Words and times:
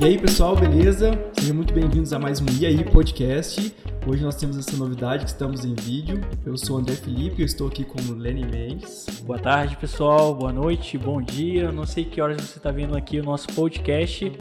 E 0.00 0.04
aí, 0.06 0.18
pessoal, 0.18 0.56
beleza? 0.56 1.10
Sejam 1.34 1.54
muito 1.54 1.74
bem-vindos 1.74 2.14
a 2.14 2.18
mais 2.18 2.40
um 2.40 2.46
E 2.58 2.64
aí 2.64 2.82
Podcast. 2.90 3.76
Hoje 4.06 4.22
nós 4.22 4.34
temos 4.34 4.56
essa 4.56 4.74
novidade 4.74 5.26
que 5.26 5.30
estamos 5.30 5.62
em 5.62 5.74
vídeo. 5.74 6.22
Eu 6.46 6.56
sou 6.56 6.76
o 6.76 6.78
André 6.78 6.94
Felipe, 6.94 7.42
eu 7.42 7.44
estou 7.44 7.68
aqui 7.68 7.84
com 7.84 8.00
o 8.00 8.14
Lenny 8.14 8.46
Mendes. 8.46 9.20
Boa 9.26 9.38
tarde, 9.38 9.76
pessoal. 9.76 10.34
Boa 10.34 10.54
noite, 10.54 10.96
bom 10.96 11.20
dia. 11.20 11.70
Não 11.70 11.84
sei 11.84 12.06
que 12.06 12.18
horas 12.18 12.40
você 12.40 12.56
está 12.56 12.70
vendo 12.70 12.96
aqui 12.96 13.20
o 13.20 13.22
nosso 13.22 13.48
podcast, 13.48 14.32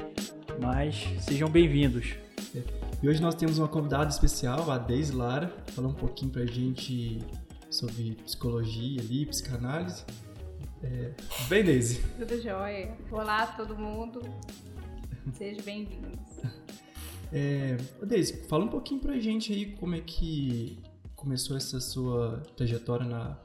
mas 0.62 1.06
sejam 1.20 1.50
bem-vindos. 1.50 2.14
E 3.04 3.10
hoje 3.10 3.22
nós 3.22 3.36
temos 3.36 3.58
uma 3.58 3.68
convidada 3.68 4.10
especial, 4.10 4.72
a 4.72 4.78
Deise 4.78 5.12
Lara, 5.14 5.54
falar 5.74 5.90
um 5.90 5.94
pouquinho 5.94 6.32
pra 6.32 6.46
gente 6.46 7.20
sobre 7.70 8.16
psicologia 8.24 9.02
ali, 9.02 9.26
psicanálise. 9.26 10.06
É, 10.82 11.12
bem, 11.50 11.66
Deise? 11.66 12.02
Tudo 12.18 12.42
jóia. 12.42 12.94
Olá, 13.12 13.46
todo 13.48 13.78
mundo. 13.78 14.22
Sejam 15.34 15.64
bem-vindos. 15.64 16.20
É, 17.32 17.78
Deise, 18.06 18.44
fala 18.48 18.66
um 18.66 18.70
pouquinho 18.70 19.00
pra 19.00 19.20
gente 19.20 19.54
aí 19.54 19.76
como 19.78 19.96
é 19.96 20.02
que 20.02 20.80
começou 21.16 21.56
essa 21.56 21.80
sua 21.80 22.42
trajetória 22.56 23.06
na, 23.06 23.38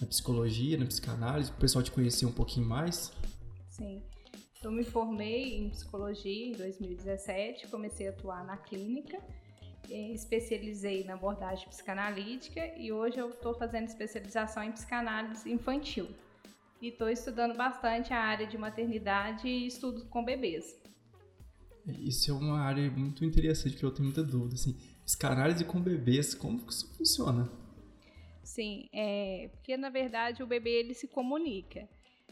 na 0.00 0.06
psicologia, 0.06 0.76
na 0.76 0.86
psicanálise, 0.86 1.50
o 1.50 1.54
pessoal 1.54 1.82
te 1.82 1.90
conhecer 1.90 2.26
um 2.26 2.32
pouquinho 2.32 2.66
mais. 2.66 3.12
Sim. 3.68 4.02
Eu 4.62 4.70
me 4.70 4.84
formei 4.84 5.56
em 5.58 5.70
psicologia 5.70 6.48
em 6.48 6.52
2017, 6.52 7.66
comecei 7.66 8.06
a 8.06 8.10
atuar 8.10 8.44
na 8.44 8.56
clínica, 8.56 9.18
especializei 9.90 11.02
na 11.04 11.14
abordagem 11.14 11.68
psicanalítica 11.68 12.64
e 12.76 12.92
hoje 12.92 13.18
eu 13.18 13.30
estou 13.30 13.54
fazendo 13.54 13.88
especialização 13.88 14.62
em 14.62 14.70
psicanálise 14.70 15.50
infantil. 15.50 16.08
E 16.80 16.88
estou 16.88 17.08
estudando 17.08 17.56
bastante 17.56 18.12
a 18.12 18.20
área 18.20 18.46
de 18.46 18.56
maternidade 18.56 19.48
e 19.48 19.66
estudo 19.66 20.04
com 20.06 20.24
bebês. 20.24 20.81
Isso 21.86 22.30
é 22.30 22.34
uma 22.34 22.60
área 22.60 22.90
muito 22.90 23.24
interessante 23.24 23.76
que 23.76 23.84
eu 23.84 23.90
tenho 23.90 24.04
muita 24.04 24.22
dúvida. 24.22 24.54
Assim, 24.54 24.76
psicanálise 25.04 25.64
com 25.64 25.80
bebês, 25.80 26.34
como 26.34 26.60
que 26.60 26.72
isso 26.72 26.94
funciona? 26.96 27.50
Sim, 28.42 28.88
é, 28.92 29.50
porque 29.52 29.76
na 29.76 29.88
verdade 29.88 30.42
o 30.42 30.46
bebê 30.46 30.70
ele 30.70 30.94
se 30.94 31.08
comunica. 31.08 31.88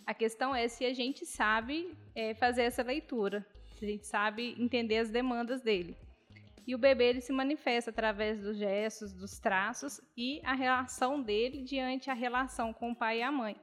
A 0.06 0.14
questão 0.14 0.54
é 0.54 0.68
se 0.68 0.84
a 0.84 0.92
gente 0.92 1.24
sabe 1.24 1.96
é, 2.14 2.34
fazer 2.34 2.62
essa 2.62 2.82
leitura, 2.82 3.46
se 3.78 3.84
a 3.84 3.88
gente 3.88 4.06
sabe 4.06 4.54
entender 4.58 4.98
as 4.98 5.10
demandas 5.10 5.60
dele. 5.60 5.96
E 6.66 6.74
o 6.74 6.78
bebê 6.78 7.08
ele 7.08 7.20
se 7.20 7.32
manifesta 7.32 7.90
através 7.90 8.40
dos 8.40 8.56
gestos, 8.56 9.12
dos 9.12 9.38
traços 9.38 10.00
e 10.16 10.40
a 10.44 10.54
relação 10.54 11.20
dele 11.20 11.62
diante 11.62 12.10
a 12.10 12.14
relação 12.14 12.72
com 12.72 12.92
o 12.92 12.94
pai 12.94 13.18
e 13.18 13.22
a 13.22 13.32
mãe. 13.32 13.56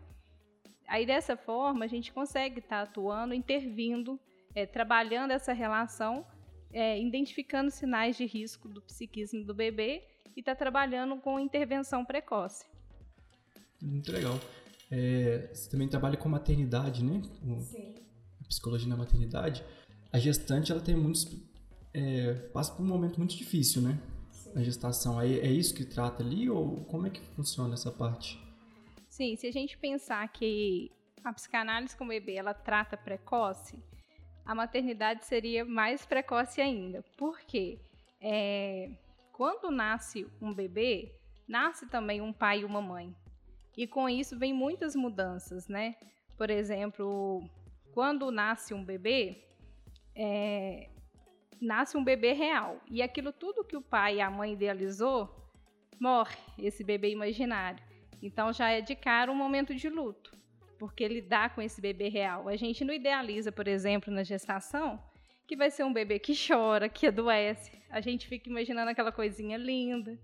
Aí 0.88 1.05
dessa 1.05 1.38
forma 1.38 1.85
a 1.85 1.88
gente 1.88 2.11
consegue 2.11 2.59
estar 2.59 2.77
tá 2.77 2.81
atuando, 2.83 3.33
intervindo, 3.33 4.19
é, 4.58 4.66
trabalhando 4.66 5.30
essa 5.30 5.53
relação, 5.53 6.25
é, 6.73 7.00
identificando 7.00 7.69
sinais 7.69 8.17
de 8.17 8.25
risco 8.25 8.67
do 8.67 8.81
psiquismo 8.81 9.45
do 9.45 9.53
bebê 9.53 10.03
e 10.36 10.39
está 10.39 10.55
trabalhando 10.55 11.16
com 11.17 11.39
intervenção 11.39 12.03
precoce. 12.03 12.66
Muito 13.80 14.11
legal. 14.11 14.39
É, 14.89 15.47
você 15.53 15.69
também 15.69 15.88
trabalha 15.88 16.17
com 16.17 16.28
maternidade, 16.28 17.03
né? 17.03 17.22
Com 17.39 17.61
Sim. 17.61 17.94
Psicologia 18.50 18.89
na 18.89 18.97
maternidade. 18.97 19.63
A 20.11 20.17
gestante, 20.17 20.72
ela 20.72 20.81
tem 20.81 20.95
muitos... 20.95 21.28
É, 21.94 22.33
passa 22.52 22.73
por 22.73 22.81
um 22.81 22.88
momento 22.88 23.19
muito 23.19 23.38
difícil, 23.38 23.83
né? 23.83 24.00
Sim. 24.31 24.53
Na 24.55 24.63
gestação. 24.63 25.22
É, 25.22 25.28
é 25.28 25.52
isso 25.52 25.72
que 25.75 25.85
trata 25.85 26.23
ali 26.23 26.50
ou 26.50 26.83
como 26.85 27.05
é 27.05 27.11
que 27.11 27.22
funciona 27.35 27.75
essa 27.75 27.91
parte? 27.91 28.41
Sim, 29.08 29.35
se 29.35 29.45
a 29.45 29.52
gente 29.52 29.78
pensar 29.78 30.28
que 30.30 30.91
a 31.23 31.31
psicanálise 31.31 31.95
com 31.95 32.05
o 32.05 32.08
bebê, 32.08 32.35
ela 32.35 32.55
trata 32.55 32.97
precoce, 32.97 33.78
a 34.48 34.56
maternidade 34.56 35.26
seria 35.26 35.66
mais 35.66 36.06
precoce 36.06 36.62
ainda. 36.62 37.03
Por 37.17 37.42
quê? 37.42 37.78
É, 38.22 38.90
quando 39.34 39.70
nasce 39.70 40.26
um 40.42 40.53
bebê, 40.53 41.12
nasce 41.45 41.85
também 41.88 42.22
um 42.22 42.31
pai 42.31 42.62
e 42.62 42.66
uma 42.66 42.81
mãe. 42.81 43.13
E 43.75 43.86
com 43.86 44.07
isso 44.07 44.40
vem 44.40 44.53
muitas 44.53 44.96
mudanças, 44.96 45.68
né? 45.68 45.96
Por 46.38 46.50
exemplo, 46.50 47.44
quando 47.94 48.31
nasce 48.31 48.74
um 48.74 48.86
bebê, 48.86 49.44
é, 50.16 50.90
nasce 51.62 51.97
um 51.97 52.03
bebê 52.03 52.31
real. 52.31 52.80
E 52.90 53.02
aquilo 53.02 53.34
tudo 53.34 53.66
que 53.66 53.75
o 53.75 53.81
pai 53.81 54.16
e 54.16 54.22
a 54.22 54.31
mãe 54.31 54.53
idealizou, 54.53 55.30
morre 56.00 56.38
esse 56.57 56.86
bebê 56.86 57.12
imaginário. 57.12 57.84
Então 58.22 58.53
já 58.53 58.69
é 58.69 58.80
de 58.80 58.96
cara 58.96 59.30
um 59.30 59.36
momento 59.36 59.75
de 59.75 59.90
luto, 59.90 60.31
porque 60.77 61.07
lidar 61.07 61.53
com 61.53 61.61
esse 61.61 61.81
bebê 61.81 62.09
real. 62.09 62.47
A 62.47 62.55
gente 62.55 62.83
não 62.85 62.93
idealiza, 62.93 63.51
por 63.51 63.67
exemplo, 63.67 64.13
na 64.13 64.23
gestação, 64.23 65.01
que 65.47 65.55
vai 65.55 65.71
ser 65.71 65.83
um 65.83 65.93
bebê 65.93 66.19
que 66.19 66.33
chora, 66.35 66.89
que 66.89 67.07
adoece. 67.07 67.71
A 67.89 68.01
gente 68.01 68.27
fica 68.27 68.49
imaginando 68.49 68.91
aquela 68.91 69.11
coisinha 69.11 69.57
linda, 69.57 70.19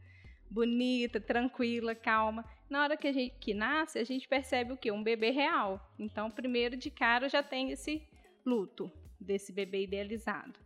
bonita, 0.50 1.20
tranquila, 1.20 1.96
calma. 1.96 2.46
Na 2.70 2.84
hora 2.84 2.98
que 2.98 3.08
a 3.08 3.12
gente 3.12 3.36
que 3.40 3.54
nasce, 3.54 3.98
a 3.98 4.04
gente 4.04 4.28
percebe 4.28 4.74
o 4.74 4.78
que? 4.78 4.92
Um 4.92 5.04
bebê 5.04 5.32
real. 5.32 5.80
Então, 5.98 6.30
primeiro 6.30 6.76
de 6.78 6.90
cara 6.90 7.28
já 7.30 7.42
tem 7.42 7.72
esse 7.72 8.02
luto 8.46 8.92
desse 9.20 9.52
bebê 9.52 9.84
idealizado. 9.84 10.60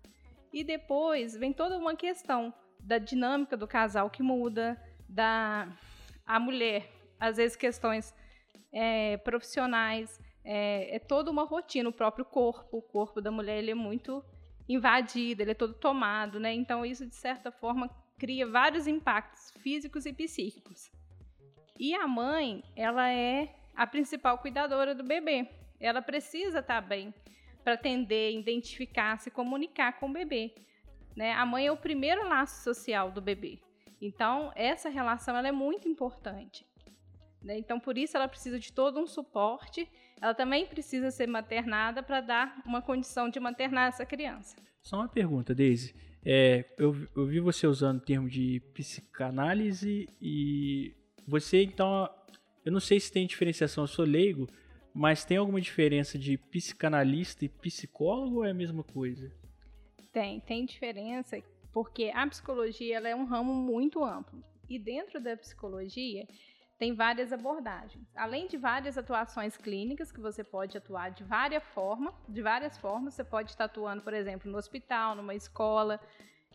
E 0.52 0.64
depois 0.64 1.36
vem 1.36 1.54
toda 1.54 1.78
uma 1.78 1.96
questão 1.96 2.54
da 2.80 2.98
dinâmica 2.98 3.56
do 3.56 3.68
casal 3.68 4.10
que 4.10 4.24
muda, 4.24 4.82
da 5.08 5.68
a 6.26 6.40
mulher, 6.40 6.90
às 7.20 7.38
vezes 7.38 7.56
questões 7.56 8.14
é, 8.72 9.18
profissionais, 9.18 10.20
é, 10.44 10.96
é, 10.96 11.00
toda 11.00 11.32
uma 11.32 11.44
rotina, 11.44 11.90
o 11.90 11.94
próprio 11.94 12.26
corpo, 12.26 12.78
o 12.78 12.82
corpo 12.82 13.22
da 13.22 13.32
mulher 13.32 13.58
ele 13.58 13.72
é 13.72 13.76
muito 13.76 14.24
invadido, 14.68 15.42
ele 15.42 15.52
é 15.52 15.56
todo 15.56 15.74
tomado, 15.74 16.40
né? 16.40 16.54
Então 16.54 16.86
isso 16.86 17.06
de 17.06 17.16
certa 17.16 17.52
forma 17.52 17.90
cria 18.18 18.48
vários 18.48 18.88
impactos 18.88 19.52
físicos 19.62 20.06
e 20.06 20.14
psíquicos. 20.14 20.92
E 21.80 21.94
a 21.94 22.08
mãe, 22.08 22.64
ela 22.76 23.10
é 23.10 23.56
a 23.76 23.86
principal 23.86 24.40
cuidadora 24.40 24.96
do 24.96 25.04
bebê. 25.04 25.48
Ela 25.80 26.02
precisa 26.02 26.60
estar 26.60 26.82
bem 26.82 27.14
para 27.64 27.74
atender, 27.74 28.34
identificar, 28.34 29.20
se 29.20 29.30
comunicar 29.30 30.00
com 30.00 30.10
o 30.10 30.14
bebê. 30.14 30.56
Né? 31.16 31.34
A 31.34 31.46
mãe 31.46 31.68
é 31.68 31.72
o 31.72 31.78
primeiro 31.78 32.28
laço 32.28 32.64
social 32.64 33.12
do 33.12 33.22
bebê. 33.22 33.60
Então, 34.02 34.52
essa 34.56 34.90
relação 34.90 35.36
ela 35.36 35.48
é 35.48 35.52
muito 35.52 35.88
importante. 35.88 36.67
Né? 37.42 37.58
Então, 37.58 37.80
por 37.80 37.98
isso, 37.98 38.18
ela 38.18 38.28
precisa 38.28 38.60
de 38.60 38.72
todo 38.72 39.00
um 39.00 39.08
suporte. 39.08 39.88
Ela 40.22 40.34
também 40.34 40.66
precisa 40.66 41.12
ser 41.12 41.28
maternada 41.28 42.02
para 42.02 42.22
dar 42.22 42.62
uma 42.66 42.82
condição 42.82 43.30
de 43.30 43.40
maternar 43.40 43.90
essa 43.90 44.06
criança. 44.06 44.56
Só 44.82 44.98
uma 44.98 45.08
pergunta, 45.08 45.54
Daisy. 45.54 45.94
É, 46.26 46.66
eu, 46.78 46.96
eu 47.16 47.26
vi 47.26 47.40
você 47.40 47.68
usando 47.68 47.98
o 47.98 48.06
termo 48.06 48.30
de 48.30 48.60
psicanálise 48.74 50.10
e 50.22 50.94
você, 51.28 51.64
então, 51.64 52.10
eu 52.66 52.72
não 52.72 52.80
sei 52.80 53.00
se 53.00 53.12
tem 53.12 53.26
diferenciação, 53.26 53.84
eu 53.84 53.88
sou 53.88 54.06
leigo, 54.06 54.48
mas 54.94 55.24
tem 55.24 55.38
alguma 55.38 55.62
diferença 55.62 56.18
de 56.18 56.38
psicanalista 56.38 57.46
e 57.46 57.50
psicólogo 57.50 58.38
ou 58.38 58.46
é 58.46 58.52
a 58.52 58.54
mesma 58.54 58.84
coisa? 58.84 59.32
Tem, 60.12 60.40
tem 60.40 60.66
diferença, 60.66 61.42
porque 61.72 62.12
a 62.14 62.26
psicologia 62.28 62.98
ela 62.98 63.08
é 63.08 63.16
um 63.16 63.26
ramo 63.26 63.54
muito 63.54 64.04
amplo. 64.04 64.44
E 64.68 64.80
dentro 64.80 65.22
da 65.22 65.38
psicologia 65.38 66.28
tem 66.78 66.94
várias 66.94 67.34
abordagens. 67.34 68.08
Além 68.16 68.48
de 68.48 68.56
várias 68.58 68.98
atuações 68.98 69.58
clínicas 69.58 70.12
que 70.12 70.20
você 70.20 70.44
pode 70.44 70.78
atuar 70.78 71.10
de 71.10 71.24
várias 71.24 71.64
formas, 71.64 72.14
de 72.30 72.42
várias 72.42 72.78
formas, 72.78 73.16
você 73.16 73.24
pode 73.24 73.50
estar 73.50 73.66
atuando, 73.66 74.04
por 74.04 74.14
exemplo, 74.14 74.52
no 74.52 74.58
hospital, 74.58 75.16
numa 75.16 75.34
escola, 75.34 76.00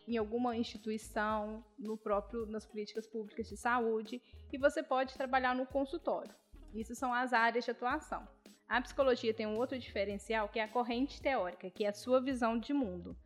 em 0.06 0.16
alguma 0.16 0.56
instituição, 0.56 1.64
no 1.78 1.96
próprio 1.96 2.46
nas 2.46 2.64
políticas 2.64 3.06
públicas 3.06 3.48
de 3.48 3.56
saúde, 3.56 4.22
e 4.52 4.58
você 4.58 4.82
pode 4.82 5.14
trabalhar 5.14 5.54
no 5.54 5.66
consultório. 5.66 6.34
Isso 6.72 6.94
são 6.94 7.12
as 7.12 7.32
áreas 7.32 7.64
de 7.64 7.70
atuação. 7.70 8.26
A 8.68 8.80
psicologia 8.80 9.34
tem 9.34 9.46
um 9.46 9.56
outro 9.56 9.78
diferencial 9.78 10.48
que 10.48 10.58
é 10.58 10.64
a 10.64 10.68
corrente 10.68 11.20
teórica, 11.20 11.68
que 11.68 11.84
é 11.84 11.88
a 11.88 11.92
sua 11.92 12.20
visão 12.20 12.58
de 12.58 12.72
mundo. 12.72 13.16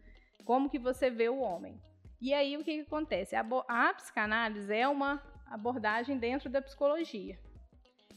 Como 0.44 0.71
que 0.71 0.79
você 0.79 1.11
vê 1.11 1.29
o 1.29 1.38
homem. 1.38 1.81
E 2.21 2.32
aí 2.32 2.56
o 2.56 2.65
que, 2.65 2.75
que 2.76 2.81
acontece? 2.81 3.37
A, 3.37 3.44
a 3.69 3.94
psicanálise 3.94 4.73
é 4.73 4.88
uma 4.88 5.23
abordagem 5.49 6.19
dentro 6.19 6.49
da 6.51 6.61
psicologia. 6.61 7.39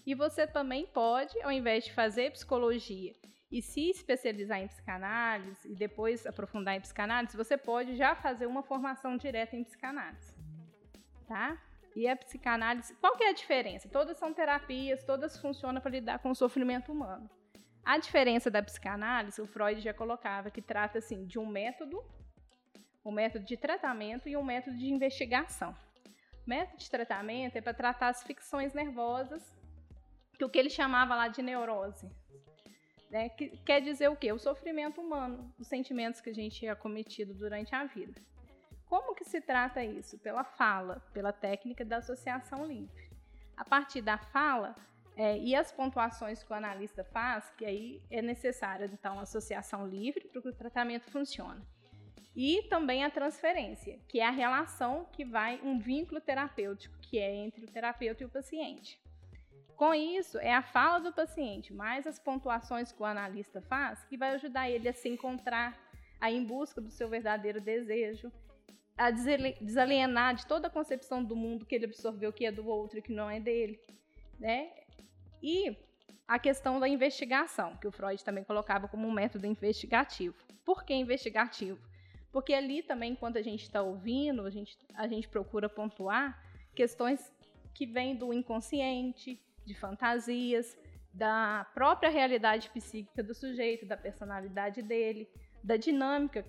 E 0.05 0.15
você 0.15 0.47
também 0.47 0.87
pode, 0.87 1.39
ao 1.41 1.51
invés 1.51 1.85
de 1.85 1.93
fazer 1.93 2.31
psicologia 2.31 3.15
e 3.51 3.61
se 3.61 3.89
especializar 3.89 4.59
em 4.59 4.67
psicanálise 4.67 5.71
e 5.71 5.75
depois 5.75 6.25
aprofundar 6.25 6.75
em 6.75 6.81
psicanálise, 6.81 7.35
você 7.35 7.57
pode 7.57 7.95
já 7.95 8.15
fazer 8.15 8.45
uma 8.45 8.63
formação 8.63 9.17
direta 9.17 9.55
em 9.55 9.63
psicanálise. 9.63 10.35
Tá? 11.27 11.61
E 11.95 12.07
a 12.07 12.15
psicanálise, 12.15 12.95
qual 12.95 13.17
que 13.17 13.23
é 13.23 13.29
a 13.29 13.33
diferença? 13.33 13.89
Todas 13.89 14.17
são 14.17 14.33
terapias, 14.33 15.03
todas 15.03 15.37
funcionam 15.37 15.81
para 15.81 15.91
lidar 15.91 16.19
com 16.19 16.31
o 16.31 16.35
sofrimento 16.35 16.91
humano. 16.91 17.29
A 17.83 17.97
diferença 17.97 18.51
da 18.51 18.61
psicanálise, 18.61 19.41
o 19.41 19.47
Freud 19.47 19.81
já 19.81 19.93
colocava 19.93 20.51
que 20.51 20.61
trata 20.61 20.99
assim 20.99 21.25
de 21.25 21.39
um 21.39 21.45
método, 21.45 22.03
um 23.03 23.11
método 23.11 23.45
de 23.45 23.57
tratamento 23.57 24.29
e 24.29 24.37
um 24.37 24.43
método 24.43 24.77
de 24.77 24.91
investigação. 24.91 25.75
Método 26.49 26.79
de 26.79 26.89
tratamento 26.89 27.55
é 27.57 27.61
para 27.61 27.75
tratar 27.75 28.07
as 28.07 28.23
ficções 28.23 28.73
nervosas, 28.73 29.55
que 30.35 30.43
o 30.43 30.49
que 30.49 30.57
ele 30.57 30.71
chamava 30.71 31.15
lá 31.15 31.27
de 31.27 31.43
neurose. 31.43 32.09
Né? 33.11 33.29
Que, 33.29 33.49
quer 33.57 33.79
dizer 33.81 34.09
o 34.09 34.15
quê? 34.15 34.33
O 34.33 34.39
sofrimento 34.39 34.99
humano, 34.99 35.53
os 35.59 35.67
sentimentos 35.67 36.19
que 36.19 36.31
a 36.31 36.33
gente 36.33 36.65
é 36.65 36.73
cometido 36.73 37.35
durante 37.35 37.75
a 37.75 37.85
vida. 37.85 38.19
Como 38.87 39.13
que 39.13 39.23
se 39.25 39.39
trata 39.39 39.83
isso? 39.83 40.17
Pela 40.17 40.43
fala, 40.43 40.99
pela 41.13 41.31
técnica 41.31 41.85
da 41.85 41.97
associação 41.97 42.65
livre. 42.65 43.11
A 43.55 43.63
partir 43.63 44.01
da 44.01 44.17
fala 44.17 44.75
é, 45.15 45.37
e 45.37 45.53
as 45.53 45.71
pontuações 45.71 46.43
que 46.43 46.51
o 46.51 46.55
analista 46.55 47.03
faz, 47.03 47.47
que 47.51 47.63
aí 47.63 48.01
é 48.09 48.23
necessária 48.23 48.89
então 48.91 49.19
a 49.19 49.21
associação 49.21 49.87
livre 49.87 50.27
para 50.27 50.41
que 50.41 50.49
o 50.49 50.55
tratamento 50.55 51.11
funcione. 51.11 51.63
E 52.35 52.63
também 52.69 53.03
a 53.03 53.09
transferência, 53.09 53.99
que 54.07 54.19
é 54.19 54.25
a 54.25 54.31
relação 54.31 55.05
que 55.11 55.25
vai 55.25 55.59
um 55.63 55.79
vínculo 55.79 56.21
terapêutico 56.21 56.97
que 56.99 57.17
é 57.17 57.35
entre 57.35 57.65
o 57.65 57.67
terapeuta 57.67 58.23
e 58.23 58.25
o 58.25 58.29
paciente. 58.29 58.99
Com 59.75 59.93
isso, 59.93 60.37
é 60.39 60.53
a 60.53 60.61
fala 60.61 60.99
do 60.99 61.13
paciente, 61.13 61.73
mais 61.73 62.05
as 62.05 62.19
pontuações 62.19 62.91
que 62.91 63.01
o 63.01 63.05
analista 63.05 63.61
faz, 63.61 64.03
que 64.05 64.17
vai 64.17 64.31
ajudar 64.31 64.69
ele 64.69 64.89
a 64.89 64.93
se 64.93 65.07
encontrar, 65.07 65.77
a 66.19 66.29
ir 66.29 66.37
em 66.37 66.43
busca 66.43 66.81
do 66.81 66.91
seu 66.91 67.07
verdadeiro 67.07 67.61
desejo, 67.61 68.31
a 68.97 69.09
desalienar 69.09 70.35
de 70.35 70.45
toda 70.45 70.67
a 70.67 70.69
concepção 70.69 71.23
do 71.23 71.33
mundo 71.35 71.65
que 71.65 71.73
ele 71.73 71.85
absorveu 71.85 72.33
que 72.33 72.45
é 72.45 72.51
do 72.51 72.67
outro 72.67 72.99
e 72.99 73.01
que 73.01 73.13
não 73.13 73.29
é 73.29 73.39
dele, 73.39 73.79
né? 74.37 74.69
E 75.41 75.75
a 76.27 76.37
questão 76.37 76.79
da 76.79 76.87
investigação, 76.87 77.77
que 77.77 77.87
o 77.87 77.91
Freud 77.91 78.23
também 78.23 78.43
colocava 78.43 78.87
como 78.87 79.07
um 79.07 79.11
método 79.11 79.47
investigativo. 79.47 80.35
Por 80.65 80.83
que 80.83 80.93
investigativo? 80.93 81.79
Porque 82.31 82.53
ali 82.53 82.83
também, 82.83 83.13
enquanto 83.13 83.37
a 83.37 83.41
gente 83.41 83.63
está 83.63 83.81
ouvindo, 83.81 84.45
a 84.45 84.49
gente, 84.49 84.77
a 84.93 85.07
gente 85.07 85.27
procura 85.27 85.67
pontuar 85.67 86.41
questões 86.75 87.31
que 87.73 87.85
vêm 87.85 88.15
do 88.15 88.33
inconsciente, 88.33 89.41
de 89.65 89.73
fantasias, 89.73 90.77
da 91.13 91.65
própria 91.73 92.09
realidade 92.09 92.69
psíquica 92.69 93.23
do 93.23 93.33
sujeito, 93.33 93.85
da 93.85 93.97
personalidade 93.97 94.81
dele, 94.81 95.27
da 95.63 95.75
dinâmica, 95.75 96.45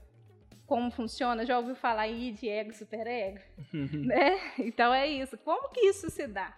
como 0.67 0.91
funciona. 0.91 1.45
Já 1.45 1.59
ouviu 1.59 1.75
falar 1.75 2.03
aí 2.03 2.33
de 2.33 2.49
ego 2.49 2.71
e 2.71 2.75
superego? 2.75 3.41
né? 3.73 4.39
Então 4.59 4.93
é 4.93 5.07
isso. 5.07 5.37
Como 5.39 5.71
que 5.71 5.81
isso 5.81 6.11
se 6.11 6.27
dá? 6.27 6.57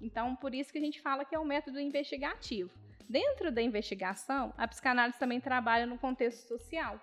Então, 0.00 0.36
por 0.36 0.54
isso 0.54 0.70
que 0.70 0.78
a 0.78 0.80
gente 0.80 1.00
fala 1.00 1.24
que 1.24 1.34
é 1.34 1.38
um 1.38 1.44
método 1.44 1.80
investigativo. 1.80 2.70
Dentro 3.08 3.50
da 3.50 3.62
investigação, 3.62 4.52
a 4.56 4.68
psicanálise 4.68 5.18
também 5.18 5.40
trabalha 5.40 5.86
no 5.86 5.98
contexto 5.98 6.46
social. 6.46 7.00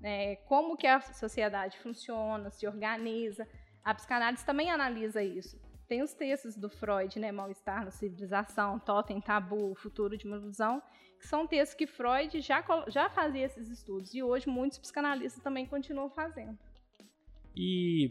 Né? 0.00 0.36
Como 0.36 0.76
que 0.76 0.86
a 0.86 1.00
sociedade 1.00 1.78
funciona, 1.78 2.50
se 2.50 2.66
organiza. 2.66 3.46
A 3.84 3.94
psicanálise 3.94 4.44
também 4.44 4.70
analisa 4.70 5.22
isso. 5.22 5.60
Tem 5.88 6.02
os 6.02 6.12
textos 6.12 6.56
do 6.56 6.68
Freud, 6.68 7.18
né, 7.20 7.30
Mal-Estar 7.30 7.84
na 7.84 7.92
Civilização, 7.92 8.78
Totem, 8.80 9.20
Tabu, 9.20 9.74
Futuro 9.76 10.16
de 10.16 10.26
uma 10.26 10.36
Ilusão, 10.36 10.82
que 11.18 11.26
são 11.26 11.46
textos 11.46 11.76
que 11.76 11.86
Freud 11.86 12.40
já, 12.40 12.64
já 12.88 13.08
fazia 13.08 13.44
esses 13.44 13.70
estudos 13.70 14.12
e 14.12 14.22
hoje 14.22 14.48
muitos 14.48 14.78
psicanalistas 14.78 15.42
também 15.42 15.64
continuam 15.64 16.10
fazendo. 16.10 16.58
E 17.56 18.10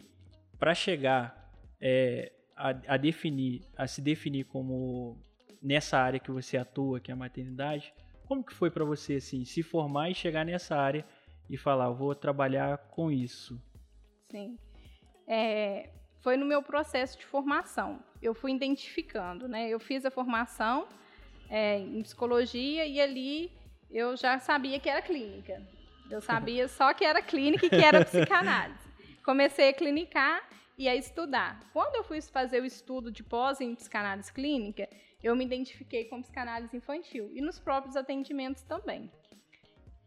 para 0.57 0.73
chegar 0.73 1.51
é, 1.81 2.31
a, 2.55 2.69
a, 2.69 2.97
definir, 2.97 3.61
a 3.77 3.85
se 3.85 4.01
definir 4.01 4.45
como 4.45 5.17
nessa 5.61 5.97
área 5.97 6.19
que 6.19 6.31
você 6.31 6.57
atua, 6.57 6.99
que 6.99 7.11
é 7.11 7.13
a 7.13 7.17
maternidade, 7.17 7.93
como 8.25 8.43
que 8.43 8.53
foi 8.53 8.71
para 8.71 8.85
você 8.85 9.15
assim, 9.15 9.43
se 9.43 9.61
formar 9.61 10.09
e 10.09 10.15
chegar 10.15 10.45
nessa 10.45 10.75
área 10.75 11.05
e 11.49 11.57
falar, 11.57 11.89
vou 11.89 12.15
trabalhar 12.15 12.77
com 12.89 13.11
isso? 13.11 13.61
Sim. 14.29 14.57
É, 15.27 15.89
foi 16.21 16.37
no 16.37 16.45
meu 16.45 16.63
processo 16.63 17.17
de 17.17 17.25
formação. 17.25 17.99
Eu 18.21 18.33
fui 18.33 18.51
identificando, 18.51 19.47
né? 19.47 19.69
Eu 19.69 19.79
fiz 19.79 20.05
a 20.05 20.11
formação 20.11 20.87
é, 21.49 21.77
em 21.77 22.01
psicologia 22.01 22.85
e 22.85 22.99
ali 22.99 23.51
eu 23.91 24.17
já 24.17 24.39
sabia 24.39 24.79
que 24.79 24.89
era 24.89 25.01
clínica. 25.01 25.61
Eu 26.09 26.21
sabia 26.21 26.67
só 26.69 26.93
que 26.93 27.05
era 27.05 27.21
clínica 27.21 27.65
e 27.65 27.69
que 27.69 27.75
era 27.75 28.03
psicanálise. 28.03 28.85
Comecei 29.23 29.69
a 29.69 29.73
clinicar 29.73 30.47
e 30.77 30.89
a 30.89 30.95
estudar. 30.95 31.59
Quando 31.71 31.95
eu 31.95 32.03
fui 32.03 32.21
fazer 32.21 32.61
o 32.61 32.65
estudo 32.65 33.11
de 33.11 33.23
pós 33.23 33.61
em 33.61 33.73
psicanálise 33.75 34.31
clínica, 34.31 34.89
eu 35.23 35.35
me 35.35 35.45
identifiquei 35.45 36.05
com 36.05 36.21
psicanálise 36.21 36.75
infantil 36.75 37.31
e 37.33 37.41
nos 37.41 37.59
próprios 37.59 37.95
atendimentos 37.95 38.63
também. 38.63 39.11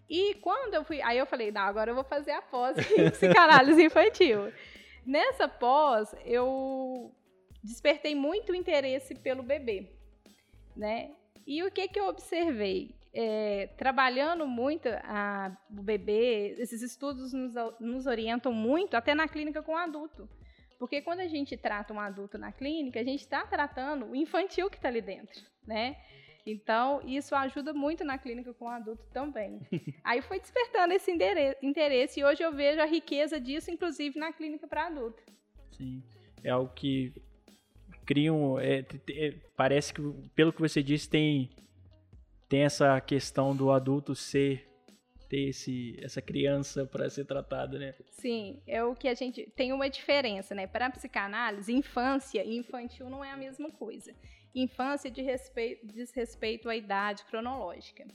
E 0.09 0.35
quando 0.37 0.75
eu 0.75 0.85
fui, 0.85 1.03
aí 1.03 1.19
eu 1.19 1.27
falei, 1.27 1.53
não, 1.53 1.63
agora 1.63 1.91
eu 1.91 1.95
vou 1.95 2.05
fazer 2.05 2.31
a 2.33 2.41
pós 2.41 2.77
em 2.93 3.11
psicanálise 3.11 3.83
infantil. 3.83 4.53
Nessa 5.05 5.47
pós, 5.47 6.15
eu 6.25 7.15
despertei 7.63 8.15
muito 8.15 8.55
interesse 8.55 9.15
pelo 9.15 9.43
bebê, 9.43 9.91
né? 10.77 11.11
E 11.47 11.63
o 11.63 11.71
que 11.71 11.89
que 11.89 11.99
eu 11.99 12.07
observei? 12.07 12.95
É, 13.13 13.69
trabalhando 13.79 14.47
muito 14.47 14.89
a, 15.03 15.57
o 15.71 15.83
bebê, 15.83 16.55
esses 16.59 16.83
estudos 16.83 17.33
nos, 17.33 17.55
nos 17.81 18.07
orientam 18.07 18.53
muito, 18.53 18.97
até 18.97 19.15
na 19.15 19.27
clínica 19.27 19.63
com 19.63 19.73
o 19.73 19.77
adulto. 19.77 20.29
Porque 20.79 21.03
quando 21.03 21.21
a 21.21 21.27
gente 21.27 21.57
trata 21.57 21.93
um 21.93 21.99
adulto 21.99 22.39
na 22.39 22.53
clínica, 22.53 23.01
a 23.01 23.05
gente 23.05 23.21
está 23.21 23.45
tratando 23.45 24.07
o 24.07 24.17
infantil 24.17 24.71
que 24.71 24.77
está 24.77 24.89
ali 24.89 25.01
dentro, 25.01 25.43
né? 25.67 25.97
Então, 26.47 27.01
isso 27.07 27.35
ajuda 27.35 27.73
muito 27.75 28.05
na 28.05 28.17
clínica 28.17 28.55
com 28.55 28.65
o 28.65 28.69
adulto 28.69 29.05
também. 29.13 29.61
Aí 30.03 30.23
foi 30.23 30.41
despertando 30.41 30.95
esse 30.95 31.11
interesse 31.63 32.21
e 32.21 32.25
hoje 32.25 32.43
eu 32.43 32.53
vejo 32.53 32.81
a 32.81 32.87
riqueza 32.87 33.41
disso, 33.41 33.71
inclusive 33.71 34.19
na 34.19 34.33
clínica 34.33 34.67
para 34.67 34.87
adulto. 34.87 35.23
Sim, 35.77 36.03
é 36.43 36.51
algo 36.51 36.73
que 36.75 37.13
criam. 38.07 38.59
É, 38.59 38.85
é, 39.11 39.35
parece 39.55 39.93
que, 39.93 40.01
pelo 40.35 40.53
que 40.53 40.61
você 40.61 40.83
disse, 40.83 41.09
tem, 41.09 41.51
tem 42.49 42.63
essa 42.63 42.99
questão 43.01 43.55
do 43.55 43.71
adulto 43.71 44.15
ser 44.15 44.67
ter 45.29 45.51
esse, 45.51 45.95
essa 46.03 46.23
criança 46.23 46.87
para 46.87 47.11
ser 47.11 47.27
tratada, 47.27 47.79
né? 47.79 47.95
Sim, 48.13 48.63
é 48.67 48.83
o 48.83 48.95
que 48.95 49.07
a 49.07 49.13
gente 49.13 49.45
tem 49.55 49.75
uma 49.75 49.91
diferença, 49.91 50.55
né? 50.55 50.67
Para 50.67 50.87
a 50.87 50.91
psicanálise, 50.91 51.71
infância 51.71 52.43
e 52.43 52.57
infantil 52.57 53.11
não 53.11 53.23
é 53.23 53.31
a 53.31 53.37
mesma 53.37 53.71
coisa 53.71 54.15
infância 54.55 55.11
de 55.11 55.23
respeito, 55.23 55.87
diz 55.87 56.13
respeito 56.13 56.69
à 56.69 56.77
idade 56.77 57.25
cronológica. 57.25 58.07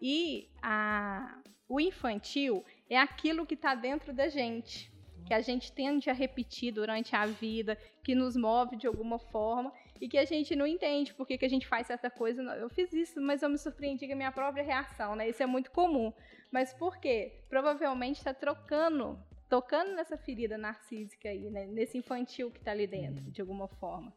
E 0.00 0.50
a, 0.62 1.40
o 1.68 1.80
infantil 1.80 2.64
é 2.88 2.98
aquilo 2.98 3.46
que 3.46 3.54
está 3.54 3.74
dentro 3.74 4.12
da 4.12 4.28
gente, 4.28 4.92
que 5.26 5.32
a 5.32 5.40
gente 5.40 5.72
tende 5.72 6.10
a 6.10 6.12
repetir 6.12 6.72
durante 6.72 7.16
a 7.16 7.24
vida, 7.26 7.78
que 8.02 8.14
nos 8.14 8.36
move 8.36 8.76
de 8.76 8.86
alguma 8.86 9.18
forma 9.18 9.72
e 10.00 10.08
que 10.08 10.18
a 10.18 10.24
gente 10.24 10.54
não 10.54 10.66
entende 10.66 11.14
por 11.14 11.26
que, 11.26 11.38
que 11.38 11.44
a 11.46 11.48
gente 11.48 11.66
faz 11.66 11.86
certa 11.86 12.10
coisa. 12.10 12.42
Eu 12.42 12.68
fiz 12.68 12.92
isso, 12.92 13.20
mas 13.20 13.42
eu 13.42 13.48
me 13.48 13.56
surpreendi 13.56 14.06
com 14.06 14.12
a 14.12 14.16
minha 14.16 14.32
própria 14.32 14.62
reação, 14.62 15.16
né? 15.16 15.28
Isso 15.28 15.42
é 15.42 15.46
muito 15.46 15.70
comum. 15.70 16.12
Mas 16.50 16.74
por 16.74 16.98
quê? 16.98 17.40
Provavelmente 17.48 18.18
está 18.18 18.34
trocando, 18.34 19.18
tocando 19.48 19.94
nessa 19.94 20.18
ferida 20.18 20.58
narcísica 20.58 21.28
aí, 21.28 21.50
né? 21.50 21.66
Nesse 21.66 21.96
infantil 21.96 22.50
que 22.50 22.58
está 22.58 22.72
ali 22.72 22.86
dentro, 22.86 23.24
de 23.30 23.40
alguma 23.40 23.66
forma. 23.66 24.12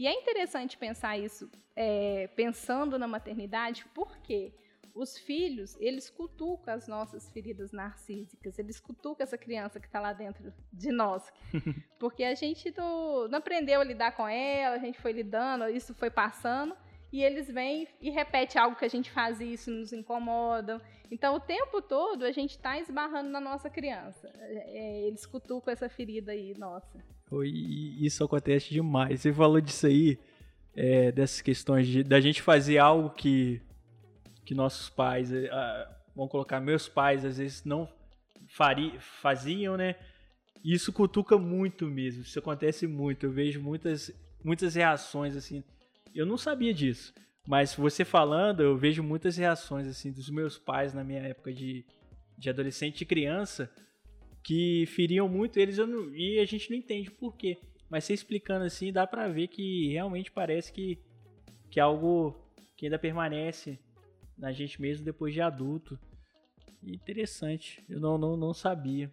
E 0.00 0.06
é 0.06 0.14
interessante 0.14 0.78
pensar 0.78 1.18
isso, 1.18 1.50
é, 1.76 2.26
pensando 2.28 2.98
na 2.98 3.06
maternidade, 3.06 3.84
porque 3.94 4.50
os 4.94 5.18
filhos, 5.18 5.76
eles 5.78 6.08
cutucam 6.08 6.72
as 6.72 6.88
nossas 6.88 7.28
feridas 7.28 7.70
narcísicas, 7.70 8.58
eles 8.58 8.80
cutucam 8.80 9.22
essa 9.22 9.36
criança 9.36 9.78
que 9.78 9.84
está 9.84 10.00
lá 10.00 10.14
dentro 10.14 10.54
de 10.72 10.90
nós. 10.90 11.30
Porque 12.00 12.24
a 12.24 12.34
gente 12.34 12.72
não, 12.74 13.28
não, 13.28 13.40
aprendeu 13.40 13.82
a 13.82 13.84
lidar 13.84 14.12
com 14.12 14.26
ela, 14.26 14.76
a 14.76 14.78
gente 14.78 14.98
foi 14.98 15.12
lidando, 15.12 15.68
isso 15.68 15.94
foi 15.94 16.08
passando, 16.08 16.74
e 17.12 17.22
eles 17.22 17.48
vêm 17.48 17.86
e 18.00 18.08
repetem 18.08 18.58
algo 18.58 18.76
que 18.76 18.86
a 18.86 18.90
gente 18.90 19.10
faz 19.10 19.38
e 19.38 19.52
isso 19.52 19.70
nos 19.70 19.92
incomoda. 19.92 20.80
Então, 21.10 21.34
o 21.34 21.40
tempo 21.40 21.82
todo, 21.82 22.24
a 22.24 22.32
gente 22.32 22.52
está 22.52 22.78
esbarrando 22.78 23.28
na 23.28 23.38
nossa 23.40 23.68
criança. 23.68 24.32
É, 24.34 25.02
eles 25.02 25.26
cutucam 25.26 25.70
essa 25.70 25.90
ferida 25.90 26.32
aí, 26.32 26.54
nossa. 26.56 27.04
E 27.44 28.04
isso 28.04 28.24
acontece 28.24 28.70
demais. 28.70 29.20
Você 29.20 29.32
falou 29.32 29.60
disso 29.60 29.86
aí, 29.86 30.18
é, 30.74 31.12
dessas 31.12 31.40
questões 31.40 31.86
de, 31.86 32.02
da 32.02 32.20
gente 32.20 32.42
fazer 32.42 32.78
algo 32.78 33.10
que, 33.10 33.60
que 34.44 34.54
nossos 34.54 34.90
pais, 34.90 35.32
é, 35.32 35.48
vamos 36.14 36.30
colocar, 36.30 36.60
meus 36.60 36.88
pais 36.88 37.24
às 37.24 37.38
vezes 37.38 37.64
não 37.64 37.88
fari, 38.48 38.98
faziam, 38.98 39.76
né? 39.76 39.94
Isso 40.64 40.92
cutuca 40.92 41.38
muito 41.38 41.86
mesmo. 41.86 42.22
Isso 42.22 42.38
acontece 42.38 42.86
muito. 42.86 43.26
Eu 43.26 43.30
vejo 43.30 43.62
muitas, 43.62 44.12
muitas 44.44 44.74
reações 44.74 45.36
assim. 45.36 45.62
Eu 46.14 46.26
não 46.26 46.36
sabia 46.36 46.74
disso. 46.74 47.14
Mas 47.46 47.74
você 47.74 48.04
falando, 48.04 48.60
eu 48.60 48.76
vejo 48.76 49.02
muitas 49.02 49.36
reações 49.36 49.86
assim 49.86 50.12
dos 50.12 50.28
meus 50.28 50.58
pais 50.58 50.92
na 50.92 51.02
minha 51.02 51.20
época 51.20 51.52
de, 51.52 51.86
de 52.36 52.50
adolescente 52.50 53.00
e 53.00 53.06
criança 53.06 53.70
que 54.42 54.86
feriam 54.86 55.28
muito 55.28 55.58
eles 55.58 55.78
não, 55.78 56.14
e 56.14 56.38
a 56.38 56.44
gente 56.44 56.70
não 56.70 56.76
entende 56.76 57.10
por 57.10 57.36
quê. 57.36 57.58
Mas 57.88 58.04
você 58.04 58.14
explicando 58.14 58.64
assim, 58.64 58.92
dá 58.92 59.06
pra 59.06 59.28
ver 59.28 59.48
que 59.48 59.88
realmente 59.92 60.30
parece 60.30 60.72
que, 60.72 60.98
que 61.70 61.80
é 61.80 61.82
algo 61.82 62.36
que 62.76 62.86
ainda 62.86 62.98
permanece 62.98 63.78
na 64.38 64.52
gente 64.52 64.80
mesmo 64.80 65.04
depois 65.04 65.34
de 65.34 65.40
adulto. 65.40 65.98
Interessante, 66.82 67.84
eu 67.88 68.00
não, 68.00 68.16
não, 68.16 68.36
não 68.36 68.54
sabia. 68.54 69.12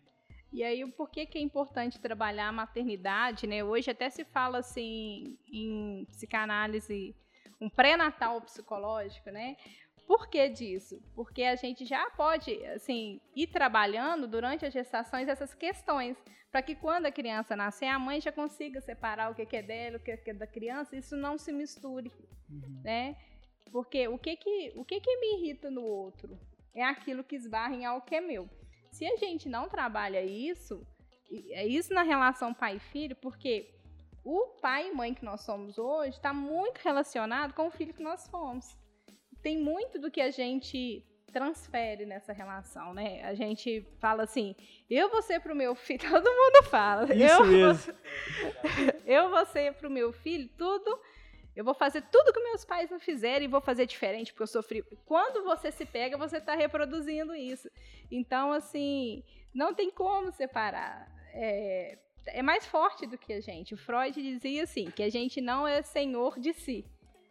E 0.54 0.64
aí, 0.64 0.84
o 0.84 0.92
porquê 0.92 1.26
que 1.26 1.38
é 1.38 1.42
importante 1.42 2.00
trabalhar 2.00 2.48
a 2.48 2.52
maternidade, 2.54 3.46
né? 3.46 3.64
Hoje 3.64 3.92
até 3.92 4.10
se 4.10 4.24
fala 4.24 4.60
assim 4.60 5.38
em 5.52 6.06
psicanálise, 6.06 7.14
um 7.60 7.70
pré-natal 7.70 8.42
psicológico, 8.42 9.30
né? 9.30 9.58
Por 10.08 10.30
que 10.30 10.48
disso? 10.48 11.04
Porque 11.14 11.44
a 11.44 11.58
gente 11.58 11.84
já 11.84 12.10
pode, 12.12 12.66
assim, 12.68 13.20
ir 13.36 13.48
trabalhando 13.48 14.26
durante 14.26 14.66
as 14.66 14.72
gestações 14.72 15.28
essas 15.28 15.54
questões, 15.54 16.18
para 16.50 16.62
que 16.62 16.76
quando 16.76 17.08
a 17.08 17.12
criança 17.12 17.58
nascer, 17.58 17.88
a 17.88 18.00
mãe 18.00 18.22
já 18.22 18.32
consiga 18.32 18.80
separar 18.80 19.30
o 19.30 19.36
que 19.36 19.54
é 19.54 19.62
dela, 19.62 19.98
o 19.98 20.00
que 20.00 20.12
é 20.12 20.34
da 20.34 20.48
criança, 20.48 20.96
isso 20.96 21.18
não 21.18 21.38
se 21.38 21.52
misture, 21.52 22.10
uhum. 22.50 22.82
né? 22.86 23.18
Porque 23.70 24.08
o 24.08 24.18
que 24.18 24.38
que, 24.38 24.72
o 24.78 24.86
que 24.86 25.02
que 25.02 25.18
me 25.18 25.42
irrita 25.42 25.70
no 25.70 25.84
outro 25.84 26.40
é 26.74 26.86
aquilo 26.86 27.22
que 27.22 27.36
esbarra 27.36 27.76
em 27.76 27.84
algo 27.84 28.06
que 28.06 28.16
é 28.16 28.22
meu. 28.22 28.50
Se 28.90 29.06
a 29.06 29.18
gente 29.18 29.50
não 29.50 29.68
trabalha 29.68 30.24
isso, 30.24 30.88
é 31.50 31.68
isso 31.68 31.94
na 31.94 32.04
relação 32.04 32.54
pai 32.54 32.78
e 32.78 32.80
filho, 32.80 33.16
porque 33.18 33.76
o 34.24 34.58
pai 34.62 34.88
e 34.88 34.94
mãe 34.94 35.14
que 35.14 35.26
nós 35.26 35.42
somos 35.42 35.78
hoje 35.78 36.16
está 36.16 36.34
muito 36.34 36.78
relacionado 36.78 37.54
com 37.54 37.68
o 37.68 37.72
filho 37.72 37.94
que 37.94 38.02
nós 38.02 38.26
fomos 38.30 38.78
tem 39.42 39.58
muito 39.58 40.00
do 40.00 40.12
que 40.12 40.22
a 40.22 40.32
gente 40.32 41.04
transfere 41.32 42.06
nessa 42.06 42.34
relação, 42.34 42.94
né? 42.94 43.24
A 43.24 43.34
gente 43.34 43.86
fala 44.00 44.24
assim, 44.24 44.56
eu 44.90 45.10
vou 45.10 45.22
ser 45.22 45.40
pro 45.40 45.56
meu 45.56 45.76
filho, 45.76 46.00
todo 46.10 46.24
mundo 46.24 46.64
fala. 46.70 47.14
Isso 47.14 47.42
eu 47.42 47.46
mesmo. 47.46 47.94
Vou, 47.94 48.94
eu 49.06 49.30
vou 49.30 49.46
ser 49.46 49.74
pro 49.74 49.90
meu 49.90 50.12
filho 50.12 50.50
tudo, 50.58 51.00
eu 51.56 51.64
vou 51.64 51.74
fazer 51.74 52.02
tudo 52.12 52.32
que 52.32 52.40
meus 52.40 52.64
pais 52.64 52.90
não 52.90 53.00
fizeram 53.00 53.44
e 53.44 53.48
vou 53.48 53.62
fazer 53.62 53.86
diferente 53.86 54.32
porque 54.32 54.44
eu 54.44 54.48
sofri. 54.48 54.84
Quando 55.06 55.44
você 55.44 55.72
se 55.72 55.86
pega, 55.86 56.18
você 56.18 56.38
está 56.38 56.56
reproduzindo 56.56 57.36
isso. 57.36 57.70
Então, 58.12 58.52
assim, 58.52 59.24
não 59.54 59.74
tem 59.74 59.90
como 59.90 60.32
separar. 60.32 61.12
É, 61.34 61.98
é 62.28 62.42
mais 62.42 62.66
forte 62.66 63.06
do 63.06 63.18
que 63.18 63.34
a 63.34 63.42
gente. 63.42 63.74
O 63.74 63.78
Freud 63.78 64.22
dizia 64.22 64.64
assim, 64.64 64.86
que 64.86 65.04
a 65.04 65.10
gente 65.10 65.42
não 65.42 65.68
é 65.68 65.82
senhor 65.82 66.40
de 66.40 66.54
si. 66.54 66.86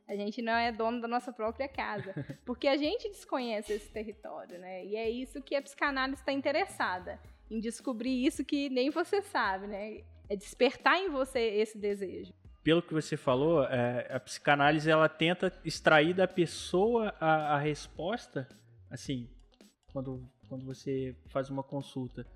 A 0.08 0.14
gente 0.14 0.40
não 0.40 0.52
é 0.52 0.70
dono 0.70 1.00
da 1.00 1.08
nossa 1.08 1.32
própria 1.32 1.68
casa, 1.68 2.14
porque 2.46 2.68
a 2.68 2.76
gente 2.76 3.08
desconhece 3.08 3.72
esse 3.72 3.90
território, 3.90 4.58
né? 4.58 4.84
E 4.84 4.94
é 4.94 5.10
isso 5.10 5.42
que 5.42 5.56
a 5.56 5.62
psicanálise 5.62 6.20
está 6.20 6.32
interessada, 6.32 7.20
em 7.50 7.58
descobrir 7.58 8.24
isso 8.24 8.44
que 8.44 8.68
nem 8.68 8.88
você 8.90 9.20
sabe, 9.20 9.66
né? 9.66 10.04
É 10.28 10.36
despertar 10.36 10.98
em 10.98 11.10
você 11.10 11.40
esse 11.40 11.76
desejo. 11.76 12.32
Pelo 12.62 12.82
que 12.82 12.94
você 12.94 13.16
falou, 13.16 13.64
é, 13.64 14.06
a 14.10 14.20
psicanálise 14.20 14.90
ela 14.90 15.08
tenta 15.08 15.52
extrair 15.64 16.14
da 16.14 16.26
pessoa 16.26 17.14
a, 17.20 17.54
a 17.54 17.58
resposta, 17.58 18.48
assim, 18.90 19.28
quando, 19.92 20.28
quando 20.48 20.64
você 20.64 21.16
faz 21.28 21.48
uma 21.48 21.62
consulta. 21.62 22.26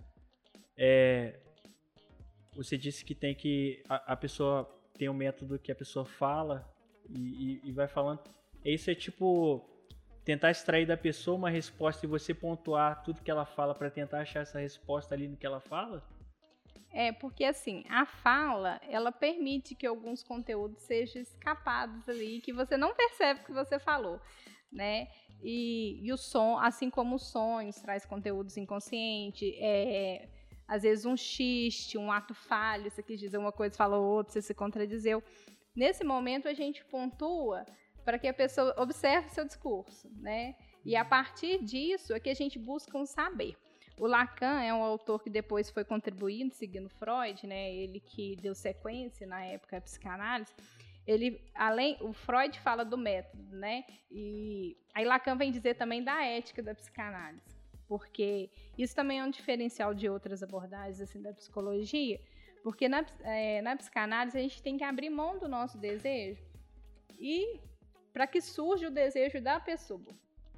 É, 0.77 1.41
você 2.55 2.77
disse 2.77 3.05
que 3.05 3.15
tem 3.15 3.35
que 3.35 3.83
a, 3.89 4.13
a 4.13 4.17
pessoa 4.17 4.65
tem 4.97 5.09
um 5.09 5.15
método 5.15 5.59
que 5.59 5.71
a 5.71 5.75
pessoa 5.75 6.05
fala 6.05 6.69
e, 7.11 7.61
e, 7.65 7.69
e 7.69 7.73
vai 7.73 7.89
falando. 7.89 8.21
Isso 8.65 8.91
é 8.91 8.95
tipo 8.95 9.67
tentar 10.25 10.51
extrair 10.51 10.87
da 10.87 10.97
pessoa 10.97 11.37
uma 11.37 11.51
resposta 11.51 12.05
e 12.05 12.09
você 12.09 12.35
pontuar 12.35 13.03
tudo 13.03 13.23
que 13.23 13.31
ela 13.31 13.47
fala 13.47 13.75
para 13.75 13.91
tentar 13.91 14.21
achar 14.21 14.41
essa 14.41 14.61
resposta 14.61 15.15
ali 15.15 15.27
no 15.27 15.37
que 15.37 15.47
ela 15.47 15.61
fala? 15.61 16.07
É, 16.93 17.13
porque 17.13 17.45
assim, 17.45 17.85
a 17.89 18.05
fala, 18.05 18.81
ela 18.89 19.13
permite 19.13 19.75
que 19.75 19.87
alguns 19.87 20.23
conteúdos 20.23 20.83
sejam 20.83 21.23
escapados 21.23 22.09
ali, 22.09 22.41
que 22.41 22.53
você 22.53 22.77
não 22.77 22.95
percebe 22.95 23.45
que 23.45 23.53
você 23.53 23.79
falou, 23.79 24.21
né? 24.73 25.09
E, 25.43 26.05
e 26.05 26.13
o 26.13 26.17
som, 26.17 26.59
assim 26.59 26.91
como 26.91 27.17
os 27.17 27.31
sonhos, 27.31 27.77
traz 27.77 28.05
conteúdos 28.05 28.57
inconscientes, 28.57 29.55
é, 29.59 30.29
às 30.67 30.83
vezes 30.83 31.05
um 31.05 31.17
xiste, 31.17 31.97
um 31.97 32.13
ato 32.13 32.35
falho, 32.35 32.91
você 32.91 33.03
quis 33.03 33.19
dizer 33.19 33.39
uma 33.39 33.53
coisa, 33.53 33.77
falou 33.77 34.05
outra, 34.05 34.33
você 34.33 34.43
se 34.43 34.55
contradizeu. 34.55 35.23
Nesse 35.81 36.05
momento, 36.05 36.47
a 36.47 36.53
gente 36.53 36.85
pontua 36.85 37.65
para 38.05 38.19
que 38.19 38.29
a 38.29 38.35
pessoa 38.35 38.75
observe 38.77 39.31
seu 39.31 39.47
discurso, 39.47 40.11
né? 40.17 40.55
E 40.85 40.95
a 40.95 41.07
partir 41.07 41.65
disso 41.65 42.13
é 42.13 42.21
que 42.21 42.29
a 42.29 42.35
gente 42.35 42.59
busca 42.59 42.99
um 42.99 43.07
saber. 43.07 43.57
O 43.99 44.07
Lacan 44.07 44.61
é 44.61 44.75
um 44.75 44.83
autor 44.83 45.23
que 45.23 45.31
depois 45.31 45.71
foi 45.71 45.83
contribuindo, 45.83 46.53
seguindo 46.55 46.91
Freud, 46.91 47.47
né? 47.47 47.75
Ele 47.75 47.99
que 47.99 48.37
deu 48.37 48.55
sequência 48.55 49.27
na 49.27 49.43
época 49.43 49.79
à 49.79 49.81
psicanálise. 49.81 50.53
Ele, 51.07 51.43
além, 51.55 51.97
o 52.03 52.13
Freud 52.13 52.61
fala 52.61 52.85
do 52.85 52.99
método, 52.99 53.57
né? 53.57 53.87
E 54.11 54.77
aí 54.93 55.07
Lacan 55.07 55.35
vem 55.35 55.51
dizer 55.51 55.77
também 55.77 56.05
da 56.05 56.23
ética 56.23 56.63
da 56.63 56.75
psicanálise, 56.75 57.57
porque 57.89 58.51
isso 58.77 58.95
também 58.95 59.21
é 59.21 59.25
um 59.25 59.31
diferencial 59.31 59.95
de 59.95 60.11
outras 60.11 60.43
abordagens 60.43 61.01
assim 61.01 61.23
da 61.23 61.33
psicologia, 61.33 62.21
porque 62.63 62.89
na, 62.89 63.05
é, 63.23 63.63
na 63.63 63.77
psicanálise 63.77 64.39
a 64.39 64.41
gente 64.41 64.63
tem 64.63 64.77
que 64.77 64.85
abrir 64.85 65.11
mão 65.11 65.39
do 65.39 65.49
nosso 65.49 65.79
desejo 65.79 66.43
e 67.19 67.61
para 68.13 68.27
que 68.27 68.41
surja 68.41 68.89
o 68.89 68.91
desejo 68.91 69.41
da 69.41 69.61
pessoa, 69.61 70.07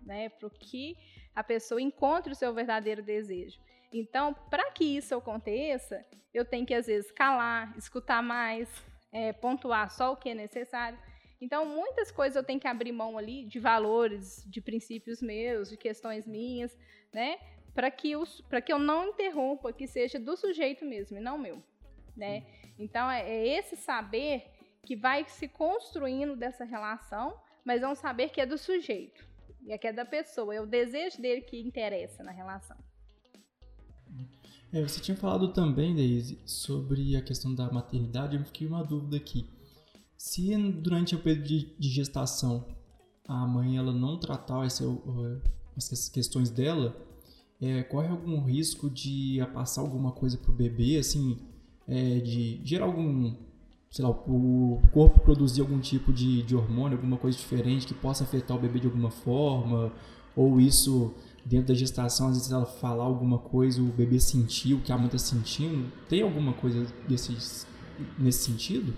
né? 0.03 0.29
Para 0.29 0.51
que 0.51 0.97
a 1.35 1.45
pessoa 1.45 1.81
encontre 1.81 2.33
o 2.33 2.37
seu 2.37 2.53
verdadeiro 2.53 3.03
desejo. 3.03 3.61
Então, 3.93 4.35
para 4.49 4.71
que 4.71 4.85
isso 4.85 5.15
aconteça, 5.15 6.05
eu 6.33 6.45
tenho 6.45 6.65
que 6.65 6.75
às 6.75 6.87
vezes 6.87 7.11
calar, 7.11 7.77
escutar 7.77 8.23
mais, 8.23 8.69
é, 9.13 9.33
pontuar 9.33 9.91
só 9.91 10.13
o 10.13 10.17
que 10.17 10.31
é 10.31 10.35
necessário. 10.35 10.99
Então, 11.41 11.67
muitas 11.67 12.11
coisas 12.11 12.37
eu 12.37 12.45
tenho 12.45 12.61
que 12.61 12.69
abrir 12.69 12.93
mão 12.93 13.19
ali 13.19 13.45
de 13.45 13.59
valores, 13.59 14.45
de 14.47 14.61
princípios 14.61 15.21
meus, 15.21 15.69
de 15.69 15.77
questões 15.77 16.27
minhas, 16.27 16.77
né? 17.13 17.39
Para 17.75 17.91
que, 17.91 18.13
que 18.65 18.73
eu 18.73 18.79
não 18.79 19.09
interrompa, 19.09 19.73
que 19.73 19.87
seja 19.87 20.19
do 20.19 20.37
sujeito 20.37 20.85
mesmo 20.85 21.19
e 21.19 21.21
não 21.21 21.37
meu 21.37 21.63
né? 22.17 22.45
Então 22.79 23.11
é, 23.11 23.29
é 23.29 23.59
esse 23.59 23.77
saber 23.77 24.45
que 24.85 24.97
vai 24.97 25.25
se 25.29 25.49
construindo 25.49 26.37
dessa 26.37 26.65
relação, 26.65 27.37
mas 27.65 27.83
é 27.83 27.89
um 27.89 27.95
saber 27.95 28.31
que 28.31 28.41
é 28.41 28.47
do 28.47 28.59
sujeito, 28.59 29.25
e 29.63 29.73
é 29.73 29.79
que 29.79 29.87
é 29.87 29.93
da 29.93 30.05
pessoa, 30.05 30.55
é 30.55 30.61
o 30.61 30.67
desejo 30.67 31.21
dele 31.21 31.43
que 31.43 31.61
interessa 31.61 32.23
na 32.23 32.33
relação. 32.33 32.77
É, 34.73 34.83
você 34.83 35.01
tinha 35.01 35.17
falado 35.17 35.53
também, 35.53 35.95
Deise, 35.95 36.41
sobre 36.47 37.15
a 37.15 37.23
questão 37.23 37.55
da 37.55 37.71
maternidade, 37.71 38.37
eu 38.37 38.45
fiquei 38.45 38.67
uma 38.67 38.83
dúvida 38.83 39.17
aqui. 39.17 39.49
Se 40.17 40.57
durante 40.73 41.15
o 41.15 41.19
período 41.19 41.47
de, 41.47 41.77
de 41.79 41.89
gestação 41.89 42.67
a 43.29 43.47
mãe 43.47 43.77
ela 43.77 43.93
não 43.93 44.19
tratar 44.19 44.67
essa, 44.67 44.85
essas 45.77 46.09
questões 46.09 46.51
dela, 46.51 46.97
é, 47.61 47.83
corre 47.83 48.09
algum 48.09 48.43
risco 48.43 48.91
de 48.91 49.39
passar 49.53 49.81
alguma 49.83 50.13
coisa 50.13 50.37
pro 50.37 50.53
bebê, 50.53 50.97
assim, 50.99 51.39
é, 51.89 52.19
de 52.21 52.61
gerar 52.65 52.87
algum, 52.87 53.35
sei 53.91 54.05
lá, 54.05 54.11
o 54.11 54.83
corpo 54.93 55.21
produzir 55.21 55.61
algum 55.61 55.81
tipo 55.81 56.13
de, 56.13 56.43
de 56.43 56.55
hormônio, 56.57 56.97
alguma 56.97 57.17
coisa 57.17 57.37
diferente 57.37 57.87
que 57.87 57.95
possa 57.95 58.25
afetar 58.25 58.57
o 58.57 58.61
bebê 58.61 58.79
de 58.81 58.87
alguma 58.87 59.11
forma, 59.11 59.93
ou 60.35 60.61
isso 60.61 61.15
dentro 61.45 61.69
da 61.69 61.75
gestação, 61.75 62.29
às 62.29 62.37
vezes 62.37 62.53
ela 62.53 62.65
falar 62.65 63.05
alguma 63.05 63.39
coisa, 63.39 63.83
o 63.83 63.87
bebê 63.87 64.21
sentir 64.21 64.75
o 64.75 64.81
que 64.81 64.93
a 64.93 64.97
mãe 64.97 65.07
está 65.07 65.19
sentindo, 65.19 65.91
tem 66.09 66.23
alguma 66.23 66.53
coisa 66.53 66.87
nesse 67.09 68.45
sentido? 68.45 68.95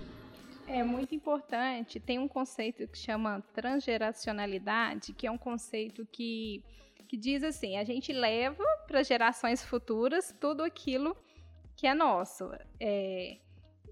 É 0.66 0.82
muito 0.82 1.14
importante. 1.14 2.00
Tem 2.00 2.18
um 2.18 2.28
conceito 2.28 2.86
que 2.88 2.98
chama 2.98 3.42
transgeracionalidade, 3.54 5.12
que 5.12 5.26
é 5.26 5.30
um 5.30 5.38
conceito 5.38 6.06
que, 6.10 6.62
que 7.06 7.16
diz 7.16 7.44
assim: 7.44 7.76
a 7.76 7.84
gente 7.84 8.12
leva 8.12 8.64
para 8.86 9.02
gerações 9.02 9.62
futuras 9.62 10.34
tudo 10.40 10.62
aquilo 10.62 11.16
que 11.84 11.88
é 11.88 11.92
nosso. 11.92 12.50
É, 12.80 13.36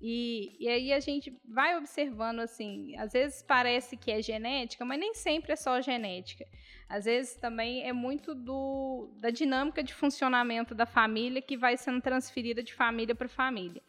e, 0.00 0.56
e 0.58 0.66
aí 0.66 0.94
a 0.94 0.99
gente 0.99 1.30
vai 1.46 1.76
observando 1.76 2.40
assim, 2.40 2.96
às 2.96 3.12
vezes 3.12 3.42
parece 3.42 3.99
que 3.99 4.11
é 4.11 4.22
genética, 4.22 4.82
mas 4.82 4.99
nem 4.99 5.12
sempre 5.12 5.52
é 5.52 5.56
só 5.56 5.78
genética. 5.82 6.46
Às 6.88 7.04
vezes 7.04 7.37
também 7.37 7.87
é 7.87 7.92
muito 7.92 8.34
do, 8.34 9.11
da 9.18 9.28
dinâmica 9.28 9.82
de 9.82 9.92
funcionamento 9.92 10.75
da 10.75 10.87
família 10.87 11.42
que 11.42 11.54
vai 11.54 11.76
sendo 11.76 12.00
transferida 12.00 12.62
de 12.62 12.72
família 12.72 13.14
para 13.14 13.28
família. 13.28 13.82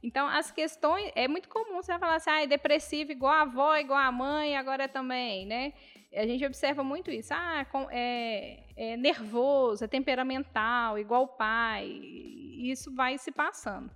Então, 0.00 0.28
as 0.28 0.52
questões. 0.52 1.10
É 1.16 1.26
muito 1.26 1.48
comum 1.48 1.82
você 1.82 1.98
falar 1.98 2.14
assim, 2.14 2.30
ah, 2.30 2.44
é 2.44 2.46
depressivo 2.46 3.10
igual 3.10 3.32
a 3.32 3.42
avó, 3.42 3.76
igual 3.76 3.98
a 3.98 4.12
mãe, 4.12 4.56
agora 4.56 4.86
também, 4.86 5.46
né? 5.46 5.72
A 6.14 6.26
gente 6.26 6.44
observa 6.44 6.82
muito 6.82 7.10
isso. 7.10 7.32
Ah, 7.34 7.66
é, 7.90 8.64
é 8.76 8.96
nervoso, 8.96 9.84
é 9.84 9.88
temperamental, 9.88 10.98
igual 10.98 11.24
o 11.24 11.28
pai. 11.28 11.86
E 11.86 12.70
isso 12.70 12.94
vai 12.94 13.18
se 13.18 13.30
passando. 13.30 13.90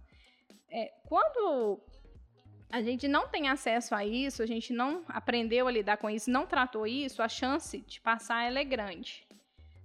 É, 0.70 0.92
quando 1.04 1.80
a 2.70 2.80
gente 2.80 3.06
não 3.06 3.28
tem 3.28 3.48
acesso 3.48 3.94
a 3.94 4.04
isso, 4.04 4.42
a 4.42 4.46
gente 4.46 4.72
não 4.72 5.04
aprendeu 5.08 5.68
a 5.68 5.70
lidar 5.70 5.98
com 5.98 6.08
isso, 6.08 6.30
não 6.30 6.46
tratou 6.46 6.86
isso, 6.86 7.22
a 7.22 7.28
chance 7.28 7.78
de 7.78 8.00
passar 8.00 8.50
é 8.50 8.64
grande. 8.64 9.26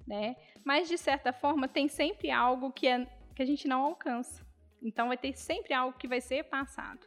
Né? 0.05 0.37
Mas, 0.63 0.87
de 0.87 0.97
certa 0.97 1.33
forma, 1.33 1.67
tem 1.67 1.89
sempre 1.89 2.31
algo 2.31 2.71
que, 2.71 2.87
é, 2.87 3.05
que 3.35 3.41
a 3.41 3.45
gente 3.45 3.67
não 3.67 3.83
alcança. 3.83 4.45
Então, 4.81 5.09
vai 5.09 5.17
ter 5.17 5.33
sempre 5.33 5.73
algo 5.73 5.97
que 5.97 6.07
vai 6.07 6.21
ser 6.21 6.45
passado. 6.45 7.05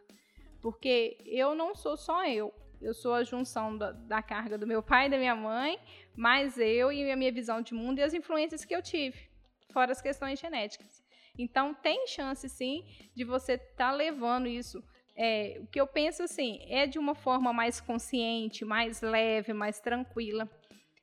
Porque 0.61 1.17
eu 1.25 1.55
não 1.55 1.75
sou 1.75 1.97
só 1.97 2.27
eu. 2.27 2.53
Eu 2.81 2.95
sou 2.95 3.13
a 3.13 3.23
junção 3.23 3.77
da, 3.77 3.93
da, 3.93 4.23
carga 4.23 4.57
do 4.57 4.67
meu 4.67 4.83
pai 4.83 5.07
e 5.07 5.11
da 5.11 5.19
minha 5.19 5.37
mãe, 5.37 5.79
mais 6.17 6.57
eu 6.59 6.91
e 6.91 7.11
a 7.11 7.17
minha 7.17 7.31
visão 7.31 7.61
de 7.61 7.75
mundo 7.75 7.99
e 7.99 8.03
as 8.03 8.15
influências 8.15 8.65
que 8.65 8.75
eu 8.75 8.83
tive, 8.83 9.29
fora 9.71 9.93
as 9.93 10.01
questões 10.01 10.39
genéticas. 10.39 11.03
Então, 11.39 11.75
tem 11.75 12.07
chance, 12.07 12.49
sim, 12.49 12.85
de 13.15 13.25
você 13.25 13.55
estar 13.55 13.91
tá 13.91 13.93
levando 13.93 14.47
isso. 14.47 14.83
É, 15.15 15.59
o 15.61 15.67
que 15.67 15.81
eu 15.81 15.87
penso, 15.87 16.23
assim, 16.23 16.61
é 16.69 16.87
de 16.87 16.99
uma 16.99 17.15
forma 17.15 17.53
mais 17.53 17.81
consciente, 17.81 18.65
mais 18.65 19.03
leve, 19.03 19.53
mais 19.53 19.79
tranquila. 19.79 20.49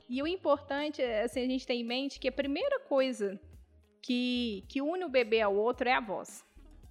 E 0.10 0.22
o 0.24 0.28
importante, 0.28 1.02
assim, 1.02 1.42
a 1.42 1.48
gente 1.48 1.68
tem 1.68 1.82
em 1.82 1.84
mente 1.84 2.20
que 2.20 2.28
a 2.28 2.32
primeira 2.32 2.80
coisa 2.82 3.40
que, 4.02 4.64
que 4.70 4.82
une 4.82 5.04
o 5.04 5.10
bebê 5.10 5.42
ao 5.42 5.56
outro 5.56 5.88
é 5.88 5.94
a 5.94 6.00
voz, 6.00 6.44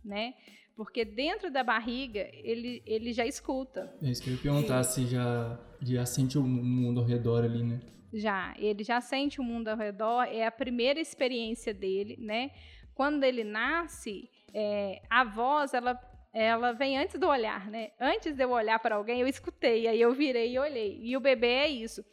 né? 0.04 0.34
Porque 0.76 1.06
dentro 1.06 1.50
da 1.50 1.64
barriga, 1.64 2.28
ele, 2.34 2.82
ele 2.84 3.10
já 3.14 3.24
escuta. 3.24 3.90
É 4.02 4.10
isso 4.10 4.22
que 4.22 4.28
eu 4.28 4.34
ia 4.34 4.40
perguntar, 4.40 4.84
se 4.84 5.06
já, 5.06 5.58
já 5.80 6.04
sente 6.04 6.36
o 6.36 6.42
mundo 6.42 7.00
ao 7.00 7.06
redor 7.06 7.44
ali, 7.44 7.62
né? 7.62 7.80
Já, 8.12 8.54
ele 8.58 8.84
já 8.84 9.00
sente 9.00 9.40
o 9.40 9.44
mundo 9.44 9.68
ao 9.68 9.76
redor, 9.76 10.24
é 10.24 10.44
a 10.46 10.50
primeira 10.50 11.00
experiência 11.00 11.72
dele, 11.72 12.18
né? 12.20 12.50
Quando 12.94 13.24
ele 13.24 13.42
nasce, 13.42 14.30
é, 14.52 15.00
a 15.08 15.24
voz, 15.24 15.72
ela, 15.72 15.98
ela 16.32 16.72
vem 16.72 16.98
antes 16.98 17.18
do 17.18 17.26
olhar, 17.26 17.70
né? 17.70 17.92
Antes 17.98 18.34
de 18.34 18.44
eu 18.44 18.50
olhar 18.50 18.78
para 18.78 18.96
alguém, 18.96 19.22
eu 19.22 19.26
escutei, 19.26 19.88
aí 19.88 20.00
eu 20.00 20.12
virei 20.12 20.52
e 20.52 20.58
olhei. 20.58 21.00
E 21.02 21.16
o 21.16 21.20
bebê 21.20 21.46
é 21.46 21.68
isso. 21.68 22.04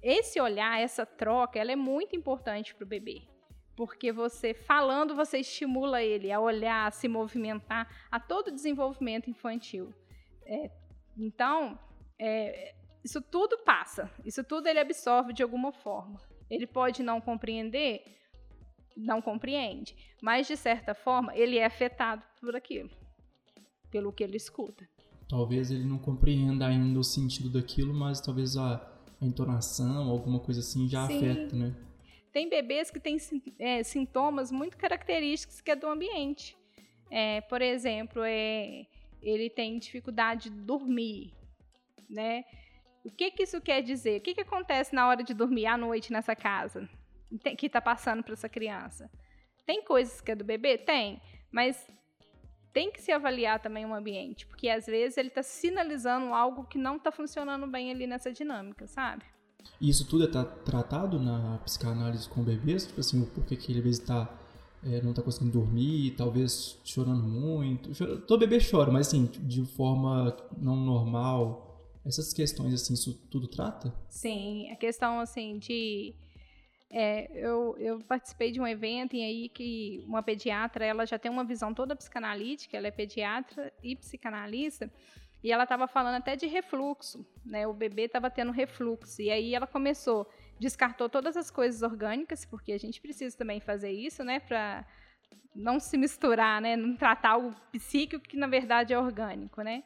Esse 0.00 0.40
olhar, 0.40 0.80
essa 0.80 1.04
troca, 1.04 1.58
ela 1.58 1.72
é 1.72 1.76
muito 1.76 2.14
importante 2.14 2.72
para 2.72 2.84
o 2.84 2.88
bebê 2.88 3.22
porque 3.76 4.12
você 4.12 4.52
falando 4.54 5.14
você 5.14 5.38
estimula 5.38 6.02
ele 6.02 6.30
a 6.30 6.40
olhar, 6.40 6.86
a 6.86 6.90
se 6.90 7.08
movimentar, 7.08 7.88
a 8.10 8.20
todo 8.20 8.48
o 8.48 8.54
desenvolvimento 8.54 9.30
infantil. 9.30 9.92
É, 10.44 10.70
então, 11.16 11.78
é, 12.18 12.74
isso 13.04 13.20
tudo 13.20 13.58
passa, 13.58 14.10
isso 14.24 14.44
tudo 14.44 14.66
ele 14.68 14.78
absorve 14.78 15.32
de 15.32 15.42
alguma 15.42 15.72
forma. 15.72 16.20
Ele 16.50 16.66
pode 16.66 17.02
não 17.02 17.20
compreender, 17.20 18.02
não 18.96 19.22
compreende, 19.22 19.96
mas 20.20 20.46
de 20.46 20.56
certa 20.56 20.94
forma 20.94 21.34
ele 21.36 21.58
é 21.58 21.64
afetado 21.64 22.22
por 22.40 22.54
aquilo, 22.54 22.90
pelo 23.90 24.12
que 24.12 24.22
ele 24.22 24.36
escuta. 24.36 24.86
Talvez 25.28 25.70
ele 25.70 25.84
não 25.84 25.98
compreenda 25.98 26.66
ainda 26.66 26.98
o 26.98 27.04
sentido 27.04 27.48
daquilo, 27.48 27.94
mas 27.94 28.20
talvez 28.20 28.56
a, 28.56 28.74
a 29.20 29.24
entonação, 29.24 30.10
alguma 30.10 30.38
coisa 30.38 30.60
assim 30.60 30.86
já 30.86 31.06
Sim. 31.06 31.16
afeta, 31.16 31.56
né? 31.56 31.74
Tem 32.32 32.48
bebês 32.48 32.90
que 32.90 32.98
têm 32.98 33.18
é, 33.58 33.82
sintomas 33.82 34.50
muito 34.50 34.76
característicos 34.76 35.60
que 35.60 35.70
é 35.70 35.76
do 35.76 35.86
ambiente. 35.86 36.56
É, 37.10 37.42
por 37.42 37.60
exemplo, 37.60 38.22
é, 38.24 38.86
ele 39.20 39.50
tem 39.50 39.78
dificuldade 39.78 40.48
de 40.48 40.56
dormir, 40.56 41.34
né? 42.08 42.44
O 43.04 43.10
que, 43.10 43.30
que 43.32 43.42
isso 43.42 43.60
quer 43.60 43.82
dizer? 43.82 44.18
O 44.18 44.22
que, 44.22 44.34
que 44.34 44.40
acontece 44.40 44.94
na 44.94 45.06
hora 45.08 45.22
de 45.22 45.34
dormir 45.34 45.66
à 45.66 45.76
noite 45.76 46.12
nessa 46.12 46.34
casa 46.34 46.88
que 47.58 47.66
está 47.66 47.80
passando 47.80 48.22
para 48.22 48.32
essa 48.32 48.48
criança? 48.48 49.10
Tem 49.66 49.82
coisas 49.82 50.20
que 50.20 50.30
é 50.30 50.34
do 50.34 50.44
bebê? 50.44 50.78
Tem, 50.78 51.20
mas 51.50 51.86
tem 52.72 52.90
que 52.90 53.02
se 53.02 53.12
avaliar 53.12 53.60
também 53.60 53.84
o 53.84 53.92
ambiente, 53.92 54.46
porque 54.46 54.68
às 54.68 54.86
vezes 54.86 55.18
ele 55.18 55.28
está 55.28 55.42
sinalizando 55.42 56.32
algo 56.32 56.64
que 56.64 56.78
não 56.78 56.96
está 56.96 57.12
funcionando 57.12 57.66
bem 57.66 57.90
ali 57.90 58.06
nessa 58.06 58.32
dinâmica, 58.32 58.86
sabe? 58.86 59.24
Isso 59.80 60.06
tudo 60.06 60.24
é 60.24 60.26
tá 60.26 60.44
tratado 60.44 61.18
na 61.18 61.58
psicanálise 61.64 62.28
com 62.28 62.42
bebês? 62.42 62.86
Tipo 62.86 63.00
assim, 63.00 63.20
o 63.20 63.26
porquê 63.26 63.56
que 63.56 63.72
ele 63.72 63.80
às 63.80 63.84
vezes 63.84 64.00
tá, 64.00 64.32
é, 64.84 65.00
não 65.02 65.10
está 65.10 65.22
conseguindo 65.22 65.52
dormir, 65.52 66.12
talvez 66.12 66.78
chorando 66.84 67.22
muito. 67.22 67.90
Chora, 67.96 68.16
todo 68.18 68.40
bebê 68.40 68.58
chora, 68.58 68.90
mas 68.92 69.08
assim, 69.08 69.26
de 69.40 69.64
forma 69.64 70.36
não 70.56 70.76
normal. 70.76 71.68
Essas 72.04 72.32
questões, 72.32 72.74
assim, 72.74 72.94
isso 72.94 73.14
tudo 73.30 73.46
trata? 73.46 73.94
Sim, 74.08 74.70
a 74.70 74.76
questão, 74.76 75.20
assim, 75.20 75.58
de... 75.58 76.14
É, 76.90 77.30
eu, 77.32 77.74
eu 77.78 78.00
participei 78.00 78.50
de 78.50 78.60
um 78.60 78.66
evento 78.66 79.14
em 79.14 79.24
aí 79.24 79.48
que 79.48 80.04
uma 80.06 80.22
pediatra, 80.22 80.84
ela 80.84 81.06
já 81.06 81.18
tem 81.18 81.30
uma 81.30 81.44
visão 81.44 81.72
toda 81.72 81.96
psicanalítica, 81.96 82.76
ela 82.76 82.88
é 82.88 82.90
pediatra 82.90 83.72
e 83.82 83.96
psicanalista, 83.96 84.90
e 85.42 85.50
ela 85.50 85.64
estava 85.64 85.88
falando 85.88 86.16
até 86.16 86.36
de 86.36 86.46
refluxo, 86.46 87.26
né? 87.44 87.66
O 87.66 87.72
bebê 87.72 88.02
estava 88.02 88.30
tendo 88.30 88.52
refluxo. 88.52 89.20
E 89.20 89.30
aí 89.30 89.54
ela 89.54 89.66
começou, 89.66 90.30
descartou 90.60 91.08
todas 91.08 91.36
as 91.36 91.50
coisas 91.50 91.82
orgânicas, 91.82 92.44
porque 92.44 92.72
a 92.72 92.78
gente 92.78 93.00
precisa 93.00 93.36
também 93.36 93.60
fazer 93.60 93.90
isso, 93.90 94.22
né? 94.22 94.38
Para 94.38 94.86
não 95.54 95.80
se 95.80 95.98
misturar, 95.98 96.60
né? 96.60 96.76
Não 96.76 96.96
tratar 96.96 97.30
algo 97.30 97.54
psíquico 97.72 98.22
que 98.22 98.36
na 98.36 98.46
verdade 98.46 98.92
é 98.92 98.98
orgânico, 98.98 99.62
né? 99.62 99.82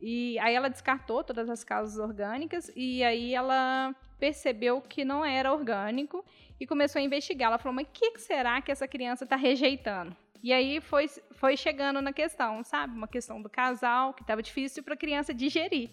E 0.00 0.38
aí 0.38 0.54
ela 0.54 0.68
descartou 0.68 1.22
todas 1.22 1.48
as 1.50 1.62
causas 1.62 1.98
orgânicas 1.98 2.72
e 2.74 3.02
aí 3.04 3.34
ela 3.34 3.94
percebeu 4.18 4.80
que 4.80 5.04
não 5.04 5.24
era 5.24 5.52
orgânico 5.52 6.24
e 6.58 6.66
começou 6.66 6.98
a 6.98 7.02
investigar. 7.02 7.48
Ela 7.48 7.58
falou: 7.58 7.74
mas 7.74 7.86
o 7.86 7.90
que 7.90 8.18
será 8.18 8.60
que 8.62 8.72
essa 8.72 8.88
criança 8.88 9.24
está 9.24 9.36
rejeitando? 9.36 10.16
E 10.44 10.52
aí 10.52 10.78
foi, 10.78 11.08
foi 11.30 11.56
chegando 11.56 12.02
na 12.02 12.12
questão, 12.12 12.62
sabe? 12.62 12.94
Uma 12.94 13.08
questão 13.08 13.40
do 13.40 13.48
casal, 13.48 14.12
que 14.12 14.20
estava 14.20 14.42
difícil 14.42 14.82
para 14.82 14.92
a 14.92 14.96
criança 14.96 15.32
digerir. 15.32 15.88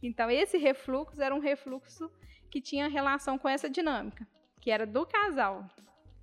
Então, 0.00 0.30
esse 0.30 0.56
refluxo 0.56 1.20
era 1.20 1.34
um 1.34 1.40
refluxo 1.40 2.08
que 2.48 2.60
tinha 2.60 2.86
relação 2.86 3.36
com 3.36 3.48
essa 3.48 3.68
dinâmica, 3.68 4.24
que 4.60 4.70
era 4.70 4.86
do 4.86 5.04
casal. 5.04 5.68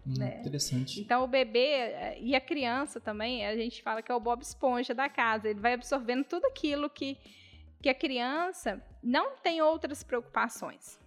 Hum, 0.08 0.14
né? 0.18 0.40
Interessante. 0.40 1.02
Então, 1.02 1.26
o 1.26 1.28
bebê 1.28 1.74
eh, 1.74 2.18
e 2.22 2.34
a 2.34 2.40
criança 2.40 3.02
também, 3.02 3.46
a 3.46 3.54
gente 3.58 3.84
fala 3.84 4.02
que 4.02 4.10
é 4.10 4.16
o 4.16 4.20
Bob 4.20 4.42
Esponja 4.42 4.94
da 4.94 5.10
casa. 5.10 5.50
Ele 5.50 5.60
vai 5.60 5.74
absorvendo 5.74 6.24
tudo 6.24 6.46
aquilo 6.46 6.90
que, 6.90 7.18
que 7.82 7.90
a 7.90 7.94
criança 7.94 8.82
não 9.04 9.36
tem 9.36 9.62
outras 9.62 10.04
preocupações. 10.04 10.98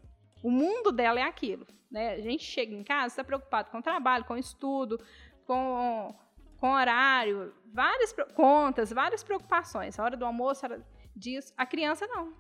O 0.43 0.51
mundo 0.51 0.93
dela 0.93 1.21
é 1.21 1.23
aquilo. 1.23 1.67
Né? 1.91 2.17
A 2.17 2.21
gente 2.21 2.45
chega 2.45 2.75
em 2.75 2.85
casa, 2.85 3.15
está 3.15 3.25
preocupado 3.25 3.71
com 3.71 3.79
o 3.79 3.83
trabalho, 3.83 4.27
com 4.27 4.35
o 4.35 4.39
estudo, 4.39 5.01
com 5.47 6.15
com 6.59 6.71
horário, 6.71 7.53
várias 7.73 8.15
contas, 8.35 8.93
várias 8.93 9.23
preocupações. 9.23 9.99
A 9.99 10.05
hora 10.05 10.17
do 10.17 10.25
almoço, 10.25 10.65
a 10.65 10.71
hora 10.71 10.87
disso. 11.15 11.53
A 11.57 11.67
criança 11.67 12.07
não. 12.07 12.35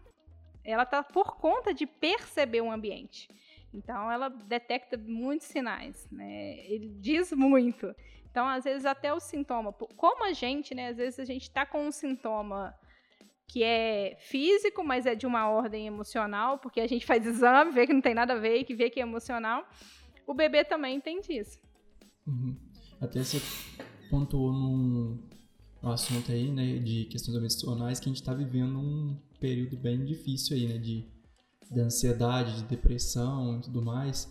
Ela 0.64 0.82
está 0.82 1.02
por 1.02 1.36
conta 1.36 1.72
de 1.72 1.86
perceber 1.86 2.60
o 2.60 2.70
ambiente. 2.70 3.28
Então, 3.72 4.10
ela 4.10 4.28
detecta 4.28 4.96
muitos 4.96 5.46
sinais, 5.46 6.08
né? 6.10 6.56
Ele 6.66 6.88
diz 6.98 7.32
muito. 7.32 7.94
Então, 8.30 8.46
às 8.48 8.64
vezes, 8.64 8.86
até 8.86 9.12
o 9.12 9.20
sintoma. 9.20 9.72
Como 9.72 10.24
a 10.24 10.32
gente, 10.32 10.74
né? 10.74 10.88
Às 10.88 10.96
vezes, 10.96 11.20
a 11.20 11.24
gente 11.24 11.42
está 11.42 11.66
com 11.66 11.86
um 11.86 11.92
sintoma 11.92 12.74
que 13.46 13.62
é 13.62 14.16
físico, 14.18 14.82
mas 14.82 15.06
é 15.06 15.14
de 15.14 15.26
uma 15.26 15.48
ordem 15.48 15.86
emocional, 15.86 16.58
porque 16.58 16.80
a 16.80 16.86
gente 16.86 17.06
faz 17.06 17.24
exame, 17.24 17.70
vê 17.70 17.86
que 17.86 17.92
não 17.92 18.00
tem 18.00 18.14
nada 18.14 18.32
a 18.32 18.38
ver, 18.38 18.64
que 18.64 18.74
vê 18.74 18.90
que 18.90 18.98
é 18.98 19.02
emocional. 19.02 19.68
O 20.26 20.34
bebê 20.34 20.64
também 20.64 21.00
tem 21.00 21.20
disso. 21.20 21.60
Uhum. 22.26 22.56
Até 23.00 23.22
você 23.22 23.40
pontuou 24.08 24.52
num, 24.52 25.18
assunto 25.82 26.32
aí, 26.32 26.50
né, 26.50 26.78
de 26.78 27.04
questões 27.04 27.36
emocionais, 27.36 28.00
que 28.00 28.06
a 28.06 28.10
gente 28.10 28.20
está 28.20 28.34
vivendo 28.34 28.78
um 28.78 29.16
período 29.40 29.76
bem 29.76 30.04
difícil 30.04 30.56
aí, 30.56 30.66
né, 30.66 30.78
de, 30.78 31.04
de 31.70 31.80
ansiedade, 31.80 32.56
de 32.56 32.64
depressão 32.64 33.58
e 33.58 33.62
tudo 33.62 33.82
mais. 33.82 34.28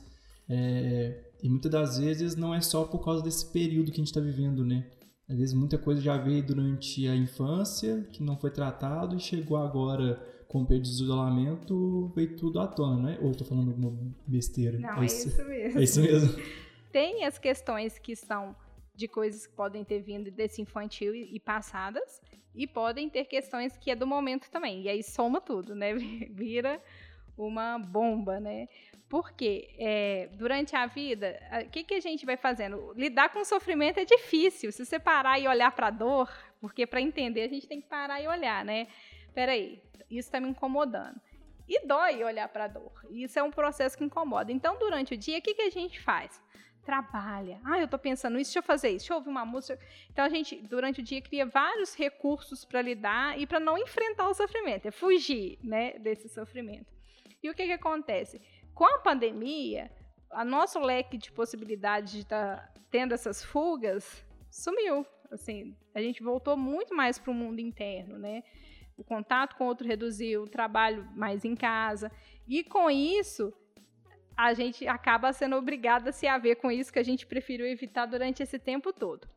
É, 0.49 1.31
e 1.41 1.49
muitas 1.49 1.71
das 1.71 1.97
vezes 1.97 2.35
não 2.35 2.53
é 2.53 2.61
só 2.61 2.83
por 2.83 3.03
causa 3.03 3.23
desse 3.23 3.51
período 3.51 3.91
que 3.91 3.97
a 3.97 4.03
gente 4.03 4.07
está 4.07 4.21
vivendo, 4.21 4.65
né? 4.65 4.85
Às 5.27 5.37
vezes 5.37 5.55
muita 5.55 5.77
coisa 5.77 6.01
já 6.01 6.17
veio 6.17 6.45
durante 6.45 7.07
a 7.07 7.15
infância, 7.15 8.07
que 8.11 8.21
não 8.21 8.37
foi 8.37 8.51
tratado, 8.51 9.15
e 9.15 9.19
chegou 9.19 9.57
agora 9.57 10.21
com 10.47 10.61
o 10.61 10.65
período 10.65 10.85
de 10.85 10.91
isolamento, 10.91 12.11
veio 12.15 12.35
tudo 12.35 12.59
à 12.59 12.67
tona, 12.67 13.01
né? 13.01 13.17
Ou 13.21 13.29
eu 13.29 13.35
tô 13.35 13.43
falando 13.43 13.71
alguma 13.71 13.97
besteira? 14.27 14.77
Não, 14.77 15.01
é, 15.01 15.05
isso, 15.05 15.29
isso 15.29 15.45
mesmo. 15.45 15.79
É 15.79 15.83
isso 15.83 16.01
mesmo. 16.01 16.43
Tem 16.91 17.25
as 17.25 17.39
questões 17.39 17.97
que 17.97 18.15
são 18.15 18.55
de 18.95 19.07
coisas 19.07 19.45
que 19.45 19.53
podem 19.53 19.83
ter 19.83 19.99
vindo 19.99 20.31
desse 20.31 20.61
infantil 20.61 21.13
e, 21.13 21.35
e 21.35 21.39
passadas, 21.39 22.21
e 22.53 22.65
podem 22.65 23.09
ter 23.09 23.25
questões 23.25 23.75
que 23.77 23.91
é 23.91 23.95
do 23.95 24.07
momento 24.07 24.49
também. 24.49 24.83
E 24.83 24.89
aí 24.89 25.03
soma 25.03 25.41
tudo, 25.41 25.75
né? 25.75 25.93
Vira 26.31 26.81
uma 27.37 27.77
bomba, 27.77 28.39
né? 28.39 28.67
Porque 29.09 29.69
é, 29.77 30.29
durante 30.33 30.75
a 30.75 30.85
vida, 30.85 31.39
o 31.65 31.69
que, 31.69 31.83
que 31.83 31.93
a 31.93 31.99
gente 31.99 32.25
vai 32.25 32.37
fazendo? 32.37 32.93
Lidar 32.95 33.29
com 33.29 33.39
o 33.39 33.45
sofrimento 33.45 33.99
é 33.99 34.05
difícil. 34.05 34.71
Se 34.71 34.83
você 34.85 34.99
parar 34.99 35.39
e 35.39 35.47
olhar 35.47 35.71
para 35.71 35.87
a 35.87 35.91
dor, 35.91 36.31
porque 36.59 36.87
para 36.87 37.01
entender 37.01 37.43
a 37.43 37.47
gente 37.47 37.67
tem 37.67 37.81
que 37.81 37.87
parar 37.87 38.21
e 38.21 38.27
olhar, 38.27 38.65
né? 38.65 38.87
Peraí, 39.33 39.81
isso 40.09 40.27
está 40.27 40.39
me 40.39 40.49
incomodando. 40.49 41.19
E 41.67 41.85
dói 41.85 42.23
olhar 42.23 42.47
para 42.47 42.65
a 42.65 42.67
dor. 42.67 42.91
Isso 43.09 43.37
é 43.37 43.43
um 43.43 43.51
processo 43.51 43.97
que 43.97 44.03
incomoda. 44.03 44.51
Então, 44.51 44.77
durante 44.77 45.13
o 45.13 45.17
dia, 45.17 45.39
o 45.39 45.41
que, 45.41 45.53
que 45.53 45.63
a 45.63 45.69
gente 45.69 45.99
faz? 45.99 46.41
Trabalha. 46.85 47.59
Ah, 47.65 47.79
eu 47.79 47.85
estou 47.85 47.99
pensando 47.99 48.37
isso, 48.39 48.49
deixa 48.49 48.59
eu 48.59 48.63
fazer 48.63 48.89
isso, 48.89 48.99
deixa 48.99 49.13
eu 49.13 49.17
ouvir 49.17 49.29
uma 49.29 49.45
música. 49.45 49.79
Então 50.11 50.23
a 50.23 50.29
gente, 50.29 50.55
durante 50.61 51.01
o 51.01 51.03
dia, 51.03 51.21
cria 51.21 51.45
vários 51.45 51.95
recursos 51.95 52.63
para 52.63 52.81
lidar 52.81 53.39
e 53.39 53.47
para 53.47 53.59
não 53.59 53.77
enfrentar 53.77 54.29
o 54.29 54.33
sofrimento, 54.33 54.87
é 54.87 54.91
fugir 54.91 55.57
né, 55.63 55.97
desse 55.99 56.29
sofrimento. 56.29 56.93
E 57.41 57.49
o 57.49 57.53
que, 57.53 57.65
que 57.65 57.73
acontece? 57.73 58.41
Com 58.73 58.85
a 58.85 58.99
pandemia, 58.99 59.91
a 60.31 60.45
nosso 60.45 60.79
leque 60.79 61.17
de 61.17 61.31
possibilidades 61.31 62.13
de 62.13 62.19
estar 62.19 62.57
tá 62.57 62.73
tendo 62.91 63.13
essas 63.13 63.43
fugas 63.43 64.25
sumiu. 64.49 65.05
Assim, 65.31 65.75
a 65.93 66.01
gente 66.01 66.23
voltou 66.23 66.55
muito 66.55 66.95
mais 66.95 67.17
para 67.17 67.31
o 67.31 67.33
mundo 67.33 67.59
interno, 67.59 68.17
né? 68.17 68.43
O 68.97 69.03
contato 69.03 69.55
com 69.55 69.65
o 69.65 69.67
outro 69.67 69.85
reduziu, 69.85 70.43
o 70.43 70.49
trabalho 70.49 71.05
mais 71.15 71.43
em 71.43 71.55
casa. 71.55 72.11
E 72.47 72.63
com 72.63 72.89
isso, 72.89 73.53
a 74.37 74.53
gente 74.53 74.87
acaba 74.87 75.31
sendo 75.31 75.55
obrigada 75.55 76.09
a 76.09 76.13
se 76.13 76.27
haver 76.27 76.55
com 76.55 76.69
isso 76.69 76.91
que 76.91 76.99
a 76.99 77.03
gente 77.03 77.25
preferiu 77.25 77.65
evitar 77.65 78.05
durante 78.05 78.43
esse 78.43 78.59
tempo 78.59 78.91
todo. 78.91 79.27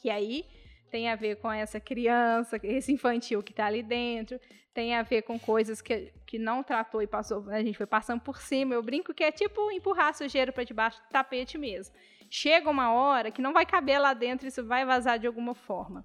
Que 0.00 0.10
aí 0.10 0.44
tem 0.90 1.08
a 1.08 1.16
ver 1.16 1.36
com 1.36 1.50
essa 1.50 1.80
criança, 1.80 2.58
esse 2.62 2.92
infantil 2.92 3.42
que 3.42 3.52
está 3.52 3.66
ali 3.66 3.82
dentro, 3.82 4.40
tem 4.72 4.94
a 4.94 5.02
ver 5.02 5.22
com 5.22 5.38
coisas 5.38 5.80
que, 5.80 6.12
que 6.24 6.38
não 6.38 6.62
tratou 6.62 7.02
e 7.02 7.06
passou, 7.06 7.48
a 7.50 7.62
gente 7.62 7.76
foi 7.76 7.86
passando 7.86 8.20
por 8.20 8.38
cima. 8.38 8.74
Eu 8.74 8.82
brinco 8.82 9.12
que 9.12 9.24
é 9.24 9.32
tipo 9.32 9.70
empurrar 9.72 10.14
sujeiro 10.14 10.52
para 10.52 10.64
debaixo 10.64 11.00
do 11.02 11.08
tapete 11.10 11.58
mesmo. 11.58 11.94
Chega 12.30 12.70
uma 12.70 12.92
hora 12.92 13.30
que 13.30 13.42
não 13.42 13.52
vai 13.52 13.66
caber 13.66 14.00
lá 14.00 14.14
dentro, 14.14 14.46
isso 14.46 14.64
vai 14.64 14.84
vazar 14.84 15.18
de 15.18 15.26
alguma 15.26 15.54
forma. 15.54 16.04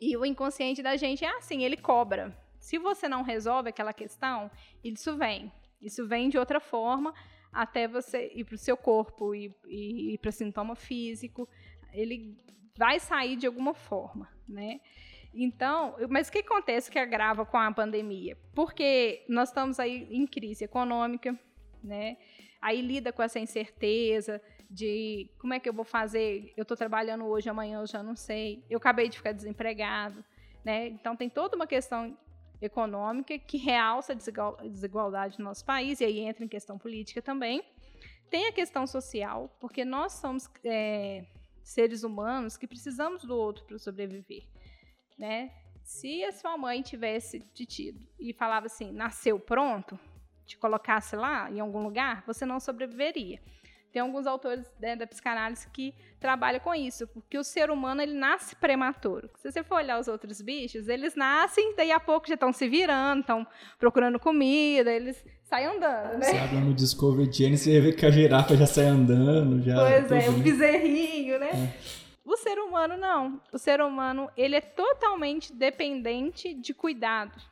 E 0.00 0.16
o 0.16 0.24
inconsciente 0.24 0.82
da 0.82 0.96
gente 0.96 1.24
é 1.24 1.36
assim, 1.36 1.64
ele 1.64 1.76
cobra. 1.76 2.36
Se 2.58 2.78
você 2.78 3.08
não 3.08 3.22
resolve 3.22 3.70
aquela 3.70 3.92
questão, 3.92 4.50
isso 4.82 5.16
vem. 5.16 5.50
Isso 5.80 6.06
vem 6.06 6.28
de 6.28 6.38
outra 6.38 6.60
forma 6.60 7.14
até 7.52 7.86
você 7.86 8.32
ir 8.34 8.44
para 8.44 8.54
o 8.54 8.58
seu 8.58 8.76
corpo 8.76 9.34
e, 9.34 9.54
e 9.66 10.14
ir 10.14 10.18
para 10.18 10.32
sintoma 10.32 10.74
físico. 10.74 11.48
Ele 11.92 12.36
vai 12.76 12.98
sair 12.98 13.36
de 13.36 13.46
alguma 13.46 13.74
forma, 13.74 14.28
né? 14.48 14.80
Então, 15.32 15.96
mas 16.08 16.28
o 16.28 16.32
que 16.32 16.38
acontece 16.38 16.90
que 16.90 16.98
agrava 16.98 17.44
com 17.44 17.56
a 17.56 17.72
pandemia? 17.72 18.36
Porque 18.54 19.24
nós 19.28 19.48
estamos 19.48 19.80
aí 19.80 20.06
em 20.10 20.26
crise 20.26 20.64
econômica, 20.64 21.38
né? 21.82 22.16
Aí 22.62 22.80
lida 22.80 23.12
com 23.12 23.22
essa 23.22 23.38
incerteza 23.38 24.40
de 24.70 25.28
como 25.38 25.54
é 25.54 25.60
que 25.60 25.68
eu 25.68 25.72
vou 25.72 25.84
fazer? 25.84 26.52
Eu 26.56 26.62
estou 26.62 26.76
trabalhando 26.76 27.24
hoje, 27.26 27.48
amanhã 27.48 27.80
eu 27.80 27.86
já 27.86 28.02
não 28.02 28.16
sei. 28.16 28.64
Eu 28.70 28.78
acabei 28.78 29.08
de 29.08 29.16
ficar 29.16 29.32
desempregado, 29.32 30.24
né? 30.64 30.88
Então 30.88 31.16
tem 31.16 31.28
toda 31.28 31.56
uma 31.56 31.66
questão 31.66 32.16
econômica 32.64 33.38
que 33.38 33.56
realça 33.56 34.12
a 34.12 34.66
desigualdade 34.66 35.38
no 35.38 35.44
nosso 35.44 35.64
país 35.64 36.00
e 36.00 36.04
aí 36.04 36.20
entra 36.20 36.44
em 36.44 36.48
questão 36.48 36.78
política 36.78 37.20
também. 37.20 37.62
Tem 38.30 38.46
a 38.48 38.52
questão 38.52 38.86
social, 38.86 39.54
porque 39.60 39.84
nós 39.84 40.14
somos 40.14 40.50
é, 40.64 41.24
seres 41.62 42.02
humanos 42.02 42.56
que 42.56 42.66
precisamos 42.66 43.24
do 43.24 43.36
outro 43.36 43.64
para 43.64 43.78
sobreviver, 43.78 44.44
né? 45.18 45.52
Se 45.82 46.24
a 46.24 46.32
sua 46.32 46.56
mãe 46.56 46.82
tivesse 46.82 47.40
te 47.52 47.66
tido 47.66 48.06
e 48.18 48.32
falava 48.32 48.66
assim, 48.66 48.90
nasceu 48.90 49.38
pronto, 49.38 49.98
te 50.46 50.56
colocasse 50.56 51.14
lá 51.14 51.50
em 51.50 51.60
algum 51.60 51.82
lugar, 51.82 52.24
você 52.26 52.46
não 52.46 52.58
sobreviveria. 52.58 53.40
Tem 53.94 54.02
alguns 54.02 54.26
autores 54.26 54.66
né, 54.80 54.96
da 54.96 55.06
psicanálise 55.06 55.68
que 55.70 55.94
trabalham 56.18 56.58
com 56.58 56.74
isso, 56.74 57.06
porque 57.06 57.38
o 57.38 57.44
ser 57.44 57.70
humano 57.70 58.02
ele 58.02 58.12
nasce 58.12 58.56
prematuro. 58.56 59.30
Se 59.36 59.52
você 59.52 59.62
for 59.62 59.76
olhar 59.76 60.00
os 60.00 60.08
outros 60.08 60.40
bichos, 60.40 60.88
eles 60.88 61.14
nascem, 61.14 61.76
daí 61.76 61.92
a 61.92 62.00
pouco 62.00 62.26
já 62.26 62.34
estão 62.34 62.52
se 62.52 62.68
virando, 62.68 63.20
estão 63.20 63.46
procurando 63.78 64.18
comida, 64.18 64.90
eles 64.90 65.24
saem 65.44 65.68
andando, 65.68 66.18
né? 66.18 66.24
Você 66.24 66.38
abre 66.38 66.56
no 66.56 66.74
Discovery 66.74 67.32
Channel, 67.32 67.56
você 67.56 67.80
vê 67.80 67.92
que 67.92 68.04
a 68.04 68.10
girafa 68.10 68.56
já 68.56 68.66
sai 68.66 68.86
andando, 68.86 69.62
já... 69.62 69.76
Pois 69.76 70.10
é, 70.10 70.28
o 70.28 70.32
bezerrinho, 70.32 71.38
né? 71.38 71.50
É. 71.50 72.04
O 72.24 72.36
ser 72.36 72.58
humano 72.58 72.96
não. 72.96 73.40
O 73.52 73.58
ser 73.58 73.80
humano, 73.80 74.28
ele 74.36 74.56
é 74.56 74.60
totalmente 74.60 75.52
dependente 75.52 76.52
de 76.52 76.74
cuidados. 76.74 77.48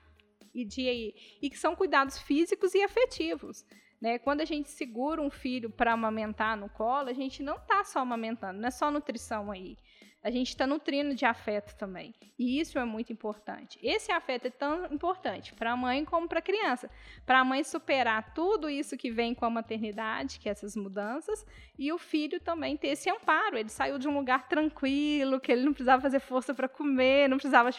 E, 0.53 0.65
de, 0.65 1.15
e 1.41 1.49
que 1.49 1.57
são 1.57 1.77
cuidados 1.77 2.19
físicos 2.19 2.75
e 2.75 2.83
afetivos. 2.83 3.65
Né? 4.03 4.19
Quando 4.19 4.41
a 4.41 4.45
gente 4.45 4.69
segura 4.69 5.23
um 5.23 5.31
filho 5.31 5.71
para 5.71 5.93
amamentar 5.93 6.57
no 6.57 6.69
colo, 6.69 7.09
a 7.09 7.13
gente 7.13 7.41
não 7.41 7.55
está 7.55 7.85
só 7.85 8.01
amamentando, 8.01 8.59
não 8.59 8.67
é 8.67 8.71
só 8.73 8.91
nutrição 8.91 9.49
aí. 9.49 9.77
A 10.25 10.31
gente 10.31 10.49
está 10.49 10.67
nutrindo 10.67 11.15
de 11.15 11.25
afeto 11.25 11.77
também. 11.77 12.13
E 12.37 12.59
isso 12.59 12.81
é 12.81 12.85
muito 12.85 13.13
importante. 13.13 13.79
Esse 13.81 14.11
afeto 14.11 14.47
é 14.47 14.51
tão 14.51 14.87
importante 14.87 15.55
para 15.55 15.73
a 15.73 15.77
mãe 15.77 16.05
como 16.05 16.29
para 16.29 16.41
a 16.41 16.43
criança. 16.43 16.91
Para 17.25 17.41
a 17.41 17.45
mãe 17.45 17.63
superar 17.63 18.35
tudo 18.35 18.69
isso 18.69 18.97
que 18.97 19.11
vem 19.11 19.35
com 19.35 19.45
a 19.45 19.51
maternidade, 19.51 20.41
que 20.41 20.49
é 20.49 20.53
essas 20.53 20.77
mudanças, 20.77 21.45
e 21.79 21.93
o 21.93 21.99
filho 21.99 22.41
também 22.41 22.77
ter 22.77 22.89
esse 22.89 23.09
amparo. 23.09 23.57
Ele 23.57 23.69
saiu 23.69 23.99
de 23.99 24.09
um 24.09 24.17
lugar 24.17 24.49
tranquilo, 24.49 25.41
que 25.41 25.53
ele 25.53 25.65
não 25.65 25.73
precisava 25.73 26.03
fazer 26.03 26.19
força 26.19 26.53
para 26.53 26.69
comer, 26.69 27.29
não 27.29 27.37
precisava, 27.37 27.71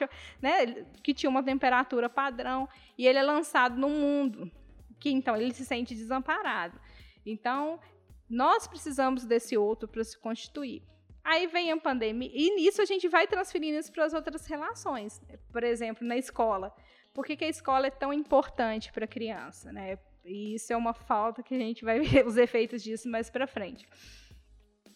né, 0.42 0.86
que 1.02 1.14
tinha 1.14 1.30
uma 1.30 1.44
temperatura 1.44 2.10
padrão, 2.10 2.68
e 2.98 3.08
ele 3.08 3.20
é 3.20 3.24
lançado 3.24 3.78
no 3.78 3.90
mundo 3.90 4.52
que 5.04 5.12
então 5.12 5.36
ele 5.36 5.54
se 5.54 5.66
sente 5.66 5.94
desamparado. 5.94 6.80
Então, 7.26 7.78
nós 8.30 8.66
precisamos 8.66 9.26
desse 9.26 9.58
outro 9.58 9.86
para 9.86 10.02
se 10.02 10.18
constituir. 10.18 10.82
Aí 11.22 11.46
vem 11.46 11.72
a 11.74 11.78
pandemia, 11.78 12.32
e 12.34 12.56
nisso 12.56 12.82
a 12.82 12.86
gente 12.86 13.10
vai 13.10 13.28
transferindo 13.28 13.78
isso 13.78 13.92
para 13.92 14.06
as 14.06 14.14
outras 14.14 14.46
relações. 14.46 15.22
Por 15.52 15.62
exemplo, 15.62 16.08
na 16.08 16.16
escola. 16.16 16.74
Por 17.14 17.26
que, 17.26 17.36
que 17.36 17.44
a 17.44 17.50
escola 17.50 17.88
é 17.88 17.92
tão 17.92 18.14
importante 18.14 18.94
para 18.94 19.04
a 19.04 19.08
criança? 19.08 19.74
Né? 19.74 20.00
E 20.24 20.56
isso 20.56 20.72
é 20.72 20.78
uma 20.78 20.94
falta 20.94 21.44
que 21.44 21.54
a 21.54 21.60
gente 21.60 21.84
vai 21.84 22.00
ver 22.00 22.26
os 22.26 22.38
efeitos 22.38 22.82
disso 22.82 23.10
mais 23.10 23.30
para 23.30 23.46
frente. 23.46 23.86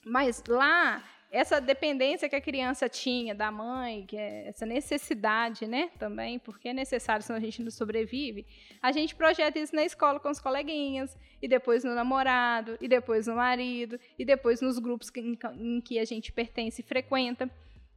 Mas 0.05 0.41
lá 0.47 1.03
essa 1.31 1.59
dependência 1.59 2.29
que 2.29 2.35
a 2.35 2.41
criança 2.41 2.87
tinha 2.87 3.35
da 3.35 3.51
mãe, 3.51 4.05
que 4.05 4.15
é 4.17 4.47
essa 4.47 4.65
necessidade, 4.65 5.67
né, 5.67 5.89
também, 5.99 6.39
porque 6.39 6.69
é 6.69 6.73
necessário, 6.73 7.23
senão 7.23 7.37
a 7.37 7.41
gente 7.41 7.61
não 7.61 7.69
sobrevive, 7.69 8.45
a 8.81 8.91
gente 8.91 9.13
projeta 9.15 9.59
isso 9.59 9.75
na 9.75 9.83
escola 9.83 10.19
com 10.19 10.29
os 10.29 10.39
coleguinhas, 10.39 11.17
e 11.41 11.47
depois 11.47 11.83
no 11.83 11.93
namorado, 11.93 12.77
e 12.79 12.87
depois 12.87 13.27
no 13.27 13.35
marido, 13.35 13.99
e 14.17 14.25
depois 14.25 14.61
nos 14.61 14.79
grupos 14.79 15.11
em, 15.15 15.37
em, 15.59 15.81
que 15.81 15.99
a 15.99 16.05
gente 16.05 16.31
pertence 16.31 16.81
e 16.81 16.83
frequenta, 16.83 17.49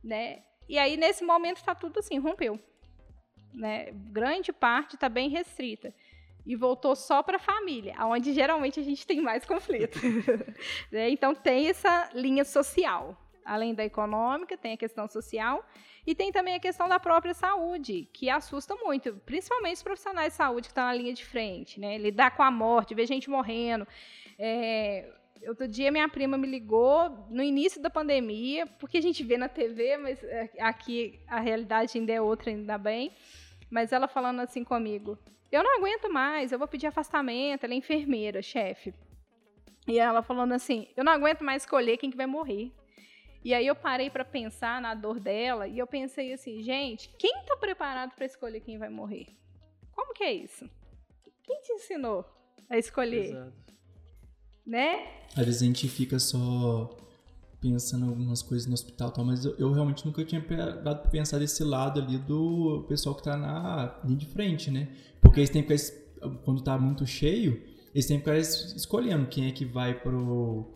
né? 0.03 0.43
E 0.69 0.79
aí, 0.79 0.97
nesse 0.97 1.25
momento, 1.25 1.57
está 1.57 1.75
tudo 1.75 1.99
assim, 1.99 2.19
rompeu. 2.19 2.61
Né? 3.53 3.91
Grande 4.13 4.53
parte 4.53 4.95
está 4.95 5.09
bem 5.09 5.29
restrita 5.29 5.93
e 6.45 6.57
voltou 6.57 6.97
só 6.97 7.23
para 7.23 7.37
a 7.37 7.41
família, 7.41 7.95
onde 8.07 8.33
geralmente 8.33 8.81
a 8.81 8.83
gente 8.83 9.07
tem 9.07 9.21
mais 9.21 9.45
conflito. 9.45 9.99
né? 10.91 11.11
Então 11.11 11.35
tem 11.35 11.69
essa 11.69 12.11
linha 12.15 12.45
social. 12.45 13.17
Além 13.45 13.75
da 13.75 13.85
econômica, 13.85 14.57
tem 14.57 14.75
a 14.75 14.77
questão 14.77 15.09
social 15.09 15.65
e 16.07 16.15
tem 16.15 16.31
também 16.33 16.55
a 16.55 16.61
questão 16.61 16.89
da 16.89 17.01
própria 17.01 17.35
saúde, 17.35 18.09
que 18.13 18.31
assusta 18.31 18.75
muito, 18.77 19.15
principalmente 19.27 19.77
os 19.77 19.83
profissionais 19.83 20.33
de 20.33 20.37
saúde 20.37 20.63
que 20.63 20.71
estão 20.71 20.85
na 20.85 20.95
linha 20.95 21.13
de 21.13 21.25
frente, 21.25 21.81
né? 21.81 21.99
Lidar 21.99 22.37
com 22.37 22.43
a 22.43 22.51
morte, 22.51 22.95
ver 22.95 23.07
gente 23.07 23.29
morrendo. 23.29 23.87
É, 24.39 25.13
outro 25.47 25.69
dia 25.69 25.91
minha 25.91 26.09
prima 26.09 26.37
me 26.39 26.47
ligou 26.47 27.11
no 27.29 27.43
início 27.43 27.81
da 27.81 27.91
pandemia, 27.91 28.67
porque 28.67 28.99
a 28.99 29.03
gente 29.03 29.23
vê 29.23 29.37
na 29.37 29.49
TV, 29.49 29.97
mas 29.99 30.23
é, 30.23 30.51
aqui 30.61 31.21
a 31.27 31.41
realidade 31.41 31.99
ainda 31.99 32.13
é 32.13 32.21
outra, 32.21 32.51
ainda 32.51 32.79
bem. 32.79 33.13
Mas 33.71 33.93
ela 33.93 34.09
falando 34.09 34.41
assim 34.41 34.65
comigo: 34.65 35.19
eu 35.51 35.63
não 35.63 35.79
aguento 35.79 36.11
mais, 36.13 36.53
eu 36.53 36.59
vou 36.59 36.69
pedir 36.69 36.87
afastamento. 36.87 37.65
Ela 37.65 37.75
é 37.75 37.77
enfermeira, 37.77 38.43
chefe. 38.43 38.95
E 39.87 39.99
ela 39.99 40.23
falando 40.23 40.53
assim: 40.53 40.89
eu 40.97 41.05
não 41.05 41.13
aguento 41.13 41.43
mais 41.43 41.63
escolher 41.63 41.97
quem 41.97 42.11
que 42.11 42.17
vai 42.17 42.27
morrer. 42.27 42.73
E 43.43 43.55
aí 43.55 43.67
eu 43.67 43.75
parei 43.75 44.11
para 44.11 44.25
pensar 44.25 44.83
na 44.83 44.95
dor 44.95 45.19
dela 45.19 45.67
e 45.67 45.79
eu 45.79 45.87
pensei 45.87 46.33
assim, 46.33 46.63
gente, 46.63 47.09
quem 47.19 47.41
está 47.41 47.57
preparado 47.57 48.15
para 48.15 48.27
escolher 48.27 48.61
quem 48.61 48.77
vai 48.77 48.91
morrer? 48.91 49.29
Como 49.93 50.13
que 50.13 50.23
é 50.23 50.33
isso? 50.33 50.69
Quem 51.43 51.61
te 51.63 51.73
ensinou 51.73 52.25
a 52.69 52.77
escolher? 52.77 53.31
Exato. 53.31 53.75
Né? 54.67 55.11
Às 55.35 55.47
vezes 55.47 55.63
a 55.63 55.65
gente 55.65 55.89
fica 55.89 56.19
só 56.19 56.95
pensando 57.61 58.07
em 58.07 58.09
algumas 58.09 58.43
coisas 58.43 58.67
no 58.67 58.75
hospital 58.75 59.11
tal, 59.11 59.25
mas 59.25 59.45
eu, 59.45 59.55
eu 59.57 59.73
realmente 59.73 60.05
nunca 60.07 60.25
tinha 60.25 60.41
dado 60.41 61.03
pra 61.03 61.11
pensar 61.11 61.39
desse 61.39 61.63
lado 61.63 62.01
ali 62.01 62.17
do 62.19 62.85
pessoal 62.89 63.15
que 63.15 63.23
tá 63.23 63.37
na 63.37 64.01
linha 64.05 64.17
de 64.17 64.27
frente, 64.27 64.71
né? 64.71 64.89
Porque 65.21 65.41
eles 65.41 65.51
têm 65.51 65.63
que 65.63 65.77
ficar, 65.77 66.31
quando 66.45 66.63
tá 66.63 66.79
muito 66.79 67.07
cheio, 67.07 67.63
eles 67.95 68.07
têm 68.07 68.19
que 68.19 68.25
ficar 68.25 68.39
escolhendo 68.39 69.27
quem 69.27 69.47
é 69.47 69.53
que 69.53 69.65
vai 69.65 69.99
pro, 70.01 70.73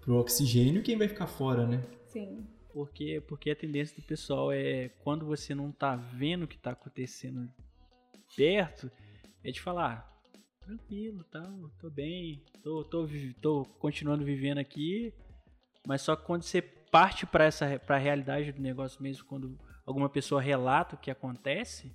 pro 0.00 0.16
oxigênio 0.16 0.80
e 0.80 0.82
quem 0.82 0.98
vai 0.98 1.06
ficar 1.06 1.26
fora, 1.26 1.66
né? 1.66 1.82
Sim. 2.06 2.46
Porque, 2.72 3.22
porque 3.28 3.50
a 3.50 3.56
tendência 3.56 3.94
do 3.94 4.02
pessoal 4.02 4.52
é 4.52 4.88
quando 5.04 5.24
você 5.24 5.54
não 5.54 5.70
tá 5.70 5.94
vendo 5.94 6.42
o 6.42 6.48
que 6.48 6.58
tá 6.58 6.72
acontecendo 6.72 7.48
perto, 8.36 8.90
é 9.44 9.52
de 9.52 9.60
falar, 9.60 10.10
ah, 10.10 10.36
tranquilo, 10.58 11.22
tá, 11.24 11.40
tô 11.78 11.88
bem, 11.88 12.42
tô, 12.64 12.82
tô, 12.84 13.06
tô 13.40 13.64
continuando 13.78 14.24
vivendo 14.24 14.58
aqui, 14.58 15.14
mas 15.86 16.02
só 16.02 16.16
que 16.16 16.24
quando 16.24 16.42
você 16.42 16.62
parte 16.62 17.26
para 17.26 17.44
essa 17.44 17.78
para 17.78 17.96
a 17.96 17.98
realidade 17.98 18.52
do 18.52 18.62
negócio 18.62 19.02
mesmo, 19.02 19.24
quando 19.24 19.58
alguma 19.84 20.08
pessoa 20.08 20.40
relata 20.40 20.94
o 20.94 20.98
que 20.98 21.10
acontece, 21.10 21.94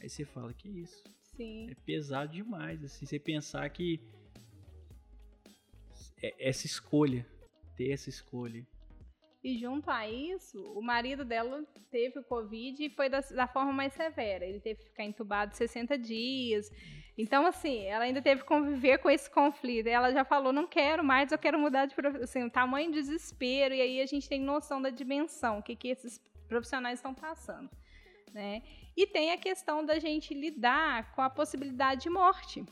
aí 0.00 0.08
você 0.08 0.24
fala 0.24 0.52
que 0.52 0.68
isso. 0.68 1.02
Sim. 1.36 1.70
É 1.70 1.74
pesado 1.74 2.32
demais, 2.32 2.84
assim, 2.84 3.06
você 3.06 3.18
pensar 3.18 3.68
que 3.70 4.00
é 6.22 6.48
essa 6.48 6.66
escolha, 6.66 7.26
ter 7.76 7.90
essa 7.90 8.08
escolha. 8.08 8.66
E 9.44 9.58
junto 9.58 9.90
a 9.90 10.08
isso, 10.08 10.58
o 10.72 10.80
marido 10.80 11.22
dela 11.22 11.62
teve 11.90 12.18
o 12.18 12.24
Covid 12.24 12.82
e 12.82 12.88
foi 12.88 13.10
da, 13.10 13.20
da 13.20 13.46
forma 13.46 13.74
mais 13.74 13.92
severa. 13.92 14.42
Ele 14.42 14.58
teve 14.58 14.80
que 14.80 14.88
ficar 14.88 15.04
entubado 15.04 15.54
60 15.54 15.98
dias. 15.98 16.70
Então, 17.18 17.44
assim, 17.44 17.84
ela 17.84 18.04
ainda 18.04 18.22
teve 18.22 18.40
que 18.40 18.48
conviver 18.48 18.96
com 18.96 19.10
esse 19.10 19.30
conflito. 19.30 19.86
Ela 19.86 20.12
já 20.12 20.24
falou, 20.24 20.50
não 20.50 20.66
quero 20.66 21.04
mais, 21.04 21.30
eu 21.30 21.36
quero 21.36 21.58
mudar 21.58 21.84
de 21.84 21.94
profissão. 21.94 22.24
Assim, 22.24 22.42
o 22.42 22.50
tamanho 22.50 22.90
de 22.90 23.02
desespero, 23.02 23.74
e 23.74 23.82
aí 23.82 24.00
a 24.00 24.06
gente 24.06 24.26
tem 24.26 24.40
noção 24.40 24.80
da 24.80 24.88
dimensão, 24.88 25.58
o 25.58 25.62
que, 25.62 25.76
que 25.76 25.88
esses 25.88 26.18
profissionais 26.48 26.98
estão 26.98 27.14
passando. 27.14 27.68
Né? 28.32 28.62
E 28.96 29.06
tem 29.06 29.30
a 29.30 29.36
questão 29.36 29.84
da 29.84 29.98
gente 29.98 30.32
lidar 30.32 31.14
com 31.14 31.20
a 31.20 31.28
possibilidade 31.28 32.04
de 32.04 32.08
morte. 32.08 32.64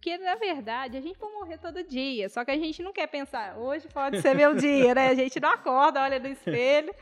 Porque, 0.00 0.16
na 0.16 0.34
verdade, 0.34 0.96
a 0.96 1.00
gente 1.00 1.18
vai 1.18 1.30
morrer 1.30 1.58
todo 1.58 1.84
dia. 1.84 2.26
Só 2.30 2.42
que 2.42 2.50
a 2.50 2.56
gente 2.56 2.82
não 2.82 2.90
quer 2.90 3.06
pensar, 3.06 3.58
hoje 3.58 3.86
pode 3.88 4.22
ser 4.22 4.34
meu 4.34 4.54
dia, 4.56 4.94
né? 4.94 5.08
A 5.08 5.14
gente 5.14 5.38
não 5.38 5.50
acorda, 5.50 6.00
olha 6.00 6.18
no 6.18 6.26
espelho. 6.26 6.94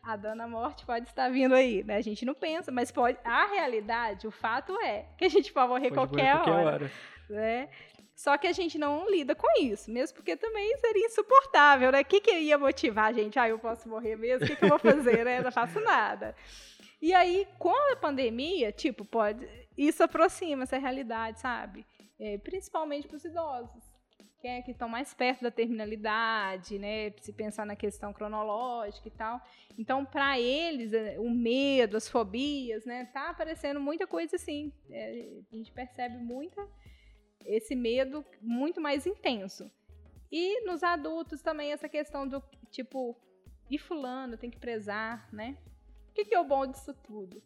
a 0.00 0.14
dona 0.16 0.46
morte 0.46 0.86
pode 0.86 1.08
estar 1.08 1.28
vindo 1.30 1.52
aí, 1.52 1.82
né? 1.82 1.96
A 1.96 2.00
gente 2.00 2.24
não 2.24 2.32
pensa, 2.32 2.70
mas 2.70 2.92
pode. 2.92 3.18
A 3.24 3.46
realidade, 3.46 4.28
o 4.28 4.30
fato 4.30 4.72
é 4.80 5.06
que 5.18 5.24
a 5.24 5.28
gente 5.28 5.52
pode 5.52 5.68
morrer 5.68 5.90
pode 5.90 5.94
qualquer, 5.94 6.34
morrer 6.36 6.44
qualquer 6.44 6.50
hora. 6.52 6.74
hora. 6.74 6.90
Né? 7.28 7.68
Só 8.14 8.38
que 8.38 8.46
a 8.46 8.52
gente 8.52 8.78
não 8.78 9.10
lida 9.10 9.34
com 9.34 9.48
isso, 9.60 9.90
mesmo 9.90 10.14
porque 10.14 10.36
também 10.36 10.76
seria 10.76 11.06
insuportável, 11.06 11.90
né? 11.90 12.02
O 12.02 12.04
que, 12.04 12.20
que 12.20 12.38
ia 12.38 12.56
motivar 12.56 13.06
a 13.06 13.12
gente? 13.12 13.36
Ah, 13.36 13.48
eu 13.48 13.58
posso 13.58 13.88
morrer 13.88 14.14
mesmo? 14.14 14.44
O 14.44 14.48
que, 14.48 14.54
que 14.54 14.64
eu 14.64 14.68
vou 14.68 14.78
fazer, 14.78 15.24
né? 15.24 15.38
Eu 15.40 15.42
não 15.42 15.50
faço 15.50 15.80
nada. 15.80 16.36
E 17.02 17.12
aí, 17.12 17.48
com 17.58 17.74
a 17.92 17.96
pandemia, 17.96 18.70
tipo, 18.70 19.04
pode. 19.04 19.44
Isso 19.76 20.04
aproxima 20.04 20.62
essa 20.62 20.78
realidade, 20.78 21.40
sabe? 21.40 21.84
É, 22.18 22.38
principalmente 22.38 23.08
para 23.08 23.16
os 23.16 23.24
idosos, 23.24 23.82
que, 24.38 24.48
é, 24.48 24.62
que 24.62 24.72
estão 24.72 24.88
mais 24.88 25.14
perto 25.14 25.42
da 25.42 25.50
terminalidade, 25.50 26.78
né? 26.78 27.10
Se 27.20 27.32
pensar 27.32 27.64
na 27.64 27.74
questão 27.74 28.12
cronológica 28.12 29.08
e 29.08 29.10
tal. 29.10 29.40
Então, 29.78 30.04
para 30.04 30.38
eles, 30.38 30.92
é, 30.92 31.18
o 31.18 31.30
medo, 31.30 31.96
as 31.96 32.08
fobias, 32.08 32.84
né? 32.84 33.06
Tá 33.06 33.30
aparecendo 33.30 33.80
muita 33.80 34.06
coisa 34.06 34.36
assim. 34.36 34.72
É, 34.90 35.40
a 35.50 35.56
gente 35.56 35.72
percebe 35.72 36.18
muita 36.18 36.68
esse 37.44 37.74
medo 37.74 38.24
muito 38.40 38.80
mais 38.80 39.06
intenso. 39.06 39.70
E 40.30 40.64
nos 40.66 40.82
adultos 40.82 41.40
também 41.40 41.72
essa 41.72 41.88
questão 41.88 42.26
do 42.26 42.42
tipo, 42.70 43.16
e 43.70 43.78
fulano 43.78 44.36
tem 44.36 44.50
que 44.50 44.58
prezar, 44.58 45.28
né? 45.32 45.56
O 46.10 46.12
que, 46.14 46.24
que 46.24 46.34
é 46.34 46.40
o 46.40 46.44
bom 46.44 46.66
disso 46.66 46.92
tudo? 47.02 47.42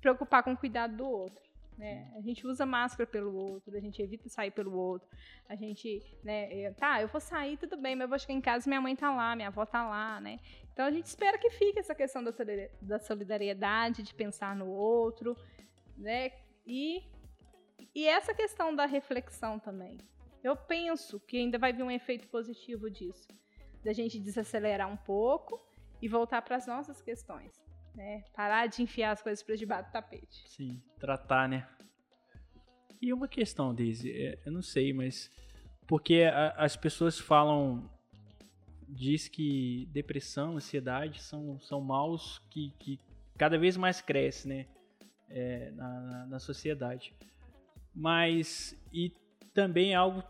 Preocupar 0.00 0.42
com 0.42 0.52
o 0.52 0.56
cuidado 0.56 0.96
do 0.96 1.06
outro. 1.06 1.49
Né? 1.80 2.12
A 2.14 2.20
gente 2.20 2.46
usa 2.46 2.66
máscara 2.66 3.06
pelo 3.06 3.34
outro, 3.34 3.74
a 3.74 3.80
gente 3.80 4.02
evita 4.02 4.28
sair 4.28 4.50
pelo 4.50 4.76
outro, 4.76 5.08
a 5.48 5.56
gente, 5.56 6.02
né, 6.22 6.64
é, 6.64 6.70
tá, 6.72 7.00
eu 7.00 7.08
vou 7.08 7.22
sair, 7.22 7.56
tudo 7.56 7.74
bem, 7.74 7.96
mas 7.96 8.02
eu 8.02 8.08
vou 8.10 8.18
chegar 8.18 8.34
em 8.34 8.40
casa 8.42 8.68
minha 8.68 8.82
mãe 8.82 8.94
tá 8.94 9.10
lá, 9.10 9.34
minha 9.34 9.48
avó 9.48 9.64
tá 9.64 9.88
lá, 9.88 10.20
né? 10.20 10.38
Então 10.70 10.84
a 10.84 10.90
gente 10.90 11.06
espera 11.06 11.38
que 11.38 11.48
fique 11.48 11.78
essa 11.78 11.94
questão 11.94 12.22
da 12.82 12.98
solidariedade, 12.98 14.02
de 14.02 14.12
pensar 14.12 14.54
no 14.54 14.68
outro, 14.68 15.34
né? 15.96 16.32
E 16.66 17.02
e 17.94 18.06
essa 18.06 18.34
questão 18.34 18.76
da 18.76 18.84
reflexão 18.84 19.58
também. 19.58 19.96
Eu 20.44 20.54
penso 20.54 21.18
que 21.18 21.38
ainda 21.38 21.58
vai 21.58 21.72
vir 21.72 21.82
um 21.82 21.90
efeito 21.90 22.28
positivo 22.28 22.90
disso. 22.90 23.26
Da 23.82 23.94
gente 23.94 24.20
desacelerar 24.20 24.86
um 24.86 24.98
pouco 24.98 25.58
e 26.02 26.06
voltar 26.06 26.42
para 26.42 26.56
as 26.56 26.66
nossas 26.66 27.00
questões. 27.00 27.69
Né? 28.00 28.24
Parar 28.34 28.66
de 28.66 28.82
enfiar 28.82 29.10
as 29.10 29.20
coisas 29.20 29.42
para 29.42 29.56
debaixo 29.56 29.88
do 29.88 29.92
tapete. 29.92 30.48
Sim, 30.48 30.82
tratar, 30.98 31.48
né? 31.48 31.68
E 33.00 33.12
uma 33.12 33.28
questão, 33.28 33.74
Daisy, 33.74 34.10
é, 34.10 34.38
eu 34.44 34.52
não 34.52 34.62
sei, 34.62 34.92
mas 34.92 35.30
porque 35.86 36.22
a, 36.22 36.50
as 36.52 36.76
pessoas 36.76 37.18
falam, 37.18 37.90
diz 38.88 39.28
que 39.28 39.86
depressão, 39.92 40.56
ansiedade 40.56 41.22
são, 41.22 41.60
são 41.60 41.80
maus 41.80 42.38
que, 42.50 42.74
que 42.78 42.98
cada 43.36 43.58
vez 43.58 43.76
mais 43.76 44.00
crescem, 44.00 44.50
né? 44.50 44.66
É, 45.28 45.70
na, 45.70 46.00
na, 46.00 46.26
na 46.26 46.38
sociedade 46.40 47.14
mas 47.94 48.76
e 48.92 49.12
também 49.52 49.92
é 49.92 49.96
algo 49.96 50.22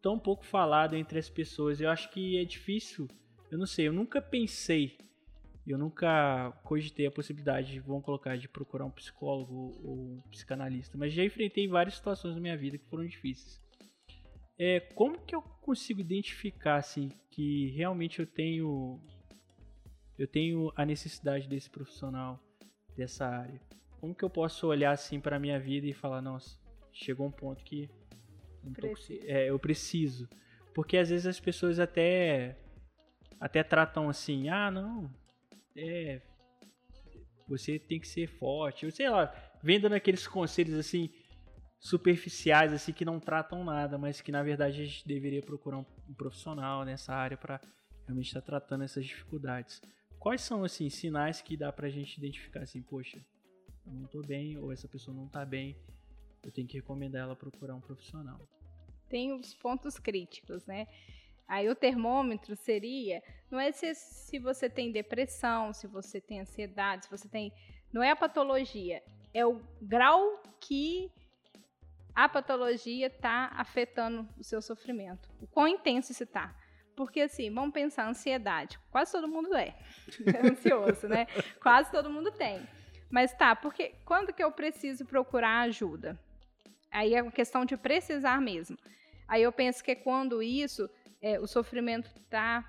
tão 0.00 0.18
pouco 0.18 0.44
falado 0.44 0.94
entre 0.94 1.18
as 1.18 1.28
pessoas. 1.28 1.80
Eu 1.80 1.90
acho 1.90 2.10
que 2.10 2.38
é 2.38 2.44
difícil, 2.44 3.08
eu 3.50 3.58
não 3.58 3.66
sei, 3.66 3.88
eu 3.88 3.92
nunca 3.92 4.20
pensei, 4.20 4.96
eu 5.70 5.78
nunca 5.78 6.52
cogitei 6.64 7.06
a 7.06 7.10
possibilidade 7.10 7.72
de, 7.72 7.80
vamos 7.80 8.04
colocar, 8.04 8.36
de 8.36 8.48
procurar 8.48 8.84
um 8.84 8.90
psicólogo 8.90 9.78
ou 9.84 9.94
um 9.94 10.22
psicanalista, 10.30 10.96
mas 10.96 11.12
já 11.12 11.24
enfrentei 11.24 11.68
várias 11.68 11.96
situações 11.96 12.34
na 12.34 12.40
minha 12.40 12.56
vida 12.56 12.78
que 12.78 12.86
foram 12.86 13.06
difíceis. 13.06 13.60
É, 14.58 14.80
como 14.80 15.20
que 15.20 15.34
eu 15.34 15.42
consigo 15.42 16.00
identificar 16.00 16.76
assim 16.76 17.10
que 17.30 17.70
realmente 17.70 18.18
eu 18.18 18.26
tenho 18.26 19.00
eu 20.18 20.26
tenho 20.26 20.72
a 20.74 20.84
necessidade 20.84 21.48
desse 21.48 21.70
profissional 21.70 22.42
dessa 22.96 23.26
área? 23.26 23.60
Como 24.00 24.14
que 24.14 24.24
eu 24.24 24.30
posso 24.30 24.66
olhar 24.66 24.92
assim 24.92 25.20
para 25.20 25.36
a 25.36 25.40
minha 25.40 25.60
vida 25.60 25.86
e 25.86 25.92
falar, 25.92 26.20
nossa, 26.20 26.58
chegou 26.92 27.26
um 27.26 27.30
ponto 27.30 27.62
que 27.62 27.88
preciso. 28.72 29.20
É, 29.24 29.50
eu 29.50 29.58
preciso. 29.58 30.28
Porque 30.74 30.96
às 30.96 31.10
vezes 31.10 31.26
as 31.26 31.40
pessoas 31.40 31.78
até 31.78 32.56
até 33.40 33.62
tratam 33.62 34.08
assim, 34.08 34.48
ah, 34.48 34.70
não, 34.70 35.08
é, 35.76 36.20
você 37.46 37.78
tem 37.78 38.00
que 38.00 38.08
ser 38.08 38.26
forte, 38.26 38.84
eu 38.84 38.90
sei 38.90 39.08
lá, 39.08 39.32
vendo 39.62 39.88
naqueles 39.88 40.26
conselhos 40.26 40.74
assim 40.74 41.10
superficiais 41.80 42.72
assim 42.72 42.92
que 42.92 43.04
não 43.04 43.20
tratam 43.20 43.64
nada, 43.64 43.96
mas 43.96 44.20
que 44.20 44.32
na 44.32 44.42
verdade 44.42 44.82
a 44.82 44.84
gente 44.84 45.06
deveria 45.06 45.42
procurar 45.42 45.78
um, 45.78 45.86
um 46.08 46.14
profissional 46.14 46.84
nessa 46.84 47.14
área 47.14 47.36
para 47.36 47.60
realmente 48.04 48.26
estar 48.26 48.40
tá 48.40 48.46
tratando 48.46 48.84
essas 48.84 49.04
dificuldades. 49.04 49.80
Quais 50.18 50.40
são 50.40 50.64
assim 50.64 50.90
sinais 50.90 51.40
que 51.40 51.56
dá 51.56 51.72
pra 51.72 51.88
gente 51.88 52.16
identificar 52.16 52.62
assim, 52.62 52.82
poxa, 52.82 53.24
eu 53.86 53.92
não 53.92 54.06
tô 54.08 54.20
bem 54.22 54.58
ou 54.58 54.72
essa 54.72 54.88
pessoa 54.88 55.16
não 55.16 55.28
tá 55.28 55.44
bem 55.44 55.76
eu 56.42 56.52
tenho 56.52 56.66
que 56.66 56.76
recomendar 56.76 57.22
ela 57.22 57.36
procurar 57.36 57.74
um 57.74 57.80
profissional. 57.80 58.40
Tem 59.08 59.32
os 59.32 59.54
pontos 59.54 59.98
críticos, 59.98 60.64
né? 60.66 60.86
Aí 61.48 61.68
o 61.68 61.74
termômetro 61.74 62.54
seria, 62.54 63.22
não 63.50 63.58
é 63.58 63.72
se, 63.72 63.94
se 63.94 64.38
você 64.38 64.68
tem 64.68 64.92
depressão, 64.92 65.72
se 65.72 65.86
você 65.86 66.20
tem 66.20 66.40
ansiedade, 66.40 67.06
se 67.06 67.10
você 67.10 67.28
tem. 67.28 67.50
Não 67.90 68.02
é 68.02 68.10
a 68.10 68.16
patologia, 68.16 69.02
é 69.32 69.46
o 69.46 69.62
grau 69.80 70.42
que 70.60 71.10
a 72.14 72.28
patologia 72.28 73.06
está 73.06 73.50
afetando 73.54 74.28
o 74.36 74.44
seu 74.44 74.60
sofrimento. 74.60 75.30
O 75.40 75.46
quão 75.46 75.66
intenso 75.66 76.12
isso 76.12 76.24
está. 76.24 76.54
Porque 76.94 77.20
assim, 77.20 77.48
vamos 77.48 77.72
pensar, 77.72 78.08
ansiedade. 78.08 78.78
Quase 78.90 79.12
todo 79.12 79.28
mundo 79.28 79.54
é, 79.54 79.74
é 80.26 80.48
ansioso, 80.48 81.08
né? 81.08 81.26
Quase 81.62 81.90
todo 81.90 82.10
mundo 82.10 82.30
tem. 82.32 82.60
Mas 83.08 83.32
tá, 83.32 83.56
porque 83.56 83.94
quando 84.04 84.32
que 84.34 84.42
eu 84.42 84.52
preciso 84.52 85.06
procurar 85.06 85.60
ajuda? 85.60 86.18
Aí 86.90 87.14
é 87.14 87.22
uma 87.22 87.32
questão 87.32 87.64
de 87.64 87.76
precisar 87.76 88.40
mesmo. 88.40 88.76
Aí 89.28 89.42
eu 89.42 89.52
penso 89.52 89.84
que 89.84 89.92
é 89.92 89.94
quando 89.94 90.42
isso, 90.42 90.90
é, 91.20 91.38
o 91.38 91.46
sofrimento 91.46 92.10
está 92.20 92.64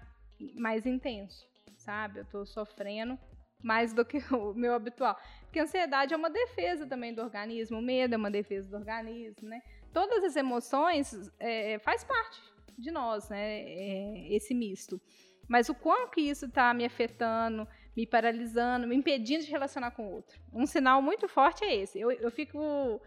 mais 0.56 0.86
intenso, 0.86 1.46
sabe? 1.78 2.20
Eu 2.20 2.24
estou 2.24 2.46
sofrendo 2.46 3.18
mais 3.62 3.94
do 3.94 4.06
que 4.06 4.18
o 4.34 4.54
meu 4.54 4.74
habitual. 4.74 5.18
Porque 5.42 5.60
a 5.60 5.64
ansiedade 5.64 6.14
é 6.14 6.18
uma 6.18 6.30
defesa 6.30 6.88
também 6.88 7.14
do 7.14 7.22
organismo, 7.22 7.80
o 7.80 7.82
medo 7.82 8.14
é 8.14 8.18
uma 8.18 8.32
defesa 8.32 8.70
do 8.70 8.78
organismo, 8.78 9.48
né? 9.48 9.62
Todas 9.94 10.24
as 10.24 10.36
emoções 10.36 11.14
é, 11.40 11.80
faz 11.80 12.04
parte 12.04 12.40
de 12.78 12.92
nós, 12.92 13.30
né? 13.30 13.62
É, 13.62 14.36
esse 14.36 14.54
misto. 14.54 15.02
Mas 15.48 15.68
o 15.68 15.74
quanto 15.74 16.12
que 16.12 16.22
isso 16.22 16.46
está 16.46 16.74
me 16.74 16.86
afetando, 16.86 17.68
me 17.98 18.06
paralisando, 18.06 18.88
me 18.88 18.96
impedindo 18.96 19.44
de 19.44 19.50
relacionar 19.50 19.92
com 19.92 20.08
o 20.08 20.12
outro. 20.12 20.40
Um 20.54 20.68
sinal 20.68 21.02
muito 21.02 21.28
forte 21.28 21.64
é 21.64 21.76
esse. 21.76 22.00
Eu, 22.00 22.12
eu 22.12 22.30
fico 22.30 23.02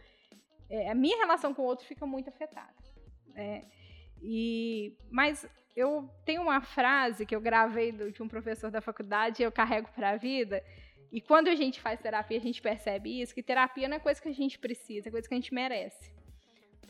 é, 0.73 0.91
a 0.91 0.95
minha 0.95 1.19
relação 1.19 1.53
com 1.53 1.63
o 1.63 1.67
outro 1.67 1.87
fica 1.87 2.07
muito 2.07 2.31
afetada. 2.31 2.75
É, 3.37 3.63
e, 4.23 4.97
mas 5.11 5.49
eu 5.75 6.09
tenho 6.25 6.43
uma 6.43 6.61
frase 6.61 7.27
que 7.27 7.35
eu 7.35 7.41
gravei 7.41 7.93
do, 7.93 8.13
de 8.13 8.23
um 8.23 8.29
professor 8.29 8.71
da 8.71 8.81
faculdade 8.81 9.43
e 9.43 9.45
eu 9.45 9.53
carrego 9.53 9.89
para 9.95 10.11
a 10.11 10.17
vida. 10.17 10.63
E 11.11 11.21
quando 11.21 11.49
a 11.49 11.55
gente 11.55 11.81
faz 11.81 12.01
terapia, 12.01 12.39
a 12.39 12.41
gente 12.41 12.63
percebe 12.63 13.21
isso, 13.21 13.35
que 13.35 13.43
terapia 13.43 13.89
não 13.89 13.97
é 13.97 14.01
coisa 14.01 14.21
que 14.21 14.29
a 14.29 14.35
gente 14.35 14.59
precisa, 14.59 15.09
é 15.09 15.11
coisa 15.11 15.29
que 15.29 15.35
a 15.35 15.37
gente 15.37 15.53
merece 15.53 16.13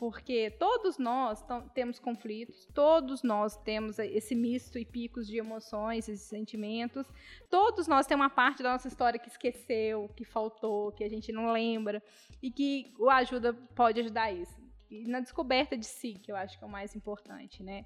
porque 0.03 0.51
todos 0.59 0.97
nós 0.97 1.41
temos 1.73 1.97
conflitos, 1.97 2.67
todos 2.73 3.23
nós 3.23 3.55
temos 3.55 3.99
esse 3.99 4.35
misto 4.35 4.77
e 4.77 4.83
picos 4.83 5.27
de 5.27 5.37
emoções, 5.37 6.09
esses 6.09 6.27
sentimentos, 6.27 7.07
todos 7.49 7.87
nós 7.87 8.05
temos 8.05 8.23
uma 8.23 8.29
parte 8.29 8.61
da 8.61 8.73
nossa 8.73 8.89
história 8.89 9.19
que 9.19 9.29
esqueceu, 9.29 10.09
que 10.15 10.25
faltou, 10.25 10.91
que 10.91 11.03
a 11.05 11.09
gente 11.09 11.31
não 11.31 11.51
lembra, 11.53 12.03
e 12.41 12.51
que 12.51 12.93
o 12.99 13.09
ajuda 13.09 13.53
pode 13.53 13.99
ajudar 14.01 14.31
isso. 14.31 14.62
E 15.01 15.07
na 15.07 15.19
descoberta 15.19 15.77
de 15.77 15.85
si, 15.85 16.13
que 16.13 16.31
eu 16.31 16.35
acho 16.35 16.57
que 16.57 16.63
é 16.63 16.67
o 16.67 16.69
mais 16.69 16.95
importante, 16.95 17.63
né? 17.63 17.85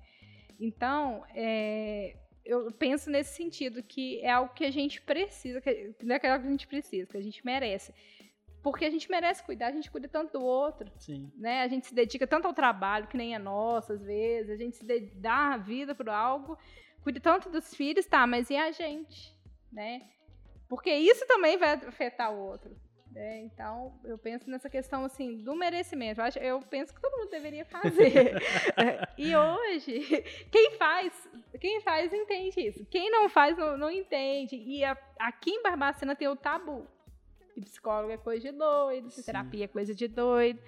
Então, 0.60 1.24
é, 1.34 2.18
eu 2.46 2.72
penso 2.72 3.10
nesse 3.10 3.36
sentido, 3.36 3.84
que 3.84 4.20
é 4.22 4.32
algo 4.32 4.54
que 4.54 4.66
a 4.66 4.72
gente 4.72 5.02
precisa, 5.02 5.62
que 5.62 5.96
não 6.04 6.16
é 6.16 6.28
algo 6.30 6.44
que 6.44 6.48
a 6.48 6.52
gente 6.52 6.68
precisa, 6.68 7.10
que 7.10 7.18
a 7.18 7.22
gente 7.22 7.46
merece 7.46 7.94
porque 8.68 8.84
a 8.84 8.90
gente 8.90 9.10
merece 9.10 9.42
cuidar, 9.44 9.68
a 9.68 9.72
gente 9.72 9.90
cuida 9.90 10.10
tanto 10.10 10.38
do 10.38 10.44
outro. 10.44 10.92
Sim. 11.00 11.32
Né? 11.38 11.62
A 11.62 11.70
gente 11.70 11.88
se 11.88 11.96
dedica 11.96 12.28
tanto 12.28 12.48
ao 12.48 12.54
trabalho, 12.54 13.08
que 13.08 13.16
nem 13.16 13.34
é 13.34 13.40
nosso, 13.40 13.94
às 13.94 14.02
vezes, 14.02 14.50
a 14.52 14.58
gente 14.58 14.76
se 14.76 14.86
dá 15.16 15.54
a 15.54 15.58
vida 15.58 15.96
por 15.96 16.10
algo, 16.10 16.58
cuida 17.02 17.20
tanto 17.22 17.50
dos 17.50 17.74
filhos, 17.74 18.06
tá, 18.06 18.28
mas 18.28 18.50
e 18.50 18.58
a 18.58 18.70
gente? 18.72 19.34
Né? 19.72 20.02
Porque 20.68 20.94
isso 20.94 21.26
também 21.28 21.58
vai 21.58 21.76
afetar 21.76 22.34
o 22.34 22.40
outro. 22.40 22.76
Né? 23.18 23.40
Então, 23.42 24.00
eu 24.04 24.16
penso 24.16 24.48
nessa 24.48 24.70
questão 24.70 25.04
assim 25.04 25.38
do 25.38 25.56
merecimento. 25.56 26.22
Eu, 26.22 26.26
acho, 26.26 26.38
eu 26.38 26.60
penso 26.62 26.94
que 26.94 27.02
todo 27.02 27.18
mundo 27.18 27.32
deveria 27.32 27.66
fazer. 27.66 28.36
e 29.18 29.36
hoje, 29.36 30.24
quem 30.52 30.72
faz, 30.78 31.12
quem 31.60 31.82
faz 31.82 32.14
entende 32.14 32.62
isso. 32.62 32.86
Quem 32.86 33.10
não 33.10 33.28
faz 33.28 33.58
não, 33.58 33.76
não 33.76 33.90
entende. 33.90 34.56
E 34.56 34.84
a, 34.84 34.96
aqui 35.18 35.50
em 35.50 35.64
Barbacena 35.64 36.16
tem 36.16 36.28
o 36.28 36.36
tabu 36.36 36.86
que 37.56 37.62
psicólogo 37.62 38.12
é 38.12 38.18
coisa 38.18 38.52
de 38.52 38.56
doido, 38.56 39.10
que 39.10 39.24
terapia 39.24 39.66
é 39.66 39.68
coisa 39.68 39.96
de 39.96 40.08
doido. 40.08 40.60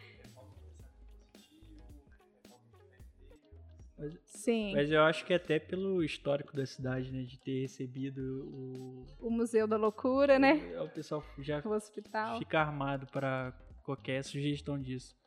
Mas, 3.99 4.17
Sim. 4.23 4.73
mas 4.73 4.89
eu 4.89 5.03
acho 5.03 5.25
que 5.25 5.33
até 5.33 5.59
pelo 5.59 6.01
histórico 6.01 6.55
da 6.55 6.65
cidade, 6.65 7.11
né? 7.11 7.23
De 7.23 7.37
ter 7.37 7.61
recebido 7.61 8.47
o. 8.47 9.05
O 9.19 9.29
Museu 9.29 9.67
da 9.67 9.75
Loucura, 9.75 10.39
né? 10.39 10.53
O, 10.79 10.85
o 10.85 10.89
pessoal 10.89 11.23
já 11.37 11.61
O 11.65 11.69
hospital. 11.71 12.39
fica 12.39 12.61
armado 12.61 13.05
para 13.07 13.53
qualquer 13.83 14.23
sugestão 14.23 14.81
disso. 14.81 15.17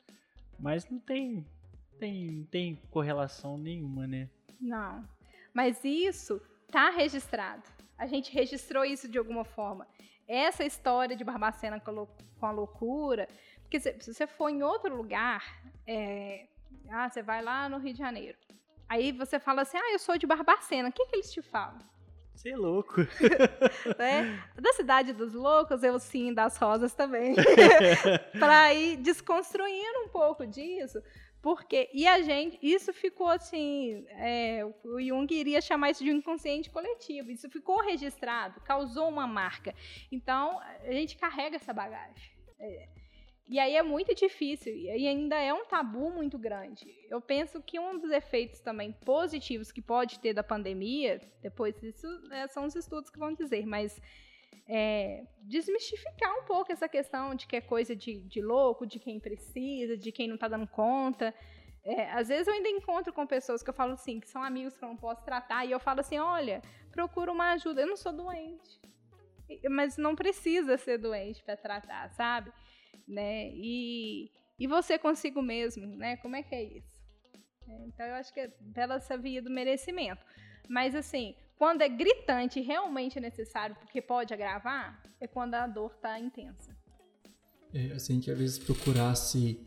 Mas 0.58 0.88
não 0.88 0.98
tem, 0.98 1.46
tem, 1.98 2.30
não 2.30 2.44
tem 2.46 2.76
correlação 2.90 3.58
nenhuma, 3.58 4.06
né? 4.06 4.30
Não. 4.60 5.06
Mas 5.52 5.84
isso 5.84 6.40
tá 6.70 6.88
registrado. 6.88 7.64
A 7.98 8.06
gente 8.06 8.32
registrou 8.32 8.84
isso 8.84 9.08
de 9.08 9.18
alguma 9.18 9.44
forma. 9.44 9.86
Essa 10.26 10.64
história 10.64 11.14
de 11.14 11.24
Barbacena 11.24 11.78
com 11.78 11.90
a, 12.40 12.50
loucura. 12.50 13.28
Porque 13.62 13.78
se, 13.78 13.94
se 14.00 14.14
você 14.14 14.26
for 14.26 14.48
em 14.48 14.62
outro 14.62 14.96
lugar, 14.96 15.62
é, 15.86 16.46
ah, 16.88 17.08
você 17.08 17.22
vai 17.22 17.42
lá 17.42 17.68
no 17.68 17.78
Rio 17.78 17.92
de 17.92 17.98
Janeiro. 17.98 18.38
Aí 18.92 19.10
você 19.10 19.40
fala 19.40 19.62
assim, 19.62 19.78
ah, 19.78 19.92
eu 19.92 19.98
sou 19.98 20.18
de 20.18 20.26
Barbacena. 20.26 20.90
O 20.90 20.92
que, 20.92 21.06
que 21.06 21.16
eles 21.16 21.32
te 21.32 21.40
falam? 21.40 21.78
Você 22.34 22.50
é 22.50 22.56
louco. 22.56 22.96
né? 23.98 24.44
Da 24.54 24.70
cidade 24.74 25.14
dos 25.14 25.32
loucos, 25.32 25.82
eu 25.82 25.98
sim, 25.98 26.34
das 26.34 26.58
rosas 26.58 26.92
também. 26.92 27.34
para 28.38 28.74
ir 28.74 28.98
desconstruindo 28.98 30.00
um 30.00 30.08
pouco 30.08 30.46
disso. 30.46 31.02
Porque, 31.40 31.88
e 31.94 32.06
a 32.06 32.20
gente, 32.20 32.58
isso 32.60 32.92
ficou 32.92 33.28
assim, 33.28 34.04
é, 34.10 34.62
o 34.84 35.00
Jung 35.00 35.32
iria 35.32 35.62
chamar 35.62 35.88
isso 35.88 36.04
de 36.04 36.10
um 36.10 36.16
inconsciente 36.16 36.68
coletivo, 36.68 37.30
isso 37.30 37.48
ficou 37.48 37.80
registrado, 37.80 38.60
causou 38.60 39.08
uma 39.08 39.26
marca. 39.26 39.74
Então, 40.12 40.60
a 40.60 40.92
gente 40.92 41.16
carrega 41.16 41.56
essa 41.56 41.72
bagagem. 41.72 42.30
É, 42.60 42.88
e 43.52 43.58
aí 43.58 43.76
é 43.76 43.82
muito 43.82 44.14
difícil, 44.14 44.74
e 44.74 45.06
ainda 45.06 45.36
é 45.36 45.52
um 45.52 45.66
tabu 45.66 46.10
muito 46.10 46.38
grande. 46.38 46.86
Eu 47.10 47.20
penso 47.20 47.62
que 47.62 47.78
um 47.78 47.98
dos 47.98 48.10
efeitos 48.10 48.60
também 48.60 48.92
positivos 49.04 49.70
que 49.70 49.82
pode 49.82 50.18
ter 50.20 50.32
da 50.32 50.42
pandemia, 50.42 51.20
depois 51.42 51.76
isso 51.82 52.08
né, 52.28 52.48
são 52.48 52.64
os 52.64 52.74
estudos 52.74 53.10
que 53.10 53.18
vão 53.18 53.34
dizer, 53.34 53.66
mas 53.66 54.00
é, 54.66 55.26
desmistificar 55.42 56.34
um 56.38 56.44
pouco 56.44 56.72
essa 56.72 56.88
questão 56.88 57.34
de 57.34 57.46
que 57.46 57.56
é 57.56 57.60
coisa 57.60 57.94
de, 57.94 58.20
de 58.20 58.40
louco, 58.40 58.86
de 58.86 58.98
quem 58.98 59.20
precisa, 59.20 59.98
de 59.98 60.10
quem 60.10 60.26
não 60.28 60.36
está 60.36 60.48
dando 60.48 60.66
conta. 60.66 61.34
É, 61.84 62.10
às 62.12 62.28
vezes 62.28 62.46
eu 62.46 62.54
ainda 62.54 62.70
encontro 62.70 63.12
com 63.12 63.26
pessoas 63.26 63.62
que 63.62 63.68
eu 63.68 63.74
falo 63.74 63.92
assim, 63.92 64.18
que 64.18 64.30
são 64.30 64.42
amigos 64.42 64.78
que 64.78 64.82
eu 64.82 64.88
não 64.88 64.96
posso 64.96 65.22
tratar, 65.26 65.66
e 65.66 65.72
eu 65.72 65.78
falo 65.78 66.00
assim, 66.00 66.18
olha, 66.18 66.62
procura 66.90 67.30
uma 67.30 67.52
ajuda, 67.52 67.82
eu 67.82 67.86
não 67.86 67.98
sou 67.98 68.14
doente. 68.14 68.80
Mas 69.68 69.98
não 69.98 70.16
precisa 70.16 70.78
ser 70.78 70.96
doente 70.96 71.44
para 71.44 71.54
tratar, 71.54 72.08
sabe? 72.12 72.50
Né? 73.06 73.50
E, 73.54 74.30
e 74.58 74.66
você 74.66 74.98
consigo 74.98 75.42
mesmo, 75.42 75.86
né? 75.86 76.16
Como 76.18 76.36
é 76.36 76.42
que 76.42 76.54
é 76.54 76.62
isso? 76.62 76.92
É, 77.68 77.86
Então 77.86 78.06
eu 78.06 78.14
acho 78.14 78.32
que 78.32 78.40
é 78.40 78.48
pela 78.74 78.96
essa 78.96 79.16
via 79.16 79.42
do 79.42 79.50
merecimento. 79.50 80.24
Mas 80.68 80.94
assim, 80.94 81.34
quando 81.58 81.82
é 81.82 81.88
gritante 81.88 82.60
e 82.60 82.62
realmente 82.62 83.20
necessário, 83.20 83.76
porque 83.76 84.00
pode 84.00 84.32
agravar, 84.32 85.02
é 85.20 85.26
quando 85.26 85.54
a 85.54 85.66
dor 85.66 85.94
tá 85.96 86.18
intensa. 86.18 86.76
É, 87.74 87.98
se 87.98 88.12
a 88.12 88.14
gente 88.14 88.30
às 88.30 88.38
vezes 88.38 88.58
procurasse 88.58 89.60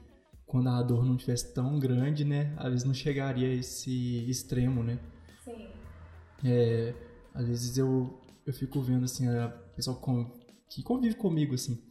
quando 0.45 0.69
a 0.69 0.81
dor 0.83 1.03
não 1.03 1.17
tivesse 1.17 1.53
tão 1.53 1.79
grande, 1.79 2.23
né? 2.23 2.53
Às 2.57 2.69
vezes 2.69 2.83
não 2.83 2.93
chegaria 2.93 3.47
a 3.47 3.53
esse 3.53 4.29
extremo, 4.29 4.83
né? 4.83 4.99
Sim. 5.43 5.67
É, 6.43 6.93
às 7.33 7.47
vezes 7.47 7.77
eu, 7.77 8.21
eu 8.45 8.53
fico 8.53 8.81
vendo 8.81 9.05
assim, 9.05 9.27
a 9.27 9.49
pessoa 9.75 9.97
com, 9.97 10.29
que 10.69 10.83
convive 10.83 11.15
comigo, 11.15 11.55
assim. 11.55 11.81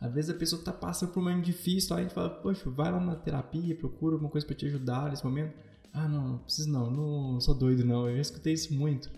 Às 0.00 0.12
vezes 0.14 0.30
a 0.30 0.34
pessoa 0.34 0.62
tá 0.62 0.72
passando 0.72 1.12
por 1.12 1.20
um 1.20 1.24
momento 1.24 1.44
difícil, 1.44 1.94
aí 1.94 2.00
a 2.00 2.02
gente 2.04 2.14
fala, 2.14 2.30
poxa, 2.30 2.70
vai 2.70 2.90
lá 2.90 2.98
na 2.98 3.14
terapia, 3.14 3.76
procura 3.76 4.14
alguma 4.14 4.30
coisa 4.30 4.46
pra 4.46 4.56
te 4.56 4.64
ajudar 4.66 5.10
nesse 5.10 5.24
momento. 5.24 5.52
Ah, 5.92 6.08
não, 6.08 6.28
não 6.28 6.38
preciso 6.38 6.70
não, 6.70 6.90
não 6.90 7.40
sou 7.40 7.54
doido 7.54 7.84
não, 7.84 8.08
eu 8.08 8.16
já 8.16 8.22
escutei 8.22 8.54
isso 8.54 8.72
muito. 8.72 9.10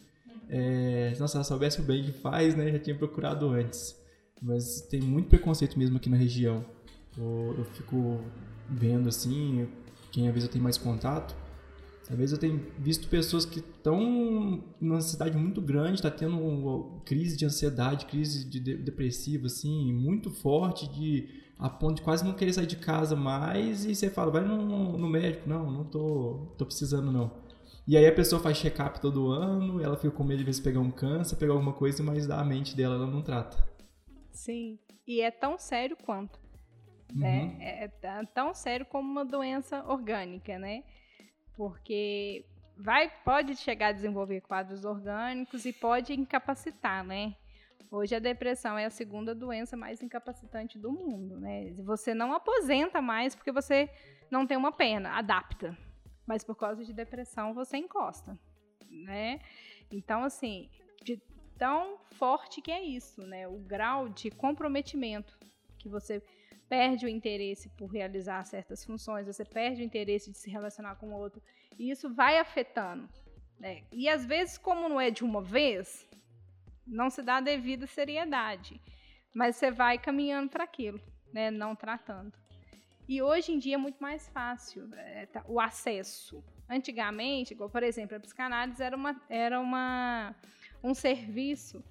É, 0.48 1.10
nossa, 1.20 1.28
se 1.28 1.36
ela 1.36 1.44
soubesse 1.44 1.80
o 1.80 1.84
bem 1.84 2.04
que 2.04 2.12
faz, 2.12 2.56
né, 2.56 2.72
já 2.72 2.78
tinha 2.78 2.96
procurado 2.96 3.48
antes. 3.48 3.96
Mas 4.40 4.80
tem 4.82 5.00
muito 5.00 5.28
preconceito 5.28 5.78
mesmo 5.78 5.98
aqui 5.98 6.10
na 6.10 6.16
região. 6.16 6.64
Eu, 7.16 7.54
eu 7.58 7.64
fico 7.66 8.20
vendo 8.68 9.08
assim, 9.08 9.68
quem 10.10 10.26
às 10.26 10.34
vezes 10.34 10.48
eu 10.48 10.52
tenho 10.52 10.64
mais 10.64 10.76
contato, 10.76 11.34
vezes 12.10 12.32
eu 12.32 12.38
tenho 12.38 12.66
visto 12.78 13.08
pessoas 13.08 13.44
que 13.44 13.60
estão 13.60 14.62
numa 14.80 15.00
cidade 15.00 15.36
muito 15.36 15.60
grande, 15.60 15.94
está 15.94 16.10
tendo 16.10 16.36
uma 16.38 17.00
crise 17.02 17.36
de 17.36 17.44
ansiedade, 17.44 18.06
crise 18.06 18.44
de 18.44 18.60
de- 18.60 18.76
depressiva, 18.76 19.46
assim, 19.46 19.92
muito 19.92 20.30
forte, 20.30 20.88
de 20.88 21.28
a 21.58 21.70
ponto 21.70 21.96
de 21.96 22.02
quase 22.02 22.24
não 22.24 22.32
querer 22.34 22.52
sair 22.52 22.66
de 22.66 22.76
casa 22.76 23.14
mais, 23.14 23.84
e 23.84 23.94
você 23.94 24.10
fala, 24.10 24.32
vai 24.32 24.44
no, 24.44 24.98
no 24.98 25.08
médico, 25.08 25.48
não, 25.48 25.70
não 25.70 25.84
tô, 25.84 26.48
tô 26.58 26.66
precisando 26.66 27.12
não. 27.12 27.30
E 27.86 27.96
aí 27.96 28.06
a 28.06 28.12
pessoa 28.12 28.42
faz 28.42 28.58
check-up 28.58 29.00
todo 29.00 29.30
ano, 29.30 29.80
ela 29.80 29.96
fica 29.96 30.10
com 30.12 30.24
medo 30.24 30.38
de 30.38 30.44
ver 30.44 30.52
se 30.54 30.62
pegar 30.62 30.80
um 30.80 30.90
câncer, 30.90 31.36
pegar 31.36 31.52
alguma 31.52 31.72
coisa, 31.72 32.02
mas 32.02 32.28
a 32.30 32.42
mente 32.44 32.76
dela 32.76 32.96
ela 32.96 33.06
não 33.06 33.22
trata. 33.22 33.64
Sim. 34.32 34.78
E 35.06 35.20
é 35.20 35.30
tão 35.30 35.56
sério 35.58 35.96
quanto. 36.04 36.40
Uhum. 37.14 37.20
né? 37.20 37.56
É 37.60 37.90
tão 38.34 38.54
sério 38.54 38.86
como 38.86 39.08
uma 39.10 39.24
doença 39.24 39.84
orgânica, 39.86 40.58
né? 40.58 40.82
Porque 41.56 42.44
vai, 42.76 43.10
pode 43.24 43.56
chegar 43.56 43.88
a 43.88 43.92
desenvolver 43.92 44.40
quadros 44.40 44.84
orgânicos 44.84 45.64
e 45.64 45.72
pode 45.72 46.12
incapacitar, 46.12 47.04
né? 47.04 47.36
Hoje 47.90 48.14
a 48.14 48.18
depressão 48.18 48.78
é 48.78 48.86
a 48.86 48.90
segunda 48.90 49.34
doença 49.34 49.76
mais 49.76 50.02
incapacitante 50.02 50.78
do 50.78 50.90
mundo, 50.90 51.38
né? 51.38 51.72
Você 51.84 52.14
não 52.14 52.32
aposenta 52.32 53.02
mais 53.02 53.34
porque 53.34 53.52
você 53.52 53.90
não 54.30 54.46
tem 54.46 54.56
uma 54.56 54.72
perna, 54.72 55.10
adapta. 55.10 55.76
Mas 56.26 56.42
por 56.42 56.56
causa 56.56 56.84
de 56.84 56.92
depressão 56.92 57.52
você 57.52 57.76
encosta, 57.76 58.38
né? 58.90 59.40
Então, 59.90 60.24
assim, 60.24 60.70
de 61.04 61.20
tão 61.58 61.98
forte 62.12 62.62
que 62.62 62.70
é 62.70 62.82
isso, 62.82 63.20
né? 63.26 63.46
O 63.46 63.58
grau 63.58 64.08
de 64.08 64.30
comprometimento 64.30 65.38
que 65.78 65.88
você 65.88 66.22
perde 66.72 67.04
o 67.04 67.08
interesse 67.08 67.68
por 67.76 67.88
realizar 67.88 68.42
certas 68.46 68.82
funções, 68.82 69.26
você 69.26 69.44
perde 69.44 69.82
o 69.82 69.84
interesse 69.84 70.30
de 70.30 70.38
se 70.38 70.48
relacionar 70.48 70.94
com 70.94 71.10
o 71.10 71.14
outro, 71.14 71.42
e 71.78 71.90
isso 71.90 72.08
vai 72.08 72.38
afetando. 72.38 73.06
Né? 73.60 73.82
E 73.92 74.08
às 74.08 74.24
vezes, 74.24 74.56
como 74.56 74.88
não 74.88 74.98
é 74.98 75.10
de 75.10 75.22
uma 75.22 75.42
vez, 75.42 76.08
não 76.86 77.10
se 77.10 77.20
dá 77.20 77.36
a 77.36 77.40
devida 77.42 77.86
seriedade, 77.86 78.80
mas 79.34 79.56
você 79.56 79.70
vai 79.70 79.98
caminhando 79.98 80.48
para 80.48 80.64
aquilo, 80.64 80.98
né? 81.30 81.50
não 81.50 81.76
tratando. 81.76 82.32
E 83.06 83.20
hoje 83.20 83.52
em 83.52 83.58
dia 83.58 83.74
é 83.74 83.78
muito 83.78 84.02
mais 84.02 84.26
fácil 84.30 84.88
é, 84.94 85.26
tá, 85.26 85.44
o 85.46 85.60
acesso. 85.60 86.42
Antigamente, 86.70 87.52
igual, 87.52 87.68
por 87.68 87.82
exemplo, 87.82 88.16
a 88.16 88.20
psicanálise 88.20 88.82
era, 88.82 88.96
uma, 88.96 89.20
era 89.28 89.60
uma, 89.60 90.34
um 90.82 90.94
serviço 90.94 91.84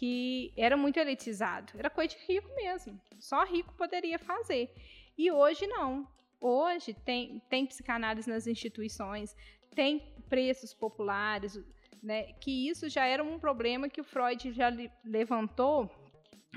que 0.00 0.50
era 0.56 0.78
muito 0.78 0.98
elitizado. 0.98 1.74
Era 1.78 1.90
coisa 1.90 2.16
de 2.16 2.24
rico 2.26 2.48
mesmo. 2.56 2.98
Só 3.18 3.44
rico 3.44 3.74
poderia 3.74 4.18
fazer. 4.18 4.72
E 5.18 5.30
hoje 5.30 5.66
não. 5.66 6.08
Hoje 6.40 6.94
tem, 6.94 7.38
tem 7.50 7.66
psicanálise 7.66 8.26
nas 8.26 8.46
instituições, 8.46 9.36
tem 9.74 10.00
preços 10.26 10.72
populares, 10.72 11.60
né? 12.02 12.32
Que 12.40 12.66
isso 12.70 12.88
já 12.88 13.04
era 13.04 13.22
um 13.22 13.38
problema 13.38 13.90
que 13.90 14.00
o 14.00 14.04
Freud 14.04 14.50
já 14.52 14.70
le- 14.70 14.90
levantou 15.04 15.90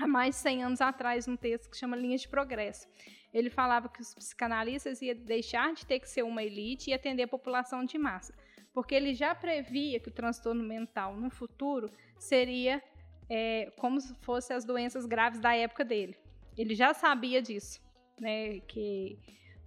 há 0.00 0.06
mais 0.06 0.36
de 0.36 0.40
100 0.40 0.64
anos 0.64 0.80
atrás 0.80 1.26
num 1.26 1.36
texto 1.36 1.68
que 1.70 1.76
chama 1.76 1.96
Linhas 1.98 2.22
de 2.22 2.28
Progresso. 2.28 2.88
Ele 3.30 3.50
falava 3.50 3.90
que 3.90 4.00
os 4.00 4.14
psicanalistas 4.14 5.02
iam 5.02 5.16
deixar 5.18 5.74
de 5.74 5.84
ter 5.84 6.00
que 6.00 6.08
ser 6.08 6.22
uma 6.22 6.42
elite 6.42 6.88
e 6.88 6.94
atender 6.94 7.24
a 7.24 7.28
população 7.28 7.84
de 7.84 7.98
massa, 7.98 8.34
porque 8.72 8.94
ele 8.94 9.12
já 9.12 9.34
previa 9.34 10.00
que 10.00 10.08
o 10.08 10.12
transtorno 10.12 10.64
mental 10.64 11.14
no 11.14 11.28
futuro 11.28 11.90
seria 12.18 12.82
é, 13.28 13.70
como 13.78 14.00
se 14.00 14.14
fossem 14.16 14.56
as 14.56 14.64
doenças 14.64 15.06
graves 15.06 15.40
da 15.40 15.54
época 15.54 15.84
dele. 15.84 16.16
Ele 16.56 16.74
já 16.74 16.92
sabia 16.94 17.40
disso, 17.42 17.80
né? 18.20 18.60
Que 18.60 19.18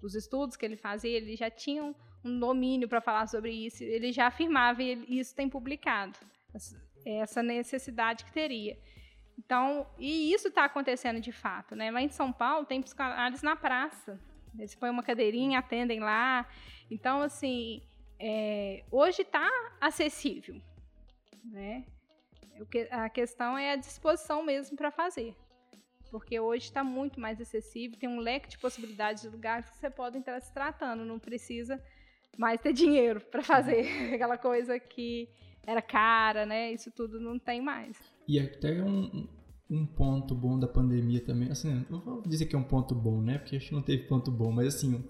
os 0.01 0.15
estudos 0.15 0.55
que 0.55 0.65
ele 0.65 0.77
fazia, 0.77 1.17
ele 1.17 1.35
já 1.35 1.49
tinham 1.49 1.95
um 2.23 2.39
domínio 2.39 2.87
para 2.87 3.01
falar 3.01 3.27
sobre 3.27 3.51
isso. 3.51 3.83
Ele 3.83 4.11
já 4.11 4.27
afirmava 4.27 4.81
e 4.83 5.19
isso 5.19 5.35
tem 5.35 5.49
publicado 5.49 6.17
essa- 7.05 7.43
necessidade 7.43 8.23
que 8.25 8.31
teria. 8.31 8.77
Então, 9.37 9.87
e 9.99 10.33
isso 10.33 10.47
está 10.47 10.65
acontecendo 10.65 11.19
de 11.21 11.31
fato, 11.31 11.75
né? 11.75 11.91
Lá 11.91 12.01
em 12.01 12.09
São 12.09 12.31
Paulo 12.33 12.65
tem 12.65 12.81
psicanálise 12.81 13.43
na 13.43 13.55
praça. 13.55 14.19
Eles 14.57 14.73
põem 14.75 14.89
uma 14.89 15.03
cadeirinha, 15.03 15.59
atendem 15.59 15.99
lá. 15.99 16.47
Então, 16.89 17.21
assim, 17.21 17.83
é, 18.19 18.83
hoje 18.89 19.21
está 19.21 19.47
acessível, 19.79 20.59
né? 21.43 21.85
A 22.91 23.09
questão 23.09 23.57
é 23.57 23.73
a 23.73 23.75
disposição 23.75 24.43
mesmo 24.43 24.75
para 24.75 24.91
fazer. 24.91 25.35
Porque 26.09 26.39
hoje 26.39 26.65
está 26.65 26.83
muito 26.83 27.19
mais 27.19 27.39
acessível, 27.41 27.99
tem 27.99 28.07
um 28.07 28.19
leque 28.19 28.49
de 28.49 28.57
possibilidades 28.57 29.23
de 29.23 29.29
lugares 29.29 29.69
que 29.69 29.77
você 29.77 29.89
pode 29.89 30.17
estar 30.17 30.39
se 30.39 30.53
tratando, 30.53 31.03
não 31.03 31.19
precisa 31.19 31.81
mais 32.37 32.61
ter 32.61 32.71
dinheiro 32.71 33.19
para 33.19 33.43
fazer 33.43 33.85
aquela 34.15 34.37
coisa 34.37 34.79
que 34.79 35.27
era 35.65 35.81
cara, 35.81 36.45
né? 36.45 36.71
Isso 36.71 36.89
tudo 36.91 37.19
não 37.19 37.37
tem 37.37 37.61
mais. 37.61 37.97
E 38.25 38.39
até 38.39 38.81
um, 38.81 39.27
um 39.69 39.85
ponto 39.85 40.33
bom 40.33 40.57
da 40.57 40.67
pandemia 40.67 41.19
também, 41.19 41.51
assim, 41.51 41.85
não 41.89 41.99
vou 41.99 42.21
dizer 42.21 42.45
que 42.45 42.55
é 42.55 42.59
um 42.59 42.63
ponto 42.63 42.95
bom, 42.95 43.21
né? 43.21 43.37
Porque 43.37 43.57
acho 43.57 43.67
que 43.67 43.75
não 43.75 43.81
teve 43.81 44.03
ponto 44.03 44.31
bom, 44.31 44.51
mas 44.51 44.75
assim, 44.75 45.03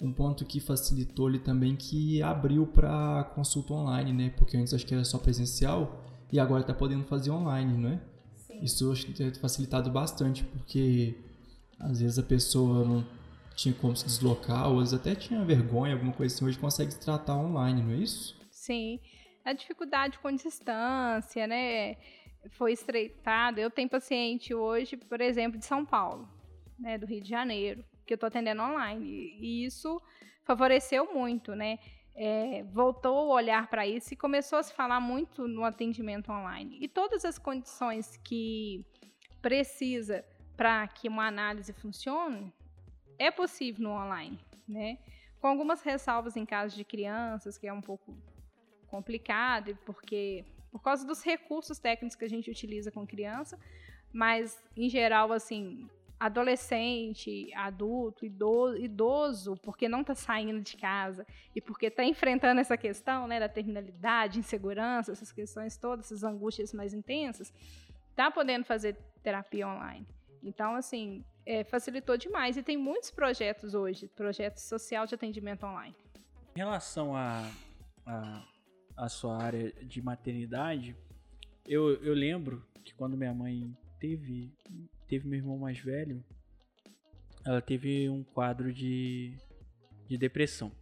um, 0.00 0.12
ponto 0.12 0.44
que 0.44 0.60
facilitou 0.60 1.28
ali 1.28 1.38
também 1.38 1.74
que 1.76 2.22
abriu 2.22 2.66
para 2.66 3.24
consulta 3.34 3.72
online, 3.72 4.12
né? 4.12 4.34
Porque 4.36 4.56
antes 4.56 4.74
acho 4.74 4.86
que 4.86 4.92
era 4.94 5.04
só 5.04 5.18
presencial 5.18 6.11
e 6.32 6.40
agora 6.40 6.62
está 6.62 6.72
podendo 6.72 7.04
fazer 7.04 7.30
online, 7.30 7.76
não 7.76 7.90
é? 7.90 8.00
Sim. 8.34 8.60
Isso 8.62 8.90
acho 8.90 9.06
que 9.06 9.12
tem 9.12 9.32
facilitado 9.34 9.90
bastante, 9.90 10.42
porque 10.44 11.14
às 11.78 12.00
vezes 12.00 12.18
a 12.18 12.22
pessoa 12.22 12.84
não 12.84 13.06
tinha 13.54 13.74
como 13.74 13.94
se 13.94 14.06
deslocar, 14.06 14.68
ou 14.68 14.80
às 14.80 14.90
vezes 14.90 14.94
até 14.94 15.14
tinha 15.14 15.44
vergonha, 15.44 15.92
alguma 15.92 16.12
coisa 16.12 16.34
assim, 16.34 16.44
hoje 16.44 16.58
consegue 16.58 16.92
se 16.92 17.00
tratar 17.00 17.36
online, 17.36 17.82
não 17.82 17.92
é 17.92 17.96
isso? 17.96 18.40
Sim. 18.50 18.98
A 19.44 19.52
dificuldade 19.52 20.18
com 20.18 20.34
distância, 20.34 21.46
né? 21.46 21.96
Foi 22.50 22.72
estreitada. 22.72 23.60
Eu 23.60 23.70
tenho 23.70 23.88
paciente 23.88 24.54
hoje, 24.54 24.96
por 24.96 25.20
exemplo, 25.20 25.58
de 25.58 25.66
São 25.66 25.84
Paulo, 25.84 26.28
né, 26.78 26.96
do 26.96 27.06
Rio 27.06 27.20
de 27.20 27.28
Janeiro 27.28 27.84
que 28.06 28.12
eu 28.12 28.16
estou 28.16 28.26
atendendo 28.26 28.62
online. 28.62 29.36
E 29.40 29.64
isso 29.64 30.00
favoreceu 30.44 31.12
muito, 31.12 31.54
né? 31.54 31.78
É, 32.14 32.62
voltou 32.64 33.28
o 33.28 33.32
olhar 33.32 33.68
para 33.68 33.86
isso 33.86 34.12
e 34.12 34.16
começou 34.16 34.58
a 34.58 34.62
se 34.62 34.72
falar 34.72 35.00
muito 35.00 35.48
no 35.48 35.64
atendimento 35.64 36.30
online. 36.30 36.78
E 36.80 36.86
todas 36.86 37.24
as 37.24 37.38
condições 37.38 38.16
que 38.18 38.84
precisa 39.40 40.24
para 40.56 40.86
que 40.86 41.08
uma 41.08 41.26
análise 41.26 41.72
funcione, 41.72 42.52
é 43.18 43.30
possível 43.30 43.84
no 43.84 43.90
online, 43.90 44.38
né? 44.68 44.98
Com 45.40 45.48
algumas 45.48 45.82
ressalvas 45.82 46.36
em 46.36 46.46
caso 46.46 46.76
de 46.76 46.84
crianças, 46.84 47.58
que 47.58 47.66
é 47.66 47.72
um 47.72 47.80
pouco 47.80 48.14
complicado, 48.86 49.76
porque 49.84 50.44
por 50.70 50.80
causa 50.82 51.06
dos 51.06 51.22
recursos 51.22 51.78
técnicos 51.78 52.16
que 52.16 52.24
a 52.24 52.28
gente 52.28 52.50
utiliza 52.50 52.90
com 52.90 53.06
criança, 53.06 53.58
mas 54.12 54.62
em 54.76 54.88
geral, 54.88 55.32
assim, 55.32 55.88
adolescente, 56.22 57.52
adulto, 57.52 58.24
idoso, 58.24 58.76
idoso 58.76 59.56
porque 59.56 59.88
não 59.88 60.02
está 60.02 60.14
saindo 60.14 60.60
de 60.60 60.76
casa 60.76 61.26
e 61.52 61.60
porque 61.60 61.86
está 61.86 62.04
enfrentando 62.04 62.60
essa 62.60 62.76
questão 62.76 63.26
né, 63.26 63.40
da 63.40 63.48
terminalidade, 63.48 64.38
insegurança, 64.38 65.10
essas 65.10 65.32
questões 65.32 65.76
todas, 65.76 66.06
essas 66.06 66.22
angústias 66.22 66.72
mais 66.72 66.94
intensas, 66.94 67.52
está 68.10 68.30
podendo 68.30 68.64
fazer 68.64 68.96
terapia 69.20 69.66
online. 69.66 70.06
Então, 70.44 70.76
assim, 70.76 71.24
é, 71.44 71.64
facilitou 71.64 72.16
demais. 72.16 72.56
E 72.56 72.62
tem 72.62 72.76
muitos 72.76 73.10
projetos 73.10 73.74
hoje, 73.74 74.06
projetos 74.06 74.62
social 74.62 75.06
de 75.06 75.16
atendimento 75.16 75.66
online. 75.66 75.96
Em 76.54 76.58
relação 76.58 77.16
à 77.16 77.50
a, 78.06 78.12
a, 78.14 78.44
a, 78.96 79.08
sua 79.08 79.42
área 79.42 79.72
de 79.72 80.00
maternidade, 80.00 80.96
eu, 81.66 82.00
eu 82.00 82.14
lembro 82.14 82.64
que 82.84 82.94
quando 82.94 83.16
minha 83.16 83.34
mãe 83.34 83.76
teve 83.98 84.52
teve 85.12 85.28
meu 85.28 85.40
irmão 85.40 85.58
mais 85.58 85.78
velho, 85.78 86.24
ela 87.44 87.60
teve 87.60 88.08
um 88.08 88.24
quadro 88.24 88.72
de, 88.72 89.36
de 90.08 90.16
depressão. 90.16 90.72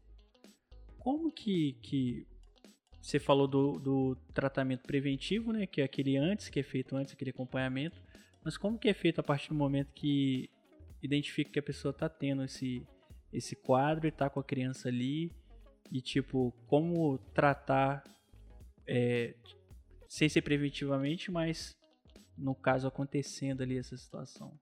Como 1.01 1.33
que, 1.33 1.73
que 1.83 2.29
você 3.03 3.19
falou 3.19 3.49
do, 3.49 3.81
do 3.81 4.15
tratamento 4.33 4.83
preventivo, 4.87 5.53
né? 5.53 5.67
Que 5.67 5.81
é 5.81 5.85
aquele 5.85 6.17
antes, 6.17 6.49
que 6.49 6.61
é 6.61 6.63
feito 6.63 6.95
antes, 6.95 7.13
aquele 7.13 7.31
acompanhamento. 7.31 8.01
Mas 8.45 8.57
como 8.57 8.79
que 8.79 8.89
é 8.89 8.95
feito 8.95 9.19
a 9.19 9.25
partir 9.25 9.49
do 9.49 9.57
momento 9.57 9.93
que 9.93 10.49
identifica 11.03 11.51
que 11.51 11.59
a 11.59 11.63
pessoa 11.63 11.91
está 11.91 12.09
tendo 12.09 12.45
esse, 12.45 12.87
esse 13.33 13.57
quadro 13.57 14.07
e 14.07 14.11
está 14.11 14.31
com 14.31 14.39
a 14.39 14.45
criança 14.45 14.87
ali? 14.87 15.35
E, 15.91 16.01
tipo, 16.01 16.53
como 16.69 17.19
tratar, 17.35 18.05
é, 18.87 19.35
sem 20.09 20.29
ser 20.29 20.43
preventivamente, 20.43 21.33
mas 21.33 21.80
no 22.41 22.55
caso 22.55 22.89
acontecendo 22.89 23.63
ali 23.63 23.79
essa 23.79 23.97
situação? 23.97 24.59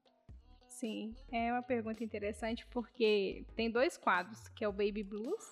Sim, 0.67 1.15
é 1.33 1.53
uma 1.53 1.63
pergunta 1.63 2.05
interessante 2.05 2.67
porque 2.67 3.45
tem 3.57 3.71
dois 3.71 3.97
quadros, 3.97 4.49
que 4.49 4.65
é 4.65 4.69
o 4.69 4.73
Baby 4.73 5.03
Blues, 5.03 5.45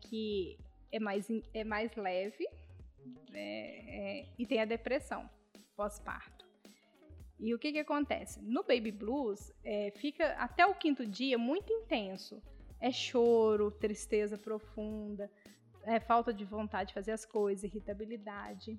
que 0.00 0.58
é 0.92 0.98
mais, 0.98 1.26
é 1.52 1.64
mais 1.64 1.94
leve, 1.96 2.46
né, 3.30 3.40
é, 3.40 4.28
e 4.38 4.46
tem 4.46 4.60
a 4.60 4.64
depressão 4.64 5.28
pós-parto. 5.76 6.46
E 7.38 7.54
o 7.54 7.58
que, 7.58 7.72
que 7.72 7.78
acontece? 7.78 8.40
No 8.42 8.62
Baby 8.62 8.90
Blues, 8.90 9.52
é, 9.62 9.92
fica 9.92 10.32
até 10.34 10.66
o 10.66 10.74
quinto 10.74 11.06
dia 11.06 11.38
muito 11.38 11.72
intenso. 11.72 12.42
É 12.80 12.90
choro, 12.90 13.70
tristeza 13.70 14.36
profunda, 14.36 15.30
é 15.84 16.00
falta 16.00 16.32
de 16.32 16.44
vontade 16.44 16.88
de 16.88 16.94
fazer 16.94 17.12
as 17.12 17.24
coisas, 17.24 17.64
irritabilidade 17.64 18.78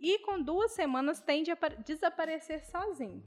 e 0.00 0.18
com 0.20 0.40
duas 0.42 0.72
semanas 0.72 1.20
tende 1.20 1.50
a 1.50 1.56
desaparecer 1.84 2.64
sozinho. 2.64 3.22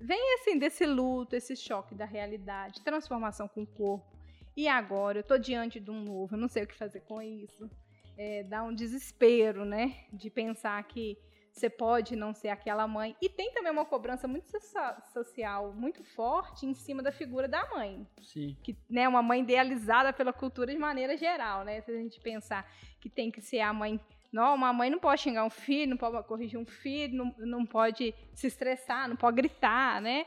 Vem 0.00 0.34
assim 0.34 0.58
desse 0.58 0.86
luto, 0.86 1.34
esse 1.34 1.56
choque 1.56 1.94
da 1.94 2.04
realidade, 2.04 2.82
transformação 2.82 3.48
com 3.48 3.62
o 3.62 3.66
corpo. 3.66 4.16
E 4.56 4.68
agora 4.68 5.20
eu 5.20 5.24
tô 5.24 5.36
diante 5.38 5.80
de 5.80 5.90
um 5.90 6.00
novo, 6.02 6.34
eu 6.34 6.38
não 6.38 6.48
sei 6.48 6.64
o 6.64 6.66
que 6.66 6.74
fazer 6.74 7.00
com 7.00 7.20
isso. 7.20 7.68
É, 8.16 8.42
dá 8.44 8.62
um 8.62 8.74
desespero, 8.74 9.64
né? 9.64 10.04
De 10.12 10.30
pensar 10.30 10.82
que 10.84 11.16
você 11.52 11.68
pode 11.68 12.14
não 12.14 12.32
ser 12.32 12.48
aquela 12.48 12.86
mãe. 12.86 13.16
E 13.20 13.28
tem 13.28 13.52
também 13.52 13.72
uma 13.72 13.84
cobrança 13.84 14.28
muito 14.28 14.48
social, 15.12 15.72
muito 15.72 16.04
forte 16.04 16.66
em 16.66 16.74
cima 16.74 17.02
da 17.02 17.10
figura 17.10 17.48
da 17.48 17.68
mãe. 17.70 18.06
Sim. 18.22 18.56
Que, 18.62 18.76
né, 18.88 19.08
uma 19.08 19.22
mãe 19.22 19.42
idealizada 19.42 20.12
pela 20.12 20.32
cultura 20.32 20.72
de 20.72 20.78
maneira 20.78 21.16
geral, 21.16 21.64
né? 21.64 21.80
Se 21.80 21.90
a 21.90 21.96
gente 21.96 22.20
pensar 22.20 22.70
que 23.00 23.08
tem 23.08 23.30
que 23.30 23.40
ser 23.40 23.60
a 23.60 23.72
mãe 23.72 24.00
não, 24.32 24.54
uma 24.54 24.72
mãe 24.72 24.90
não 24.90 24.98
pode 24.98 25.22
xingar 25.22 25.44
um 25.44 25.50
filho, 25.50 25.90
não 25.90 25.96
pode 25.96 26.26
corrigir 26.26 26.58
um 26.58 26.66
filho, 26.66 27.16
não, 27.16 27.34
não 27.38 27.66
pode 27.66 28.14
se 28.34 28.46
estressar, 28.46 29.08
não 29.08 29.16
pode 29.16 29.36
gritar, 29.36 30.00
né? 30.00 30.26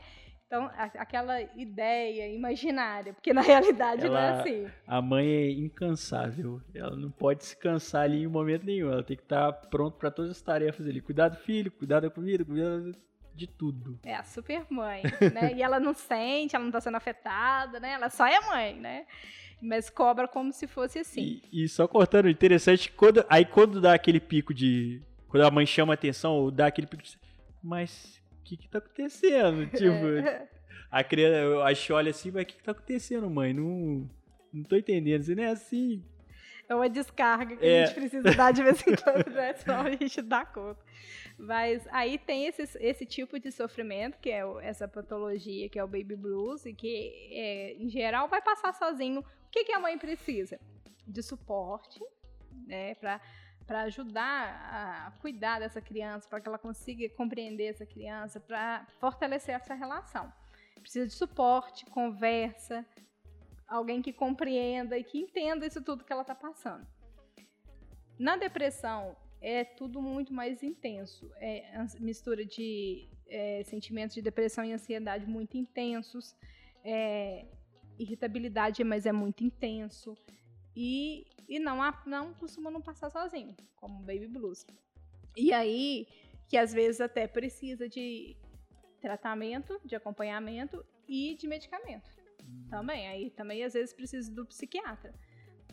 Então, 0.52 0.70
aquela 0.76 1.40
ideia 1.56 2.28
imaginária, 2.34 3.14
porque 3.14 3.32
na 3.32 3.40
realidade 3.40 4.04
ela, 4.04 4.20
não 4.20 4.36
é 4.36 4.40
assim. 4.40 4.70
A 4.86 5.00
mãe 5.00 5.26
é 5.26 5.50
incansável. 5.50 6.60
Ela 6.74 6.94
não 6.94 7.10
pode 7.10 7.42
se 7.42 7.56
cansar 7.56 8.02
ali 8.02 8.22
em 8.22 8.26
momento 8.26 8.66
nenhum. 8.66 8.92
Ela 8.92 9.02
tem 9.02 9.16
que 9.16 9.22
estar 9.22 9.50
pronta 9.70 9.96
para 9.96 10.10
todas 10.10 10.30
as 10.30 10.42
tarefas 10.42 10.86
ali. 10.86 11.00
Cuidar 11.00 11.30
do 11.30 11.38
filho, 11.38 11.72
cuidar 11.72 12.00
da 12.00 12.10
comida, 12.10 12.44
cuidar 12.44 12.92
de 13.34 13.46
tudo. 13.46 13.98
É 14.04 14.14
a 14.14 14.22
super 14.24 14.66
mãe, 14.68 15.02
né? 15.32 15.54
e 15.56 15.62
ela 15.62 15.80
não 15.80 15.94
sente, 15.94 16.54
ela 16.54 16.62
não 16.62 16.68
está 16.68 16.82
sendo 16.82 16.98
afetada, 16.98 17.80
né? 17.80 17.92
Ela 17.92 18.10
só 18.10 18.26
é 18.26 18.38
mãe, 18.40 18.78
né? 18.78 19.06
Mas 19.62 19.88
cobra 19.88 20.26
como 20.26 20.52
se 20.52 20.66
fosse 20.66 20.98
assim. 20.98 21.40
E, 21.52 21.64
e, 21.64 21.68
só 21.68 21.86
cortando, 21.86 22.28
interessante, 22.28 22.90
quando, 22.90 23.24
aí 23.28 23.44
quando 23.44 23.80
dá 23.80 23.94
aquele 23.94 24.18
pico 24.18 24.52
de. 24.52 25.00
Quando 25.28 25.44
a 25.44 25.50
mãe 25.50 25.64
chama 25.64 25.94
atenção, 25.94 26.32
ou 26.32 26.50
dá 26.50 26.66
aquele 26.66 26.88
pico 26.88 27.02
de. 27.02 27.16
Mas 27.62 28.20
o 28.40 28.42
que 28.42 28.56
que 28.56 28.68
tá 28.68 28.78
acontecendo? 28.78 29.64
Tipo, 29.70 30.50
a 30.90 31.04
criança, 31.04 31.62
a 31.62 31.72
gente 31.72 31.92
olha 31.92 32.10
assim, 32.10 32.32
mas 32.32 32.42
o 32.42 32.46
que 32.46 32.56
que 32.56 32.64
tá 32.64 32.72
acontecendo, 32.72 33.30
mãe? 33.30 33.54
Não, 33.54 34.10
não 34.52 34.64
tô 34.64 34.74
entendendo, 34.74 35.22
você 35.22 35.34
não 35.36 35.44
é 35.44 35.50
assim. 35.50 36.04
É 36.68 36.74
uma 36.74 36.88
descarga 36.88 37.56
que 37.56 37.64
é. 37.64 37.84
a 37.84 37.86
gente 37.86 37.94
precisa 37.94 38.34
dar 38.34 38.52
de 38.52 38.64
vez 38.64 38.84
em 38.84 38.96
quando, 38.96 39.30
né? 39.30 39.54
Só 39.54 39.74
a 39.74 39.90
gente 39.90 40.20
dá 40.22 40.44
conta. 40.44 40.80
Mas 41.38 41.86
aí 41.88 42.18
tem 42.18 42.46
esse, 42.46 42.62
esse 42.78 43.06
tipo 43.06 43.38
de 43.38 43.50
sofrimento, 43.50 44.18
que 44.18 44.30
é 44.30 44.42
essa 44.62 44.86
patologia, 44.86 45.68
que 45.68 45.78
é 45.78 45.84
o 45.84 45.88
baby 45.88 46.16
blues, 46.16 46.64
e 46.66 46.72
que, 46.72 47.30
é, 47.32 47.74
em 47.74 47.88
geral, 47.88 48.28
vai 48.28 48.40
passar 48.40 48.72
sozinho 48.74 49.24
que, 49.52 49.64
que 49.64 49.72
a 49.72 49.78
mãe 49.78 49.98
precisa? 49.98 50.58
De 51.06 51.22
suporte, 51.22 52.00
né, 52.66 52.94
para 52.94 53.82
ajudar 53.82 55.08
a 55.08 55.10
cuidar 55.20 55.60
dessa 55.60 55.80
criança, 55.80 56.26
para 56.28 56.40
que 56.40 56.48
ela 56.48 56.58
consiga 56.58 57.08
compreender 57.14 57.66
essa 57.66 57.84
criança, 57.84 58.40
para 58.40 58.86
fortalecer 58.98 59.54
essa 59.54 59.74
relação. 59.74 60.32
Precisa 60.80 61.06
de 61.06 61.12
suporte, 61.12 61.84
conversa, 61.86 62.84
alguém 63.68 64.00
que 64.00 64.12
compreenda 64.12 64.98
e 64.98 65.04
que 65.04 65.18
entenda 65.18 65.66
isso 65.66 65.82
tudo 65.82 66.04
que 66.04 66.12
ela 66.12 66.22
está 66.22 66.34
passando. 66.34 66.86
Na 68.18 68.36
depressão 68.36 69.16
é 69.42 69.64
tudo 69.64 70.00
muito 70.00 70.32
mais 70.32 70.62
intenso, 70.62 71.30
é 71.36 71.84
mistura 71.98 72.46
de 72.46 73.08
é, 73.28 73.64
sentimentos 73.64 74.14
de 74.14 74.22
depressão 74.22 74.64
e 74.64 74.72
ansiedade 74.72 75.26
muito 75.26 75.56
intensos, 75.56 76.36
é, 76.84 77.46
irritabilidade, 77.98 78.84
mas 78.84 79.04
é 79.04 79.12
muito 79.12 79.42
intenso. 79.42 80.16
E, 80.76 81.26
e 81.48 81.58
não, 81.58 81.78
não 82.06 82.32
costuma 82.34 82.70
não 82.70 82.80
passar 82.80 83.10
sozinho, 83.10 83.54
como 83.76 84.04
baby 84.04 84.28
blues. 84.28 84.64
E 85.36 85.52
aí, 85.52 86.06
que 86.48 86.56
às 86.56 86.72
vezes 86.72 87.00
até 87.00 87.26
precisa 87.26 87.88
de 87.88 88.36
tratamento, 89.00 89.80
de 89.84 89.96
acompanhamento 89.96 90.84
e 91.08 91.34
de 91.34 91.48
medicamento. 91.48 92.08
Hum. 92.44 92.66
Também, 92.70 93.08
aí 93.08 93.30
também 93.30 93.64
às 93.64 93.72
vezes 93.72 93.92
precisa 93.92 94.30
do 94.30 94.46
psiquiatra. 94.46 95.12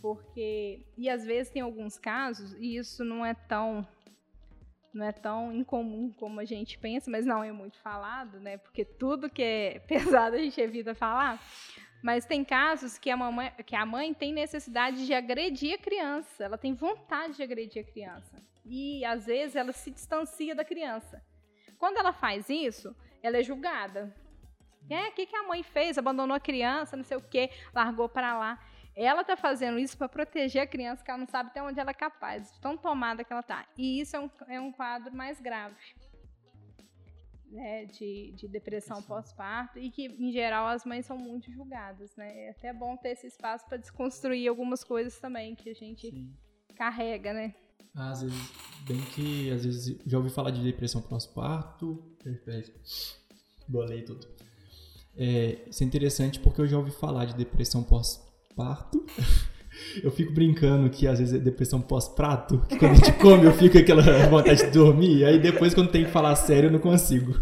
Porque, 0.02 0.86
e 0.98 1.10
às 1.10 1.26
vezes 1.26 1.52
tem 1.52 1.62
alguns 1.62 1.98
casos, 1.98 2.54
e 2.54 2.78
isso 2.78 3.04
não 3.04 3.26
é 3.26 3.34
tão 3.34 3.88
não 4.92 5.06
é 5.06 5.12
tão 5.12 5.54
incomum 5.54 6.12
como 6.12 6.40
a 6.40 6.46
gente 6.46 6.78
pensa, 6.80 7.12
mas 7.12 7.26
não 7.26 7.44
é 7.44 7.52
muito 7.52 7.80
falado, 7.80 8.40
né? 8.40 8.58
Porque 8.58 8.84
tudo 8.84 9.30
que 9.30 9.44
é 9.44 9.80
pesado 9.88 10.36
a 10.36 10.40
gente 10.40 10.60
evita 10.60 10.96
falar. 10.96 11.40
Mas 12.02 12.26
tem 12.26 12.44
casos 12.44 12.98
que 12.98 13.10
a, 13.10 13.18
mamãe, 13.18 13.52
que 13.66 13.76
a 13.76 13.86
mãe 13.86 14.14
tem 14.14 14.34
necessidade 14.34 15.06
de 15.06 15.14
agredir 15.14 15.76
a 15.76 15.78
criança, 15.78 16.44
ela 16.44 16.58
tem 16.58 16.74
vontade 16.74 17.36
de 17.36 17.44
agredir 17.44 17.84
a 17.84 17.92
criança. 17.92 18.42
E 18.66 19.04
às 19.04 19.26
vezes 19.26 19.56
ela 19.56 19.72
se 19.72 19.92
distancia 19.92 20.56
da 20.56 20.64
criança. 20.64 21.22
Quando 21.78 21.98
ela 21.98 22.14
faz 22.14 22.50
isso, 22.50 22.96
ela 23.22 23.38
é 23.38 23.44
julgada. 23.44 24.14
É, 24.90 25.10
o 25.10 25.12
que, 25.12 25.26
que 25.26 25.36
a 25.36 25.44
mãe 25.44 25.62
fez? 25.62 25.98
Abandonou 25.98 26.36
a 26.36 26.40
criança, 26.40 26.98
não 26.98 27.04
sei 27.04 27.18
o 27.18 27.22
quê, 27.22 27.52
largou 27.74 28.10
para 28.10 28.38
lá. 28.38 28.60
Ela 29.06 29.24
tá 29.24 29.38
fazendo 29.38 29.80
isso 29.80 29.98
para 29.98 30.10
proteger 30.10 30.62
a 30.62 30.68
criança, 30.68 31.04
que 31.04 31.10
ela 31.10 31.20
não 31.20 31.28
sabe 31.28 31.50
até 31.50 31.62
onde 31.64 31.80
ela 31.80 31.92
é 31.92 31.94
capaz, 31.94 32.52
tão 32.60 32.78
tomada 32.78 33.24
que 33.24 33.32
ela 33.32 33.44
tá. 33.44 33.66
E 33.78 34.02
isso 34.02 34.16
é 34.16 34.20
um, 34.20 34.30
é 34.48 34.60
um 34.60 34.72
quadro 34.72 35.16
mais 35.16 35.40
grave. 35.40 35.76
Né, 37.52 37.86
de, 37.86 38.32
de 38.34 38.48
depressão 38.48 39.02
pós-parto 39.02 39.80
e 39.80 39.90
que, 39.90 40.06
em 40.06 40.32
geral, 40.32 40.68
as 40.68 40.86
mães 40.86 41.08
são 41.08 41.18
muito 41.18 41.52
julgadas, 41.52 42.16
né? 42.16 42.46
É 42.46 42.50
até 42.52 42.72
bom 42.72 42.96
ter 42.96 43.10
esse 43.10 43.26
espaço 43.26 43.66
para 43.66 43.78
desconstruir 43.78 44.48
algumas 44.48 44.84
coisas 44.84 45.18
também 45.18 45.56
que 45.56 45.68
a 45.68 45.74
gente 45.74 46.12
Sim. 46.12 46.32
carrega, 46.76 47.34
né? 47.34 47.56
Às 47.96 48.22
vezes, 48.22 48.52
bem 48.88 49.02
que, 49.16 49.50
às 49.50 49.66
vezes, 49.66 50.00
já 50.06 50.20
ouvi 50.20 50.30
falar 50.30 50.52
de 50.52 50.64
depressão 50.64 51.02
pós-parto, 51.02 52.16
bolei 53.68 54.04
tudo. 54.04 54.28
É, 55.18 55.68
isso 55.68 55.84
é 55.84 55.88
interessante 55.88 56.40
porque 56.40 56.62
eu 56.62 56.68
já 56.68 56.78
ouvi 56.78 56.92
falar 56.92 57.26
de 57.26 57.36
depressão 57.36 57.84
pós-parto. 58.60 59.06
Eu 60.04 60.12
fico 60.12 60.34
brincando 60.34 60.90
que 60.90 61.08
às 61.08 61.20
vezes 61.20 61.34
é 61.34 61.38
depressão 61.38 61.80
pós-prato, 61.80 62.62
que 62.68 62.78
quando 62.78 62.92
a 62.92 62.96
gente 62.96 63.14
come 63.14 63.46
eu 63.46 63.54
fico 63.54 63.74
com 63.74 63.80
aquela 63.80 64.02
vontade 64.28 64.66
de 64.66 64.72
dormir, 64.72 65.24
aí 65.24 65.40
depois 65.40 65.74
quando 65.74 65.90
tem 65.90 66.04
que 66.04 66.12
falar 66.12 66.36
sério 66.36 66.68
eu 66.68 66.72
não 66.72 66.80
consigo. 66.80 67.40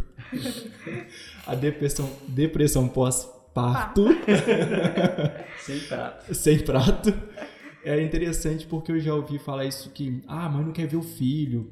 A 1.48 1.56
depressão, 1.56 2.08
depressão 2.28 2.88
pós-parto. 2.88 4.06
Sem 5.60 5.80
prato. 5.80 6.36
Sem 6.36 6.60
prato. 6.60 7.14
É 7.84 8.02
interessante 8.02 8.68
porque 8.68 8.92
eu 8.92 9.00
já 9.00 9.16
ouvi 9.16 9.40
falar 9.40 9.66
isso 9.66 9.90
que, 9.90 10.22
ah, 10.28 10.46
a 10.46 10.50
mãe 10.50 10.64
não 10.64 10.72
quer 10.72 10.88
ver 10.88 10.98
o 10.98 11.04
filho, 11.04 11.72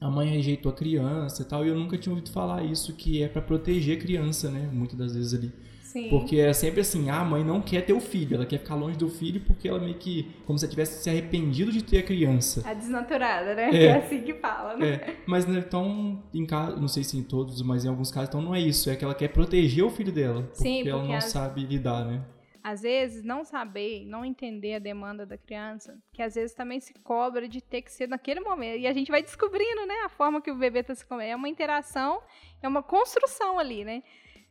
a 0.00 0.10
mãe 0.10 0.28
rejeitou 0.28 0.72
a 0.72 0.74
criança 0.74 1.42
e 1.42 1.44
tal, 1.44 1.64
e 1.64 1.68
eu 1.68 1.76
nunca 1.76 1.96
tinha 1.96 2.12
ouvido 2.12 2.30
falar 2.30 2.64
isso, 2.64 2.92
que 2.94 3.22
é 3.22 3.28
para 3.28 3.40
proteger 3.40 3.96
a 3.96 4.00
criança, 4.00 4.50
né? 4.50 4.68
Muitas 4.72 4.98
das 4.98 5.14
vezes 5.14 5.32
ali. 5.32 5.52
Sim. 5.90 6.08
Porque 6.08 6.36
é 6.36 6.52
sempre 6.52 6.82
assim, 6.82 7.10
ah, 7.10 7.18
a 7.18 7.24
mãe 7.24 7.42
não 7.42 7.60
quer 7.60 7.84
ter 7.84 7.92
o 7.92 7.98
filho, 7.98 8.36
ela 8.36 8.46
quer 8.46 8.58
ficar 8.58 8.76
longe 8.76 8.96
do 8.96 9.08
filho 9.08 9.40
porque 9.40 9.66
ela 9.66 9.80
meio 9.80 9.96
que, 9.96 10.30
como 10.46 10.56
se 10.56 10.64
ela 10.64 10.70
tivesse 10.70 11.02
se 11.02 11.10
arrependido 11.10 11.72
de 11.72 11.82
ter 11.82 11.98
a 11.98 12.02
criança. 12.04 12.62
A 12.64 12.72
desnaturada, 12.72 13.56
né? 13.56 13.70
É, 13.72 13.86
é 13.86 13.96
assim 13.96 14.22
que 14.22 14.34
fala, 14.34 14.76
né? 14.76 14.86
É. 14.86 15.16
Mas 15.26 15.46
né, 15.46 15.58
então, 15.66 16.22
em 16.32 16.46
caso, 16.46 16.80
não 16.80 16.86
sei 16.86 17.02
se 17.02 17.18
em 17.18 17.24
todos, 17.24 17.60
mas 17.62 17.84
em 17.84 17.88
alguns 17.88 18.12
casos, 18.12 18.28
então 18.28 18.40
não 18.40 18.54
é 18.54 18.60
isso, 18.60 18.88
é 18.88 18.94
que 18.94 19.04
ela 19.04 19.16
quer 19.16 19.32
proteger 19.32 19.82
o 19.82 19.90
filho 19.90 20.12
dela. 20.12 20.42
Porque, 20.42 20.62
Sim, 20.62 20.76
porque 20.76 20.90
ela 20.90 21.02
não 21.02 21.14
as... 21.14 21.24
sabe 21.24 21.64
lidar, 21.64 22.04
né? 22.04 22.24
às 22.62 22.82
vezes 22.82 23.24
não 23.24 23.42
saber, 23.42 24.04
não 24.04 24.24
entender 24.24 24.74
a 24.74 24.78
demanda 24.78 25.24
da 25.24 25.36
criança, 25.36 25.98
que 26.12 26.22
às 26.22 26.34
vezes 26.34 26.54
também 26.54 26.78
se 26.78 26.92
cobra 27.02 27.48
de 27.48 27.60
ter 27.60 27.82
que 27.82 27.90
ser 27.90 28.06
naquele 28.08 28.40
momento. 28.40 28.78
E 28.78 28.86
a 28.86 28.92
gente 28.92 29.10
vai 29.10 29.22
descobrindo, 29.22 29.86
né, 29.86 29.94
a 30.04 30.08
forma 30.08 30.40
que 30.40 30.50
o 30.50 30.54
bebê 30.54 30.80
está 30.80 30.94
se 30.94 31.04
comendo. 31.04 31.30
É 31.30 31.36
uma 31.36 31.48
interação, 31.48 32.22
é 32.62 32.68
uma 32.68 32.82
construção 32.82 33.58
ali, 33.58 33.84
né? 33.84 34.02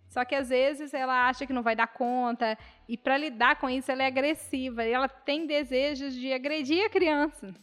Só 0.09 0.25
que 0.25 0.33
às 0.33 0.49
vezes 0.49 0.93
ela 0.93 1.29
acha 1.29 1.45
que 1.45 1.53
não 1.53 1.61
vai 1.61 1.75
dar 1.75 1.87
conta 1.87 2.57
e 2.87 2.97
para 2.97 3.15
lidar 3.15 3.59
com 3.59 3.69
isso 3.69 3.91
ela 3.91 4.03
é 4.03 4.07
agressiva 4.07 4.83
e 4.83 4.91
ela 4.91 5.07
tem 5.07 5.45
desejos 5.45 6.15
de 6.15 6.33
agredir 6.33 6.83
a 6.83 6.89
criança. 6.89 7.53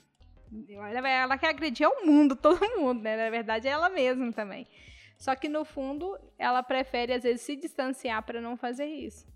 Ela, 0.69 1.09
ela 1.09 1.37
quer 1.37 1.49
agredir 1.49 1.85
ao 1.85 2.07
mundo, 2.07 2.37
todo 2.37 2.79
mundo, 2.79 3.03
né? 3.03 3.17
Na 3.17 3.31
verdade 3.31 3.67
é 3.67 3.73
ela 3.73 3.89
mesma 3.89 4.33
também. 4.33 4.67
Só 5.19 5.35
que 5.35 5.49
no 5.49 5.65
fundo 5.65 6.17
ela 6.39 6.63
prefere 6.63 7.13
às 7.13 7.25
vezes 7.25 7.43
se 7.43 7.57
distanciar 7.57 8.23
para 8.23 8.41
não 8.41 8.57
fazer 8.57 8.87
isso. 8.87 9.27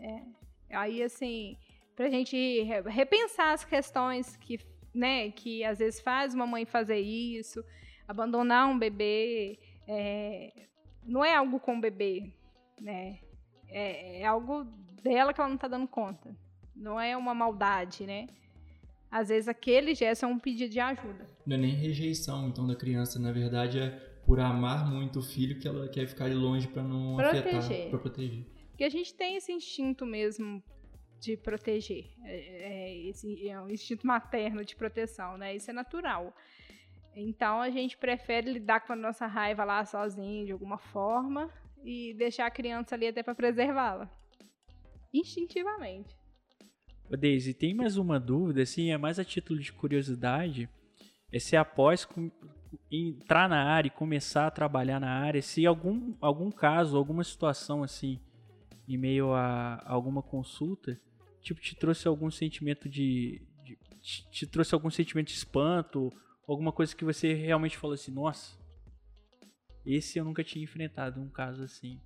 É. 0.00 0.76
Aí, 0.76 1.02
assim, 1.02 1.56
pra 1.94 2.08
gente 2.08 2.62
repensar 2.86 3.52
as 3.52 3.64
questões 3.64 4.36
que, 4.36 4.58
né, 4.92 5.30
que 5.30 5.62
às 5.64 5.78
vezes 5.78 6.00
faz 6.00 6.34
uma 6.34 6.46
mãe 6.46 6.64
fazer 6.64 6.98
isso, 6.98 7.64
abandonar 8.08 8.68
um 8.68 8.78
bebê, 8.78 9.58
é, 9.86 10.68
não 11.04 11.24
é 11.24 11.34
algo 11.34 11.58
com 11.58 11.76
o 11.76 11.80
bebê, 11.80 12.32
né? 12.80 13.18
É, 13.68 14.20
é, 14.20 14.26
algo 14.26 14.64
dela 15.02 15.32
que 15.32 15.40
ela 15.40 15.50
não 15.50 15.56
tá 15.56 15.68
dando 15.68 15.86
conta. 15.86 16.34
Não 16.74 17.00
é 17.00 17.16
uma 17.16 17.34
maldade, 17.34 18.06
né? 18.06 18.26
Às 19.10 19.28
vezes 19.28 19.48
aquele 19.48 19.94
gesto 19.94 20.24
é 20.24 20.28
um 20.28 20.38
pedido 20.38 20.70
de 20.70 20.80
ajuda. 20.80 21.26
Não 21.44 21.56
é 21.56 21.58
nem 21.58 21.74
rejeição, 21.74 22.48
então, 22.48 22.66
da 22.66 22.76
criança. 22.76 23.18
Na 23.18 23.32
verdade, 23.32 23.78
é 23.78 23.90
por 24.24 24.38
amar 24.38 24.88
muito 24.88 25.18
o 25.18 25.22
filho 25.22 25.58
que 25.58 25.66
ela 25.66 25.88
quer 25.88 26.06
ficar 26.06 26.32
longe 26.32 26.68
para 26.68 26.82
não 26.82 27.16
proteger. 27.16 27.56
afetar, 27.56 27.90
para 27.90 27.98
proteger. 27.98 28.44
Porque 28.70 28.84
a 28.84 28.88
gente 28.88 29.12
tem 29.14 29.36
esse 29.36 29.52
instinto 29.52 30.06
mesmo 30.06 30.62
de 31.18 31.36
proteger. 31.36 32.10
É, 32.24 32.34
é, 32.34 32.96
esse, 33.08 33.48
é 33.48 33.60
um 33.60 33.68
instinto 33.68 34.06
materno 34.06 34.64
de 34.64 34.74
proteção, 34.74 35.36
né? 35.36 35.54
Isso 35.54 35.70
é 35.70 35.72
natural. 35.72 36.34
Então 37.14 37.60
a 37.60 37.70
gente 37.70 37.96
prefere 37.96 38.52
lidar 38.52 38.80
com 38.80 38.92
a 38.92 38.96
nossa 38.96 39.26
raiva 39.26 39.64
lá 39.64 39.84
sozinho, 39.84 40.46
de 40.46 40.52
alguma 40.52 40.78
forma, 40.78 41.50
e 41.84 42.14
deixar 42.14 42.46
a 42.46 42.50
criança 42.50 42.94
ali 42.94 43.06
até 43.08 43.22
para 43.22 43.34
preservá-la. 43.34 44.10
Instintivamente. 45.12 46.16
Daisy, 47.16 47.54
tem 47.54 47.74
mais 47.74 47.96
uma 47.96 48.20
dúvida, 48.20 48.62
assim, 48.62 48.90
é 48.90 48.98
mais 48.98 49.18
a 49.18 49.24
título 49.24 49.58
de 49.58 49.72
curiosidade. 49.72 50.68
É 51.32 51.38
se 51.38 51.56
após 51.56 52.06
entrar 52.90 53.48
na 53.48 53.64
área 53.64 53.88
e 53.88 53.90
começar 53.90 54.46
a 54.46 54.50
trabalhar 54.50 55.00
na 55.00 55.10
área, 55.10 55.42
se 55.42 55.66
algum, 55.66 56.14
algum 56.20 56.50
caso, 56.50 56.96
alguma 56.96 57.24
situação 57.24 57.82
assim, 57.82 58.20
em 58.88 58.96
meio 58.96 59.32
a 59.32 59.82
alguma 59.86 60.22
consulta, 60.22 61.00
tipo, 61.40 61.60
te 61.60 61.74
trouxe 61.74 62.06
algum 62.06 62.30
sentimento 62.30 62.88
de, 62.88 63.42
de 63.64 63.78
te 64.30 64.46
trouxe 64.46 64.74
algum 64.74 64.90
sentimento 64.90 65.28
de 65.28 65.34
espanto, 65.34 66.12
alguma 66.46 66.72
coisa 66.72 66.94
que 66.94 67.04
você 67.04 67.32
realmente 67.32 67.76
falou 67.76 67.94
assim, 67.94 68.12
nossa, 68.12 68.59
esse 69.84 70.18
eu 70.18 70.24
nunca 70.24 70.44
tinha 70.44 70.64
enfrentado 70.64 71.20
um 71.20 71.28
caso 71.28 71.62
assim. 71.62 72.00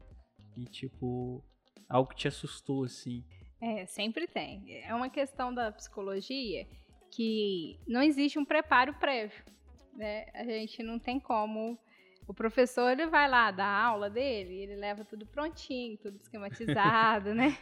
E 0.57 0.65
tipo, 0.65 1.43
algo 1.89 2.11
que 2.11 2.17
te 2.17 2.29
assustou 2.29 2.85
assim. 2.85 3.25
É, 3.61 3.87
sempre 3.87 4.27
tem. 4.27 4.83
É 4.83 4.95
uma 4.95 5.09
questão 5.09 5.55
da 5.55 5.73
psicologia 5.73 6.67
que 7.11 7.79
não 7.87 8.03
existe 8.03 8.39
um 8.39 8.45
preparo 8.45 8.95
prévio, 8.95 9.45
né? 9.95 10.27
A 10.35 10.45
gente 10.45 10.83
não 10.83 10.99
tem 10.99 11.19
como 11.21 11.79
o 12.27 12.33
professor 12.33 12.91
ele 12.91 13.07
vai 13.07 13.29
lá 13.29 13.51
dar 13.51 13.67
a 13.67 13.85
aula 13.85 14.09
dele, 14.09 14.55
ele 14.55 14.77
leva 14.77 15.05
tudo 15.05 15.27
prontinho, 15.27 15.99
tudo 15.99 16.17
esquematizado, 16.17 17.33
né? 17.35 17.57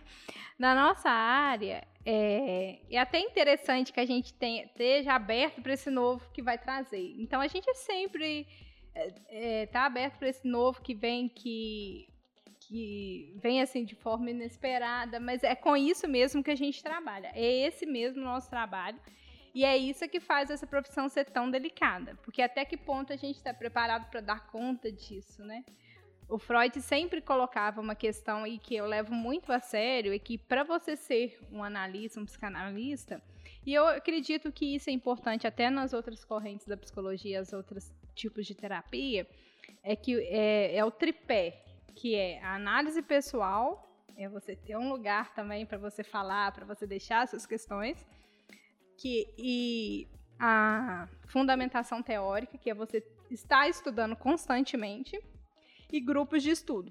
Na 0.58 0.74
nossa 0.74 1.10
área, 1.10 1.86
é, 2.04 2.78
é 2.88 2.98
até 2.98 3.18
interessante 3.18 3.92
que 3.92 4.00
a 4.00 4.06
gente 4.06 4.32
tenha, 4.34 4.64
esteja 4.64 5.14
aberto 5.14 5.60
para 5.60 5.72
esse 5.72 5.90
novo 5.90 6.30
que 6.32 6.42
vai 6.42 6.58
trazer. 6.58 7.14
Então 7.18 7.40
a 7.40 7.48
gente 7.48 7.72
sempre 7.74 8.40
está 8.40 8.71
é, 8.94 9.12
é, 9.28 9.66
tá 9.66 9.86
aberto 9.86 10.18
para 10.18 10.28
esse 10.28 10.46
novo 10.46 10.80
que 10.80 10.94
vem 10.94 11.28
que 11.28 12.08
que 12.68 13.34
vem 13.42 13.60
assim 13.60 13.84
de 13.84 13.94
forma 13.94 14.30
inesperada, 14.30 15.18
mas 15.18 15.42
é 15.42 15.54
com 15.54 15.76
isso 15.76 16.06
mesmo 16.08 16.42
que 16.42 16.50
a 16.50 16.56
gente 16.56 16.82
trabalha. 16.82 17.30
É 17.34 17.66
esse 17.66 17.84
mesmo 17.84 18.22
nosso 18.22 18.48
trabalho. 18.48 18.98
E 19.54 19.64
é 19.64 19.76
isso 19.76 20.08
que 20.08 20.20
faz 20.20 20.48
essa 20.48 20.66
profissão 20.66 21.08
ser 21.08 21.26
tão 21.26 21.50
delicada, 21.50 22.14
porque 22.22 22.40
até 22.40 22.64
que 22.64 22.76
ponto 22.76 23.12
a 23.12 23.16
gente 23.16 23.36
está 23.36 23.52
preparado 23.52 24.08
para 24.10 24.20
dar 24.20 24.46
conta 24.46 24.90
disso, 24.90 25.44
né? 25.44 25.62
O 26.26 26.38
Freud 26.38 26.80
sempre 26.80 27.20
colocava 27.20 27.80
uma 27.80 27.94
questão 27.94 28.46
e 28.46 28.58
que 28.58 28.74
eu 28.74 28.86
levo 28.86 29.12
muito 29.12 29.52
a 29.52 29.60
sério, 29.60 30.14
é 30.14 30.18
que 30.18 30.38
para 30.38 30.64
você 30.64 30.96
ser 30.96 31.38
um 31.50 31.62
analista, 31.62 32.18
um 32.18 32.24
psicanalista, 32.24 33.22
e 33.64 33.72
eu 33.74 33.86
acredito 33.86 34.50
que 34.50 34.74
isso 34.74 34.90
é 34.90 34.92
importante 34.92 35.46
até 35.46 35.70
nas 35.70 35.92
outras 35.92 36.24
correntes 36.24 36.66
da 36.66 36.76
psicologia, 36.76 37.40
os 37.40 37.52
outros 37.52 37.92
tipos 38.14 38.46
de 38.46 38.54
terapia, 38.54 39.26
é 39.82 39.94
que 39.94 40.20
é, 40.20 40.76
é 40.76 40.84
o 40.84 40.90
tripé, 40.90 41.64
que 41.94 42.14
é 42.14 42.42
a 42.42 42.54
análise 42.54 43.02
pessoal, 43.02 43.88
é 44.16 44.28
você 44.28 44.56
ter 44.56 44.76
um 44.76 44.90
lugar 44.90 45.34
também 45.34 45.64
para 45.64 45.78
você 45.78 46.02
falar, 46.02 46.52
para 46.52 46.64
você 46.64 46.86
deixar 46.86 47.26
suas 47.28 47.46
questões, 47.46 48.04
que 48.98 49.32
e 49.38 50.08
a 50.38 51.08
fundamentação 51.26 52.02
teórica, 52.02 52.58
que 52.58 52.68
é 52.68 52.74
você 52.74 53.02
estar 53.30 53.68
estudando 53.68 54.16
constantemente, 54.16 55.18
e 55.92 56.00
grupos 56.00 56.42
de 56.42 56.50
estudo. 56.50 56.90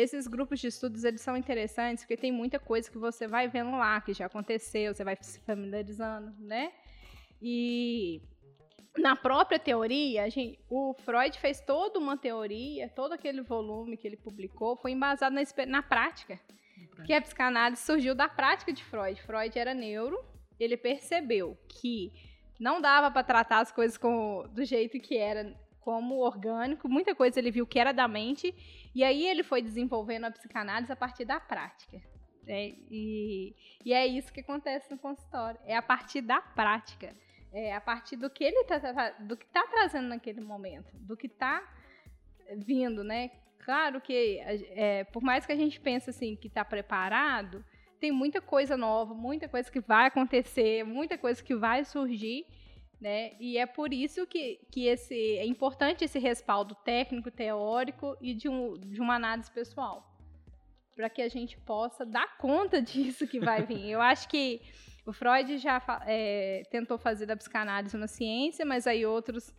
Esses 0.00 0.26
grupos 0.26 0.60
de 0.60 0.68
estudos 0.68 1.04
eles 1.04 1.20
são 1.20 1.36
interessantes 1.36 2.04
porque 2.04 2.16
tem 2.16 2.32
muita 2.32 2.58
coisa 2.58 2.90
que 2.90 2.98
você 2.98 3.26
vai 3.26 3.48
vendo 3.48 3.72
lá 3.72 4.00
que 4.00 4.14
já 4.14 4.26
aconteceu, 4.26 4.94
você 4.94 5.04
vai 5.04 5.16
se 5.20 5.40
familiarizando, 5.40 6.34
né? 6.38 6.72
E 7.40 8.22
na 8.98 9.14
própria 9.14 9.58
teoria, 9.58 10.28
gente, 10.30 10.58
o 10.68 10.94
Freud 10.94 11.38
fez 11.38 11.60
toda 11.60 11.98
uma 11.98 12.16
teoria, 12.16 12.88
todo 12.88 13.12
aquele 13.12 13.42
volume 13.42 13.96
que 13.96 14.06
ele 14.06 14.16
publicou 14.16 14.76
foi 14.76 14.92
embasado 14.92 15.34
na, 15.34 15.42
na 15.66 15.82
prática. 15.82 16.40
Porque 16.94 17.12
a 17.12 17.20
psicanálise 17.20 17.82
surgiu 17.82 18.14
da 18.14 18.28
prática 18.28 18.72
de 18.72 18.84
Freud. 18.84 19.20
Freud 19.22 19.58
era 19.58 19.74
neuro, 19.74 20.18
ele 20.58 20.76
percebeu 20.76 21.58
que 21.68 22.12
não 22.58 22.80
dava 22.80 23.10
para 23.10 23.22
tratar 23.22 23.60
as 23.60 23.72
coisas 23.72 23.96
com, 23.96 24.46
do 24.50 24.64
jeito 24.64 24.98
que 25.00 25.16
era 25.16 25.54
como 25.80 26.16
orgânico, 26.18 26.88
muita 26.88 27.14
coisa 27.14 27.38
ele 27.38 27.50
viu 27.50 27.66
que 27.66 27.78
era 27.78 27.92
da 27.92 28.06
mente, 28.06 28.54
e 28.94 29.02
aí 29.02 29.26
ele 29.26 29.42
foi 29.42 29.62
desenvolvendo 29.62 30.24
a 30.24 30.30
psicanálise 30.30 30.92
a 30.92 30.96
partir 30.96 31.24
da 31.24 31.40
prática. 31.40 32.00
Né? 32.44 32.74
E, 32.90 33.54
e 33.84 33.92
é 33.92 34.06
isso 34.06 34.32
que 34.32 34.40
acontece 34.40 34.90
no 34.90 34.98
consultório, 34.98 35.60
é 35.64 35.76
a 35.76 35.82
partir 35.82 36.20
da 36.20 36.40
prática, 36.40 37.14
é 37.52 37.74
a 37.74 37.80
partir 37.80 38.16
do 38.16 38.30
que 38.30 38.44
ele 38.44 38.60
está 38.60 39.10
do 39.20 39.36
que 39.36 39.46
tá 39.46 39.66
trazendo 39.68 40.08
naquele 40.08 40.40
momento, 40.40 40.92
do 40.98 41.16
que 41.16 41.26
está 41.26 41.62
vindo, 42.56 43.02
né? 43.02 43.30
Claro 43.64 44.00
que, 44.00 44.38
é, 44.40 45.04
por 45.04 45.22
mais 45.22 45.44
que 45.46 45.52
a 45.52 45.56
gente 45.56 45.78
pense 45.80 46.10
assim 46.10 46.34
que 46.34 46.48
está 46.48 46.64
preparado, 46.64 47.64
tem 48.00 48.10
muita 48.10 48.40
coisa 48.40 48.76
nova, 48.76 49.14
muita 49.14 49.48
coisa 49.48 49.70
que 49.70 49.80
vai 49.80 50.06
acontecer, 50.06 50.82
muita 50.84 51.18
coisa 51.18 51.42
que 51.42 51.54
vai 51.54 51.84
surgir, 51.84 52.46
né? 53.00 53.32
E 53.40 53.56
é 53.56 53.66
por 53.66 53.92
isso 53.92 54.26
que, 54.26 54.60
que 54.70 54.86
esse, 54.86 55.14
é 55.14 55.46
importante 55.46 56.04
esse 56.04 56.18
respaldo 56.18 56.74
técnico, 56.84 57.30
teórico 57.30 58.16
e 58.20 58.34
de, 58.34 58.48
um, 58.48 58.78
de 58.78 59.00
uma 59.00 59.14
análise 59.14 59.50
pessoal. 59.50 60.06
Para 60.94 61.08
que 61.08 61.22
a 61.22 61.28
gente 61.28 61.56
possa 61.58 62.04
dar 62.04 62.36
conta 62.36 62.80
disso 62.82 63.26
que 63.26 63.40
vai 63.40 63.64
vir. 63.64 63.88
Eu 63.88 64.02
acho 64.02 64.28
que 64.28 64.60
o 65.06 65.12
Freud 65.12 65.56
já 65.56 65.82
é, 66.06 66.62
tentou 66.70 66.98
fazer 66.98 67.24
da 67.26 67.36
psicanálise 67.36 67.96
uma 67.96 68.06
ciência, 68.06 68.66
mas 68.66 68.86
aí 68.86 69.06
outros 69.06 69.54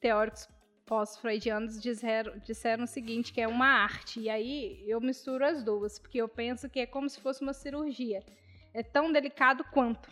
teóricos 0.00 0.48
pós-freudianos 0.86 1.80
disseram, 1.80 2.38
disseram 2.38 2.84
o 2.84 2.86
seguinte, 2.86 3.32
que 3.32 3.40
é 3.40 3.48
uma 3.48 3.66
arte. 3.66 4.20
E 4.20 4.30
aí 4.30 4.84
eu 4.86 5.00
misturo 5.00 5.44
as 5.44 5.64
duas, 5.64 5.98
porque 5.98 6.18
eu 6.18 6.28
penso 6.28 6.68
que 6.68 6.80
é 6.80 6.86
como 6.86 7.08
se 7.08 7.20
fosse 7.20 7.42
uma 7.42 7.52
cirurgia. 7.52 8.22
É 8.72 8.82
tão 8.82 9.10
delicado 9.10 9.64
quanto. 9.72 10.08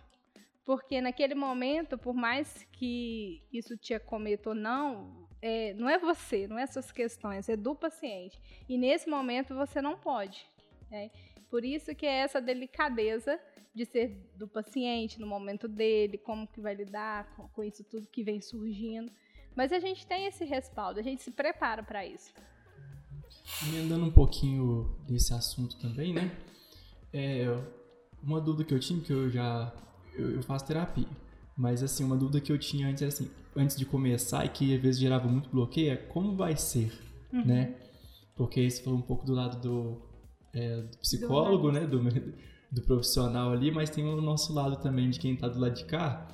Porque 0.65 1.01
naquele 1.01 1.35
momento, 1.35 1.99
por 1.99 2.15
mais 2.15 2.67
que 2.73 3.43
isso 3.53 3.77
te 3.77 3.95
acometa 3.95 4.51
ou 4.51 4.55
não, 4.55 5.29
é, 5.41 5.75
não 5.75 5.89
é 5.89 5.99
você, 5.99 6.47
não 6.47 6.57
é 6.59 6.67
suas 6.67 6.93
questões, 6.93 7.49
é 7.49 7.57
do 7.57 7.75
paciente. 7.75 8.41
E 8.69 8.79
nesse 8.79 9.11
momento 9.11 9.55
você 9.55 9.83
não 9.83 9.99
pode. 9.99 10.47
Né? 10.89 11.11
Por 11.51 11.65
isso 11.65 11.95
que 11.95 12.07
é 12.07 12.19
essa 12.19 12.41
delicadeza 12.41 13.41
de 13.75 13.85
ser 13.85 14.31
do 14.37 14.47
paciente 14.47 15.19
no 15.19 15.27
momento 15.27 15.67
dele, 15.67 16.17
como 16.17 16.47
que 16.47 16.61
vai 16.61 16.75
lidar 16.75 17.35
com, 17.35 17.49
com 17.49 17.65
isso 17.65 17.83
tudo 17.85 18.07
que 18.07 18.23
vem 18.23 18.41
surgindo. 18.41 19.11
Mas 19.57 19.73
a 19.73 19.81
gente 19.81 20.07
tem 20.07 20.27
esse 20.27 20.45
respaldo, 20.45 21.01
a 21.01 21.03
gente 21.03 21.23
se 21.23 21.31
prepara 21.31 21.83
para 21.83 22.07
isso. 22.07 22.33
Emendando 23.69 24.07
um 24.07 24.13
pouquinho 24.13 24.97
desse 25.07 25.35
assunto 25.35 25.79
também, 25.79 26.15
né? 26.15 26.31
É, 27.13 27.47
uma 28.23 28.41
dúvida 28.41 28.65
que 28.65 28.75
eu 28.75 28.81
tinha, 28.81 29.03
que 29.03 29.13
eu 29.13 29.29
já 29.31 29.73
eu, 30.17 30.31
eu, 30.33 30.43
faço 30.43 30.67
terapia, 30.67 31.07
mas 31.57 31.83
assim, 31.83 32.05
uma 32.05 32.17
dúvida 32.17 32.41
que 32.41 32.53
eu 32.53 32.59
tinha 32.59 32.89
antes 32.89 33.03
era 33.03 33.09
assim, 33.09 33.31
antes 33.57 33.77
de 33.77 33.85
começar 33.85 34.45
e 34.45 34.49
que 34.49 34.75
às 34.75 34.81
vezes 34.81 35.01
gerava 35.01 35.29
muito 35.29 35.49
bloqueio, 35.51 35.93
é 35.93 35.97
como 35.97 36.37
vai 36.37 36.57
ser, 36.57 36.93
uhum. 37.33 37.45
né? 37.45 37.75
Porque 38.37 38.69
você 38.69 38.83
falou 38.83 38.99
um 38.99 39.03
pouco 39.03 39.27
do 39.27 39.33
lado 39.35 39.61
do, 39.61 40.03
é, 40.53 40.83
do 40.83 40.99
psicólogo, 40.99 41.69
do 41.69 41.73
né? 41.73 41.87
Do, 41.87 42.01
do 42.73 42.83
profissional 42.83 43.53
ali, 43.53 43.71
mas 43.71 43.91
tem 43.91 44.05
o 44.05 44.21
nosso 44.21 44.53
lado 44.55 44.77
também 44.77 45.11
de 45.11 45.21
quem 45.21 45.37
tá 45.37 45.47
do 45.47 45.61
lado 45.61 45.75
de 45.75 45.85
cá, 45.85 46.27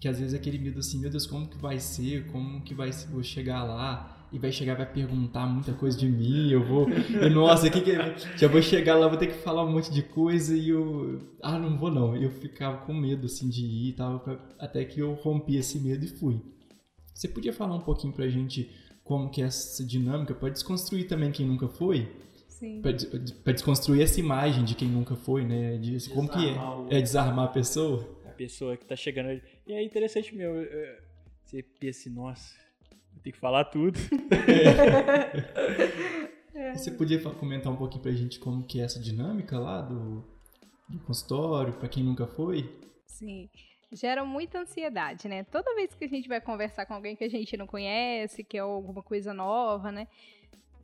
que 0.00 0.08
às 0.08 0.18
vezes 0.18 0.34
é 0.34 0.36
aquele 0.36 0.58
medo 0.58 0.78
assim, 0.78 1.00
meu 1.00 1.10
Deus, 1.10 1.26
como 1.26 1.48
que 1.48 1.58
vai 1.58 1.78
ser? 1.78 2.26
Como 2.28 2.62
que 2.62 2.74
vai 2.74 2.90
vou 3.10 3.22
chegar 3.22 3.64
lá? 3.64 4.11
E 4.32 4.38
vai 4.38 4.50
chegar, 4.50 4.74
vai 4.74 4.90
perguntar 4.90 5.46
muita 5.46 5.72
coisa 5.74 5.96
de 5.98 6.08
mim, 6.08 6.50
eu 6.50 6.64
vou. 6.64 6.88
Eu, 6.88 7.30
nossa, 7.30 7.68
que 7.68 7.80
que 7.80 7.92
já 8.36 8.48
vou 8.48 8.62
chegar 8.62 8.96
lá, 8.96 9.06
vou 9.06 9.18
ter 9.18 9.26
que 9.26 9.34
falar 9.34 9.64
um 9.64 9.70
monte 9.70 9.92
de 9.92 10.02
coisa 10.02 10.56
e 10.56 10.70
eu. 10.70 11.20
Ah, 11.42 11.58
não 11.58 11.76
vou 11.76 11.90
não. 11.90 12.16
Eu 12.16 12.30
ficava 12.30 12.78
com 12.78 12.94
medo 12.94 13.26
assim 13.26 13.48
de 13.48 13.64
ir 13.64 13.88
e 13.90 13.92
tal, 13.92 14.24
até 14.58 14.84
que 14.84 15.00
eu 15.00 15.12
rompi 15.12 15.56
esse 15.56 15.78
medo 15.78 16.04
e 16.04 16.08
fui. 16.08 16.40
Você 17.14 17.28
podia 17.28 17.52
falar 17.52 17.74
um 17.74 17.80
pouquinho 17.80 18.12
pra 18.12 18.26
gente 18.28 18.70
como 19.04 19.28
que 19.28 19.42
é 19.42 19.46
essa 19.46 19.84
dinâmica, 19.84 20.34
para 20.34 20.48
desconstruir 20.48 21.06
também 21.06 21.30
quem 21.30 21.46
nunca 21.46 21.68
foi? 21.68 22.10
Sim. 22.48 22.80
Pra, 22.80 23.52
desconstruir 23.52 24.02
essa 24.02 24.18
imagem 24.18 24.64
de 24.64 24.74
quem 24.74 24.88
nunca 24.88 25.14
foi, 25.14 25.44
né? 25.44 25.76
De, 25.76 26.08
como 26.10 26.28
que 26.28 26.38
é? 26.38 26.98
É 26.98 27.02
desarmar 27.02 27.46
a 27.46 27.48
pessoa? 27.48 28.22
pessoa 28.42 28.76
que 28.76 28.84
tá 28.84 28.96
chegando. 28.96 29.40
E 29.66 29.72
é 29.72 29.82
interessante 29.82 30.34
meu, 30.34 30.52
você 31.44 31.62
pensa 31.62 32.00
assim, 32.00 32.10
nossa, 32.10 32.54
ter 33.22 33.32
que 33.32 33.38
falar 33.38 33.64
tudo. 33.64 33.98
É. 36.54 36.74
Você 36.74 36.90
podia 36.90 37.18
comentar 37.20 37.72
um 37.72 37.76
pouquinho 37.76 38.02
pra 38.02 38.12
gente 38.12 38.38
como 38.38 38.62
que 38.64 38.78
é 38.78 38.84
essa 38.84 39.00
dinâmica 39.00 39.58
lá 39.58 39.80
do, 39.80 40.22
do 40.86 40.98
consultório, 41.00 41.72
para 41.72 41.88
quem 41.88 42.04
nunca 42.04 42.26
foi? 42.26 42.70
Sim. 43.06 43.48
Gera 43.90 44.24
muita 44.24 44.60
ansiedade, 44.60 45.28
né? 45.28 45.44
Toda 45.44 45.74
vez 45.74 45.94
que 45.94 46.04
a 46.04 46.08
gente 46.08 46.28
vai 46.28 46.40
conversar 46.40 46.86
com 46.86 46.94
alguém 46.94 47.16
que 47.16 47.24
a 47.24 47.28
gente 47.28 47.56
não 47.56 47.66
conhece, 47.66 48.44
que 48.44 48.56
é 48.56 48.60
alguma 48.60 49.02
coisa 49.02 49.34
nova, 49.34 49.90
né? 49.90 50.06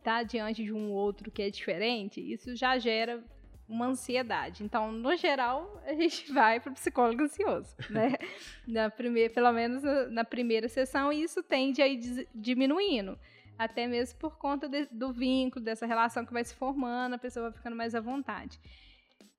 Tá 0.02 0.22
diante 0.22 0.64
de 0.64 0.72
um 0.72 0.90
outro 0.90 1.30
que 1.30 1.42
é 1.42 1.50
diferente, 1.50 2.20
isso 2.20 2.54
já 2.56 2.78
gera 2.78 3.22
uma 3.68 3.86
ansiedade. 3.86 4.64
Então, 4.64 4.90
no 4.90 5.14
geral, 5.16 5.80
a 5.86 5.92
gente 5.92 6.30
vai 6.32 6.58
para 6.58 6.70
o 6.70 6.74
psicólogo 6.74 7.22
ansioso, 7.22 7.76
né? 7.90 8.14
na 8.66 8.88
primeira, 8.88 9.32
pelo 9.32 9.52
menos 9.52 9.82
na 10.10 10.24
primeira 10.24 10.68
sessão, 10.68 11.12
e 11.12 11.22
isso 11.22 11.42
tende 11.42 11.82
a 11.82 11.86
ir 11.86 12.28
diminuindo. 12.34 13.18
Até 13.58 13.86
mesmo 13.86 14.18
por 14.18 14.38
conta 14.38 14.68
de, 14.68 14.86
do 14.86 15.12
vínculo, 15.12 15.64
dessa 15.64 15.84
relação 15.84 16.24
que 16.24 16.32
vai 16.32 16.44
se 16.44 16.54
formando, 16.54 17.14
a 17.14 17.18
pessoa 17.18 17.50
vai 17.50 17.58
ficando 17.58 17.76
mais 17.76 17.94
à 17.94 18.00
vontade. 18.00 18.58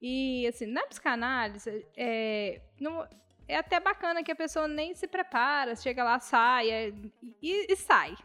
E, 0.01 0.45
assim, 0.47 0.65
na 0.65 0.85
psicanálise, 0.85 1.85
é, 1.95 2.61
não, 2.79 3.07
é 3.47 3.57
até 3.57 3.79
bacana 3.79 4.23
que 4.23 4.31
a 4.31 4.35
pessoa 4.35 4.67
nem 4.67 4.93
se 4.93 5.07
prepara, 5.07 5.75
chega 5.75 6.03
lá, 6.03 6.19
sai 6.19 6.69
é, 6.69 6.93
e, 7.41 7.73
e 7.73 7.75
sai. 7.75 8.15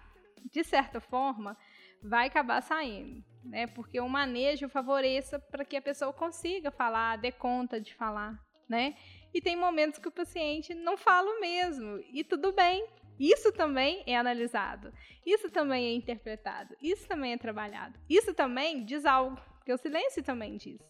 De 0.52 0.62
certa 0.62 1.00
forma, 1.00 1.56
vai 2.04 2.26
acabar 2.26 2.60
saindo 2.60 3.24
né? 3.44 3.66
Porque 3.66 4.00
o 4.00 4.08
manejo 4.08 4.68
favoreça 4.68 5.38
para 5.38 5.64
que 5.64 5.76
a 5.76 5.82
pessoa 5.82 6.12
consiga 6.12 6.70
falar, 6.70 7.18
dê 7.18 7.30
conta 7.30 7.80
de 7.80 7.94
falar, 7.94 8.40
né? 8.68 8.96
E 9.32 9.40
tem 9.40 9.56
momentos 9.56 9.98
que 9.98 10.08
o 10.08 10.12
paciente 10.12 10.74
não 10.74 10.96
fala 10.96 11.40
mesmo, 11.40 12.02
e 12.12 12.24
tudo 12.24 12.52
bem. 12.52 12.86
Isso 13.18 13.52
também 13.52 14.02
é 14.08 14.16
analisado, 14.16 14.92
isso 15.24 15.48
também 15.48 15.86
é 15.86 15.92
interpretado, 15.92 16.74
isso 16.82 17.06
também 17.06 17.32
é 17.32 17.38
trabalhado, 17.38 17.96
isso 18.10 18.34
também 18.34 18.84
diz 18.84 19.04
algo, 19.04 19.40
porque 19.56 19.72
o 19.72 19.78
silêncio 19.78 20.20
também 20.22 20.56
diz. 20.56 20.80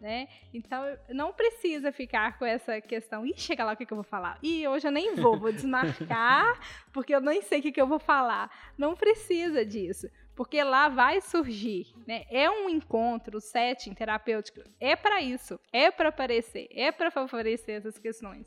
Né? 0.00 0.28
Então 0.52 0.82
não 1.10 1.30
precisa 1.30 1.92
ficar 1.92 2.38
com 2.38 2.44
essa 2.44 2.80
questão, 2.80 3.24
e 3.24 3.34
chega 3.36 3.64
lá 3.64 3.74
o 3.74 3.76
que, 3.76 3.86
que, 3.86 3.92
eu 3.92 3.98
vou 3.98 4.04
falar. 4.04 4.36
E 4.42 4.66
hoje 4.66 4.88
eu 4.88 4.90
nem 4.90 5.14
vou, 5.14 5.38
vou 5.38 5.52
desmarcar, 5.52 6.58
porque 6.92 7.14
eu 7.14 7.20
nem 7.20 7.40
sei 7.42 7.60
o 7.60 7.62
que, 7.62 7.70
que 7.70 7.80
eu 7.80 7.86
vou 7.86 8.00
falar. 8.00 8.50
Não 8.76 8.96
precisa 8.96 9.64
disso 9.64 10.08
porque 10.40 10.64
lá 10.64 10.88
vai 10.88 11.20
surgir, 11.20 11.88
né? 12.06 12.24
É 12.30 12.50
um 12.50 12.70
encontro, 12.70 13.36
o 13.36 13.40
setting 13.42 13.92
terapêutico 13.92 14.62
é 14.80 14.96
para 14.96 15.20
isso, 15.20 15.60
é 15.70 15.90
para 15.90 16.08
aparecer, 16.08 16.66
é 16.70 16.90
para 16.90 17.10
favorecer 17.10 17.76
essas 17.76 17.98
questões. 17.98 18.46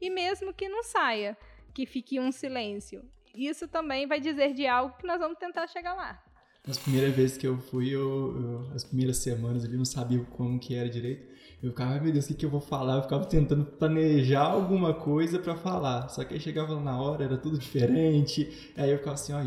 E 0.00 0.10
mesmo 0.10 0.52
que 0.52 0.68
não 0.68 0.82
saia, 0.82 1.38
que 1.72 1.86
fique 1.86 2.18
um 2.18 2.32
silêncio, 2.32 3.04
isso 3.32 3.68
também 3.68 4.04
vai 4.04 4.18
dizer 4.18 4.52
de 4.52 4.66
algo 4.66 4.96
que 4.96 5.06
nós 5.06 5.20
vamos 5.20 5.38
tentar 5.38 5.68
chegar 5.68 5.94
lá. 5.94 6.20
As 6.66 6.76
primeiras 6.76 7.14
vezes 7.14 7.38
que 7.38 7.46
eu 7.46 7.56
fui, 7.56 7.88
eu, 7.88 8.36
eu, 8.42 8.72
as 8.74 8.82
primeiras 8.82 9.18
semanas 9.18 9.64
ali, 9.64 9.76
não 9.76 9.84
sabia 9.84 10.18
como 10.24 10.58
que 10.58 10.74
era 10.74 10.88
direito. 10.88 11.24
Eu 11.62 11.70
ficava, 11.70 12.00
meu 12.00 12.12
Deus, 12.12 12.24
o 12.24 12.28
que, 12.28 12.34
que 12.34 12.46
eu 12.46 12.50
vou 12.50 12.60
falar? 12.60 12.96
Eu 12.96 13.02
ficava 13.02 13.24
tentando 13.24 13.64
planejar 13.64 14.42
alguma 14.42 14.92
coisa 14.92 15.38
para 15.38 15.54
falar. 15.54 16.08
Só 16.08 16.24
que 16.24 16.34
aí 16.34 16.40
chegava 16.40 16.80
na 16.80 17.00
hora, 17.00 17.24
era 17.24 17.38
tudo 17.38 17.56
diferente. 17.56 18.72
Aí 18.76 18.90
eu 18.90 18.98
ficava 18.98 19.14
assim, 19.14 19.32
ó, 19.32 19.40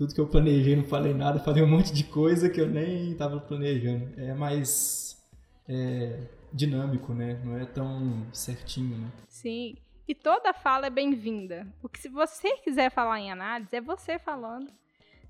tudo 0.00 0.14
que 0.14 0.20
eu 0.20 0.26
planejei, 0.26 0.74
não 0.74 0.84
falei 0.84 1.12
nada, 1.12 1.38
falei 1.44 1.62
um 1.62 1.68
monte 1.68 1.92
de 1.92 2.04
coisa 2.04 2.48
que 2.48 2.58
eu 2.58 2.66
nem 2.66 3.12
estava 3.12 3.38
planejando. 3.38 4.18
É 4.18 4.32
mais 4.32 5.22
é, 5.68 6.26
dinâmico, 6.50 7.12
né? 7.12 7.38
Não 7.44 7.58
é 7.58 7.66
tão 7.66 8.26
certinho, 8.32 8.96
né? 8.96 9.12
Sim. 9.28 9.76
E 10.08 10.14
toda 10.14 10.54
fala 10.54 10.86
é 10.86 10.90
bem-vinda. 10.90 11.66
O 11.82 11.88
que 11.88 11.98
se 12.00 12.08
você 12.08 12.56
quiser 12.64 12.90
falar 12.90 13.20
em 13.20 13.30
análise 13.30 13.76
é 13.76 13.80
você 13.82 14.18
falando, 14.18 14.72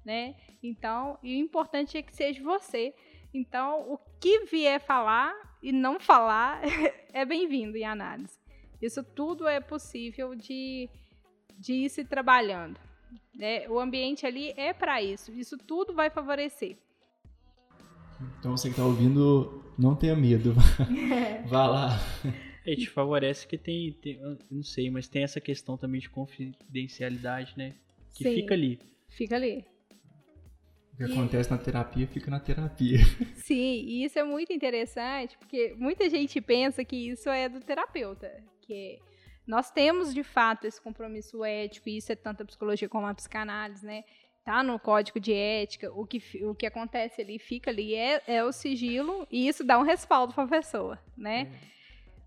né? 0.04 0.36
Então, 0.62 1.18
e 1.20 1.34
o 1.34 1.44
importante 1.44 1.98
é 1.98 2.02
que 2.02 2.14
seja 2.14 2.40
você. 2.40 2.94
Então, 3.34 3.80
o 3.90 3.98
que 4.20 4.44
vier 4.44 4.80
falar 4.80 5.34
e 5.60 5.72
não 5.72 5.98
falar 5.98 6.60
é 7.12 7.24
bem-vindo 7.24 7.76
em 7.76 7.84
análise. 7.84 8.38
Isso 8.80 9.02
tudo 9.02 9.48
é 9.48 9.58
possível 9.58 10.36
de, 10.36 10.88
de 11.58 11.72
ir 11.72 11.90
se 11.90 12.04
trabalhando. 12.04 12.78
Né? 13.34 13.68
O 13.68 13.78
ambiente 13.78 14.26
ali 14.26 14.52
é 14.56 14.72
para 14.72 15.02
isso. 15.02 15.32
Isso 15.32 15.56
tudo 15.56 15.94
vai 15.94 16.10
favorecer. 16.10 16.76
Então 18.38 18.56
você 18.56 18.68
que 18.68 18.72
está 18.72 18.84
ouvindo, 18.84 19.62
não 19.78 19.94
tenha 19.94 20.14
medo. 20.14 20.54
Vá 21.48 21.66
lá. 21.66 21.98
É, 22.66 22.74
te 22.74 22.88
favorece 22.88 23.46
que 23.46 23.56
tem, 23.56 23.92
tem, 23.94 24.20
não 24.50 24.62
sei, 24.62 24.90
mas 24.90 25.08
tem 25.08 25.22
essa 25.22 25.40
questão 25.40 25.76
também 25.76 26.00
de 26.00 26.10
confidencialidade, 26.10 27.54
né? 27.56 27.74
Que 28.14 28.24
Sim, 28.24 28.34
fica 28.34 28.54
ali. 28.54 28.78
Fica 29.08 29.36
ali. 29.36 29.64
O 30.92 30.96
que 30.98 31.02
e... 31.04 31.12
acontece 31.12 31.50
na 31.50 31.56
terapia 31.56 32.06
fica 32.06 32.30
na 32.30 32.38
terapia. 32.38 32.98
Sim, 33.36 33.54
e 33.56 34.04
isso 34.04 34.18
é 34.18 34.24
muito 34.24 34.52
interessante, 34.52 35.38
porque 35.38 35.74
muita 35.78 36.08
gente 36.10 36.40
pensa 36.40 36.84
que 36.84 36.96
isso 36.96 37.30
é 37.30 37.48
do 37.48 37.60
terapeuta, 37.60 38.30
que 38.60 38.98
nós 39.50 39.68
temos, 39.68 40.14
de 40.14 40.22
fato, 40.22 40.64
esse 40.64 40.80
compromisso 40.80 41.44
ético, 41.44 41.88
e 41.88 41.96
isso 41.96 42.12
é 42.12 42.14
tanto 42.14 42.44
a 42.44 42.46
psicologia 42.46 42.88
como 42.88 43.08
a 43.08 43.12
psicanálise, 43.12 43.84
né? 43.84 44.04
Tá 44.44 44.62
no 44.62 44.78
código 44.78 45.18
de 45.18 45.32
ética, 45.32 45.92
o 45.92 46.06
que, 46.06 46.22
o 46.44 46.54
que 46.54 46.66
acontece 46.66 47.20
ali, 47.20 47.36
fica 47.36 47.68
ali, 47.68 47.96
é, 47.96 48.22
é 48.28 48.44
o 48.44 48.52
sigilo, 48.52 49.26
e 49.28 49.48
isso 49.48 49.64
dá 49.64 49.76
um 49.76 49.82
respaldo 49.82 50.32
para 50.32 50.44
a 50.44 50.48
pessoa, 50.48 51.02
né? 51.16 51.42
É. 51.42 51.68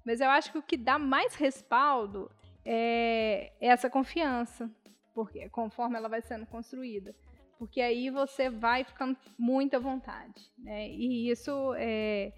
Mas 0.05 0.19
eu 0.19 0.29
acho 0.29 0.51
que 0.51 0.57
o 0.57 0.61
que 0.61 0.75
dá 0.75 0.99
mais 0.99 1.33
respaldo 1.35 2.29
é 2.65 3.53
essa 3.61 3.89
confiança, 3.89 4.69
porque 5.15 5.47
conforme 5.47 5.95
ela 5.95 6.09
vai 6.09 6.21
sendo 6.21 6.45
construída. 6.45 7.15
Porque 7.57 7.79
aí 7.79 8.09
você 8.09 8.49
vai 8.49 8.83
ficando 8.83 9.17
muito 9.39 9.77
à 9.77 9.79
vontade, 9.79 10.51
né? 10.57 10.89
E 10.89 11.29
isso 11.29 11.73
é, 11.77 12.33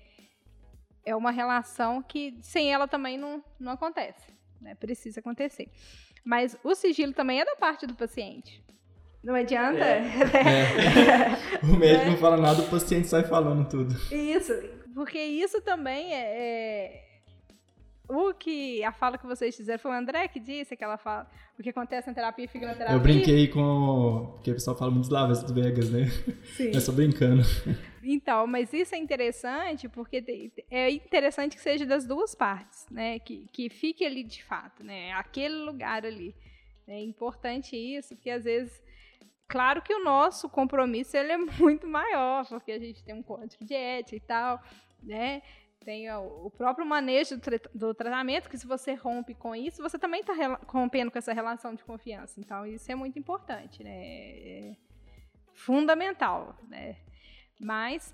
é 1.03 1.15
uma 1.15 1.31
relação 1.31 2.03
que 2.03 2.37
sem 2.43 2.71
ela 2.71 2.87
também 2.87 3.17
não, 3.17 3.43
não 3.59 3.71
acontece, 3.71 4.34
né? 4.65 4.75
Precisa 4.75 5.19
acontecer. 5.19 5.69
Mas 6.23 6.57
o 6.63 6.75
sigilo 6.75 7.13
também 7.13 7.39
é 7.39 7.45
da 7.45 7.55
parte 7.55 7.85
do 7.85 7.93
paciente. 7.93 8.61
Não 9.23 9.33
adianta. 9.33 9.83
É. 9.83 10.01
é. 10.01 11.55
O 11.63 11.77
médico 11.77 12.11
não 12.11 12.17
fala 12.17 12.37
nada, 12.37 12.61
o 12.61 12.69
paciente 12.69 13.07
sai 13.07 13.23
falando 13.23 13.67
tudo. 13.67 13.95
Isso, 14.13 14.53
porque 14.93 15.17
isso 15.17 15.61
também 15.61 16.13
é, 16.13 16.97
é 16.97 17.05
o 18.07 18.33
que 18.33 18.83
a 18.83 18.91
fala 18.91 19.17
que 19.17 19.25
vocês 19.25 19.55
fizeram 19.55 19.79
foi 19.79 19.91
o 19.91 19.93
André 19.95 20.27
que 20.27 20.39
disse 20.39 20.75
que 20.75 20.83
ela 20.83 20.97
fala 20.97 21.27
o 21.57 21.63
que 21.63 21.69
acontece 21.69 22.07
na 22.07 22.13
terapia 22.13 22.47
fica 22.47 22.67
na 22.67 22.73
terapia. 22.73 22.95
Eu 22.95 23.01
brinquei 23.01 23.47
com 23.47 24.31
porque 24.33 24.51
o 24.51 24.53
pessoal 24.53 24.77
fala 24.77 24.91
muito 24.91 25.07
de 25.07 25.13
Las 25.13 25.51
Vegas, 25.51 25.89
né? 25.89 26.05
Sim. 26.55 26.69
É 26.75 26.79
só 26.79 26.91
brincando. 26.91 27.43
Então, 28.07 28.45
mas 28.45 28.71
isso 28.71 28.93
é 28.93 28.99
interessante 28.99 29.89
porque 29.89 30.23
é 30.69 30.91
interessante 30.91 31.55
que 31.55 31.61
seja 31.61 31.87
das 31.87 32.05
duas 32.05 32.35
partes, 32.35 32.85
né? 32.91 33.17
Que, 33.17 33.47
que 33.51 33.67
fique 33.67 34.05
ali 34.05 34.23
de 34.23 34.43
fato, 34.43 34.83
né? 34.83 35.11
Aquele 35.13 35.55
lugar 35.55 36.05
ali. 36.05 36.35
É 36.87 36.99
importante 37.01 37.75
isso, 37.75 38.15
porque 38.15 38.29
às 38.29 38.43
vezes 38.43 38.83
claro 39.47 39.81
que 39.81 39.93
o 39.93 40.03
nosso 40.03 40.47
compromisso 40.47 41.17
ele 41.17 41.31
é 41.31 41.37
muito 41.59 41.87
maior, 41.87 42.45
porque 42.47 42.73
a 42.73 42.79
gente 42.79 43.03
tem 43.03 43.15
um 43.15 43.23
código 43.23 43.65
de 43.65 43.73
ética 43.73 44.15
e 44.15 44.19
tal, 44.19 44.61
né? 45.01 45.41
Tem 45.83 46.11
o 46.11 46.49
próprio 46.51 46.85
manejo 46.85 47.37
do, 47.37 47.41
tra 47.41 47.59
do, 47.73 47.93
tratamento, 47.93 48.49
que 48.49 48.57
se 48.57 48.67
você 48.67 48.93
rompe 48.93 49.33
com 49.33 49.55
isso, 49.55 49.81
você 49.81 49.97
também 49.97 50.21
está 50.21 50.33
rompendo 50.67 51.11
com 51.11 51.17
essa 51.17 51.33
relação 51.33 51.73
de 51.75 51.83
confiança. 51.83 52.39
Então, 52.39 52.65
isso 52.65 52.91
é 52.91 52.95
muito 52.95 53.19
importante, 53.19 53.83
né? 53.83 53.91
É 53.91 54.75
fundamental, 55.53 56.57
né? 56.67 56.97
Mas 57.59 58.13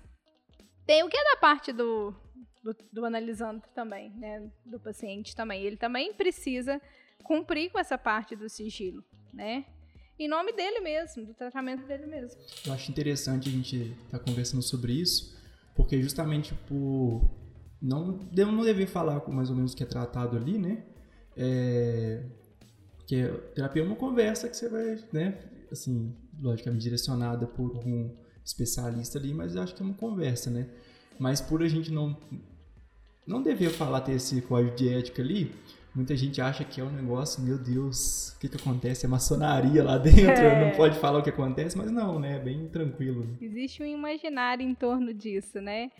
tem 0.86 1.02
o 1.02 1.08
que 1.08 1.16
é 1.16 1.24
da 1.24 1.36
parte 1.36 1.72
do, 1.72 2.14
do, 2.62 2.76
do 2.92 3.04
analisando 3.04 3.62
também, 3.74 4.10
né? 4.10 4.50
Do 4.64 4.78
paciente 4.78 5.34
também. 5.34 5.62
Ele 5.62 5.76
também 5.76 6.12
precisa 6.14 6.80
cumprir 7.22 7.70
com 7.70 7.78
essa 7.78 7.96
parte 7.96 8.34
do 8.36 8.48
sigilo, 8.48 9.04
né? 9.32 9.64
Em 10.18 10.28
nome 10.28 10.52
dele 10.52 10.80
mesmo, 10.80 11.24
do 11.24 11.34
tratamento 11.34 11.86
dele 11.86 12.06
mesmo. 12.06 12.40
Eu 12.66 12.72
acho 12.72 12.90
interessante 12.90 13.48
a 13.48 13.52
gente 13.52 13.76
estar 14.04 14.18
tá 14.18 14.24
conversando 14.24 14.62
sobre 14.62 14.92
isso, 14.92 15.36
porque 15.74 16.00
justamente 16.00 16.54
por 16.54 17.28
não, 17.80 18.18
não 18.32 18.62
dever 18.62 18.86
falar 18.86 19.20
com 19.20 19.32
mais 19.32 19.50
ou 19.50 19.56
menos 19.56 19.72
o 19.72 19.76
que 19.76 19.82
é 19.82 19.86
tratado 19.86 20.36
ali, 20.36 20.58
né? 20.58 20.84
É, 21.36 22.22
que 23.06 23.26
terapia 23.54 23.82
é 23.82 23.84
uma 23.84 23.96
conversa 23.96 24.48
que 24.48 24.56
você 24.56 24.68
vai, 24.68 24.98
né? 25.12 25.38
Assim, 25.70 26.14
logicamente 26.40 26.82
direcionada 26.82 27.46
por 27.46 27.76
um 27.84 28.14
especialista 28.44 29.18
ali, 29.18 29.32
mas 29.32 29.56
acho 29.56 29.74
que 29.74 29.82
é 29.82 29.84
uma 29.84 29.94
conversa, 29.94 30.50
né? 30.50 30.66
Mas 31.18 31.40
por 31.40 31.62
a 31.62 31.68
gente 31.68 31.90
não 31.90 32.16
não 33.26 33.42
dever 33.42 33.70
falar 33.70 34.00
ter 34.00 34.12
esse 34.12 34.42
código 34.42 34.74
de 34.74 34.88
ética 34.88 35.22
ali, 35.22 35.54
muita 35.94 36.16
gente 36.16 36.40
acha 36.40 36.64
que 36.64 36.80
é 36.80 36.84
um 36.84 36.90
negócio, 36.90 37.40
meu 37.40 37.56
Deus, 37.56 38.30
o 38.30 38.40
que 38.40 38.48
que 38.48 38.56
acontece? 38.56 39.06
É 39.06 39.08
maçonaria 39.08 39.84
lá 39.84 39.96
dentro, 39.96 40.22
é. 40.22 40.68
não 40.68 40.76
pode 40.76 40.98
falar 40.98 41.20
o 41.20 41.22
que 41.22 41.30
acontece, 41.30 41.78
mas 41.78 41.90
não, 41.90 42.18
né? 42.18 42.36
É 42.36 42.40
bem 42.40 42.68
tranquilo. 42.68 43.36
Existe 43.40 43.82
um 43.82 43.86
imaginário 43.86 44.66
em 44.66 44.74
torno 44.74 45.14
disso, 45.14 45.60
né? 45.60 45.90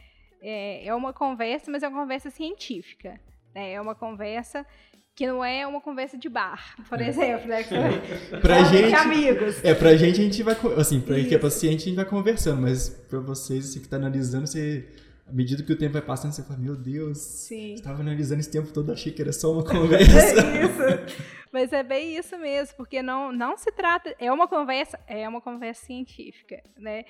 é, 0.42 0.86
é 0.86 0.94
uma 0.94 1.12
conversa, 1.12 1.70
mas 1.70 1.82
é 1.82 1.88
uma 1.88 2.00
conversa 2.00 2.28
científica. 2.28 3.18
Né? 3.54 3.74
É 3.74 3.80
uma 3.80 3.94
conversa 3.94 4.66
que 5.14 5.26
não 5.26 5.44
é 5.44 5.66
uma 5.66 5.80
conversa 5.80 6.16
de 6.16 6.28
bar, 6.28 6.74
por 6.88 7.00
é. 7.00 7.08
exemplo, 7.08 7.48
né? 7.48 7.60
É. 7.60 8.36
pra 8.40 8.62
gente, 8.64 8.94
amigos. 8.94 9.64
É, 9.64 9.74
pra 9.74 9.96
gente 9.96 10.20
a 10.20 10.24
gente 10.24 10.42
vai, 10.42 10.56
assim, 10.76 11.00
pra 11.00 11.18
Isso. 11.18 11.28
que 11.28 11.34
é 11.34 11.38
paciente 11.38 11.82
a 11.82 11.84
gente 11.84 11.96
vai 11.96 12.04
conversando, 12.04 12.62
mas 12.62 12.88
pra 12.88 13.20
vocês, 13.20 13.66
você 13.66 13.80
que 13.80 13.88
tá 13.88 13.96
analisando, 13.96 14.46
você 14.46 14.88
à 15.26 15.32
medida 15.32 15.62
que 15.62 15.72
o 15.72 15.78
tempo 15.78 15.92
vai 15.92 16.02
passando, 16.02 16.32
você 16.32 16.42
fala, 16.42 16.58
meu 16.58 16.76
Deus, 16.76 17.18
Sim. 17.18 17.74
estava 17.74 18.00
analisando 18.00 18.40
esse 18.40 18.50
tempo 18.50 18.72
todo, 18.72 18.92
achei 18.92 19.12
que 19.12 19.22
era 19.22 19.32
só 19.32 19.52
uma 19.52 19.64
conversa. 19.64 20.12
é 20.40 20.64
isso. 20.64 21.32
Mas 21.52 21.70
é 21.72 21.82
bem 21.82 22.16
isso 22.16 22.36
mesmo, 22.38 22.76
porque 22.76 23.02
não, 23.02 23.30
não 23.30 23.58
se 23.58 23.70
trata, 23.72 24.14
é 24.18 24.32
uma 24.32 24.48
conversa, 24.48 24.98
é 25.06 25.28
uma 25.28 25.40
conversa 25.40 25.84
científica, 25.84 26.62
né? 26.78 27.04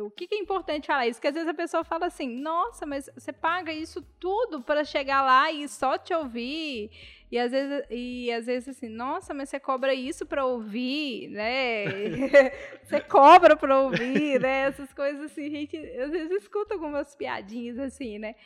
O 0.00 0.10
que, 0.10 0.26
que 0.26 0.34
é 0.34 0.38
importante 0.38 0.88
falar 0.88 1.06
isso? 1.06 1.20
Que 1.20 1.28
às 1.28 1.34
vezes 1.34 1.48
a 1.48 1.54
pessoa 1.54 1.84
fala 1.84 2.06
assim, 2.06 2.28
nossa, 2.28 2.84
mas 2.84 3.08
você 3.16 3.32
paga 3.32 3.72
isso 3.72 4.02
tudo 4.18 4.60
para 4.62 4.84
chegar 4.84 5.22
lá 5.22 5.52
e 5.52 5.68
só 5.68 5.96
te 5.96 6.12
ouvir. 6.12 6.90
E 7.34 7.38
às 7.40 7.50
vezes, 7.50 7.84
e 7.90 8.30
às 8.30 8.46
vezes 8.46 8.68
assim, 8.68 8.88
nossa, 8.88 9.34
mas 9.34 9.48
você 9.48 9.58
cobra 9.58 9.92
isso 9.92 10.24
para 10.24 10.46
ouvir, 10.46 11.26
né? 11.30 11.84
você 12.86 13.00
cobra 13.00 13.56
para 13.56 13.80
ouvir, 13.80 14.40
né? 14.40 14.68
Essas 14.68 14.92
coisas 14.92 15.32
assim, 15.32 15.46
a 15.46 15.50
gente 15.50 15.76
às 15.76 16.12
vezes 16.12 16.30
escuta 16.44 16.74
algumas 16.74 17.16
piadinhas 17.16 17.76
assim, 17.76 18.20
né? 18.20 18.36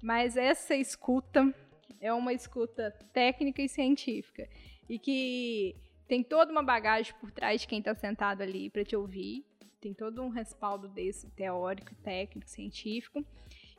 Mas 0.00 0.36
essa 0.36 0.76
escuta 0.76 1.52
é 2.00 2.12
uma 2.12 2.32
escuta 2.32 2.92
técnica 3.12 3.60
e 3.62 3.68
científica 3.68 4.48
e 4.88 4.96
que 4.96 5.74
tem 6.06 6.22
toda 6.22 6.52
uma 6.52 6.62
bagagem 6.62 7.12
por 7.20 7.32
trás 7.32 7.62
de 7.62 7.66
quem 7.66 7.80
está 7.80 7.96
sentado 7.96 8.42
ali 8.42 8.70
para 8.70 8.84
te 8.84 8.94
ouvir, 8.94 9.44
tem 9.80 9.92
todo 9.92 10.22
um 10.22 10.28
respaldo 10.28 10.86
desse 10.86 11.28
teórico, 11.30 11.96
técnico, 11.96 12.48
científico, 12.48 13.26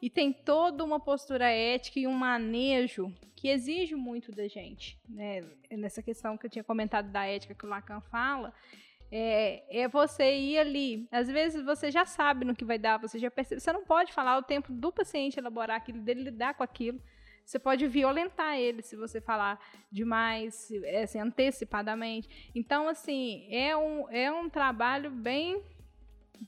e 0.02 0.10
tem 0.10 0.32
toda 0.32 0.84
uma 0.84 1.00
postura 1.00 1.50
ética 1.50 2.00
e 2.00 2.08
um 2.08 2.14
manejo 2.14 3.14
que 3.36 3.50
exige 3.50 3.96
muito 3.96 4.32
da 4.32 4.48
gente, 4.48 5.00
né? 5.08 5.44
Nessa 5.72 6.02
questão 6.02 6.38
que 6.38 6.46
eu 6.46 6.50
tinha 6.50 6.64
comentado 6.64 7.12
da 7.12 7.26
ética 7.26 7.54
que 7.54 7.66
o 7.66 7.70
Lacan 7.70 8.02
fala, 8.02 8.54
é, 9.12 9.64
é, 9.70 9.88
você 9.88 10.36
ir 10.38 10.58
ali. 10.58 11.08
Às 11.12 11.28
vezes 11.28 11.64
você 11.64 11.90
já 11.90 12.06
sabe 12.06 12.46
no 12.46 12.56
que 12.56 12.66
vai 12.66 12.78
dar, 12.78 12.98
você 12.98 13.18
já 13.18 13.32
percebe. 13.32 13.62
Você 13.62 13.72
não 13.72 13.84
pode 13.84 14.14
falar 14.14 14.38
o 14.38 14.44
tempo 14.44 14.72
do 14.72 14.92
paciente 14.92 15.40
elaborar 15.40 15.78
aquilo, 15.78 16.02
dele 16.02 16.24
lidar 16.24 16.54
com 16.56 16.64
aquilo. 16.64 17.02
Você 17.46 17.58
pode 17.58 17.88
violentar 17.88 18.58
ele 18.58 18.82
se 18.82 18.98
você 18.98 19.22
falar 19.22 19.58
demais, 19.90 20.70
assim, 21.02 21.20
antecipadamente. 21.20 22.52
Então, 22.54 22.90
assim, 22.90 23.48
é 23.50 23.76
um, 23.78 24.10
é 24.10 24.30
um 24.30 24.50
trabalho 24.50 25.10
bem, 25.10 25.64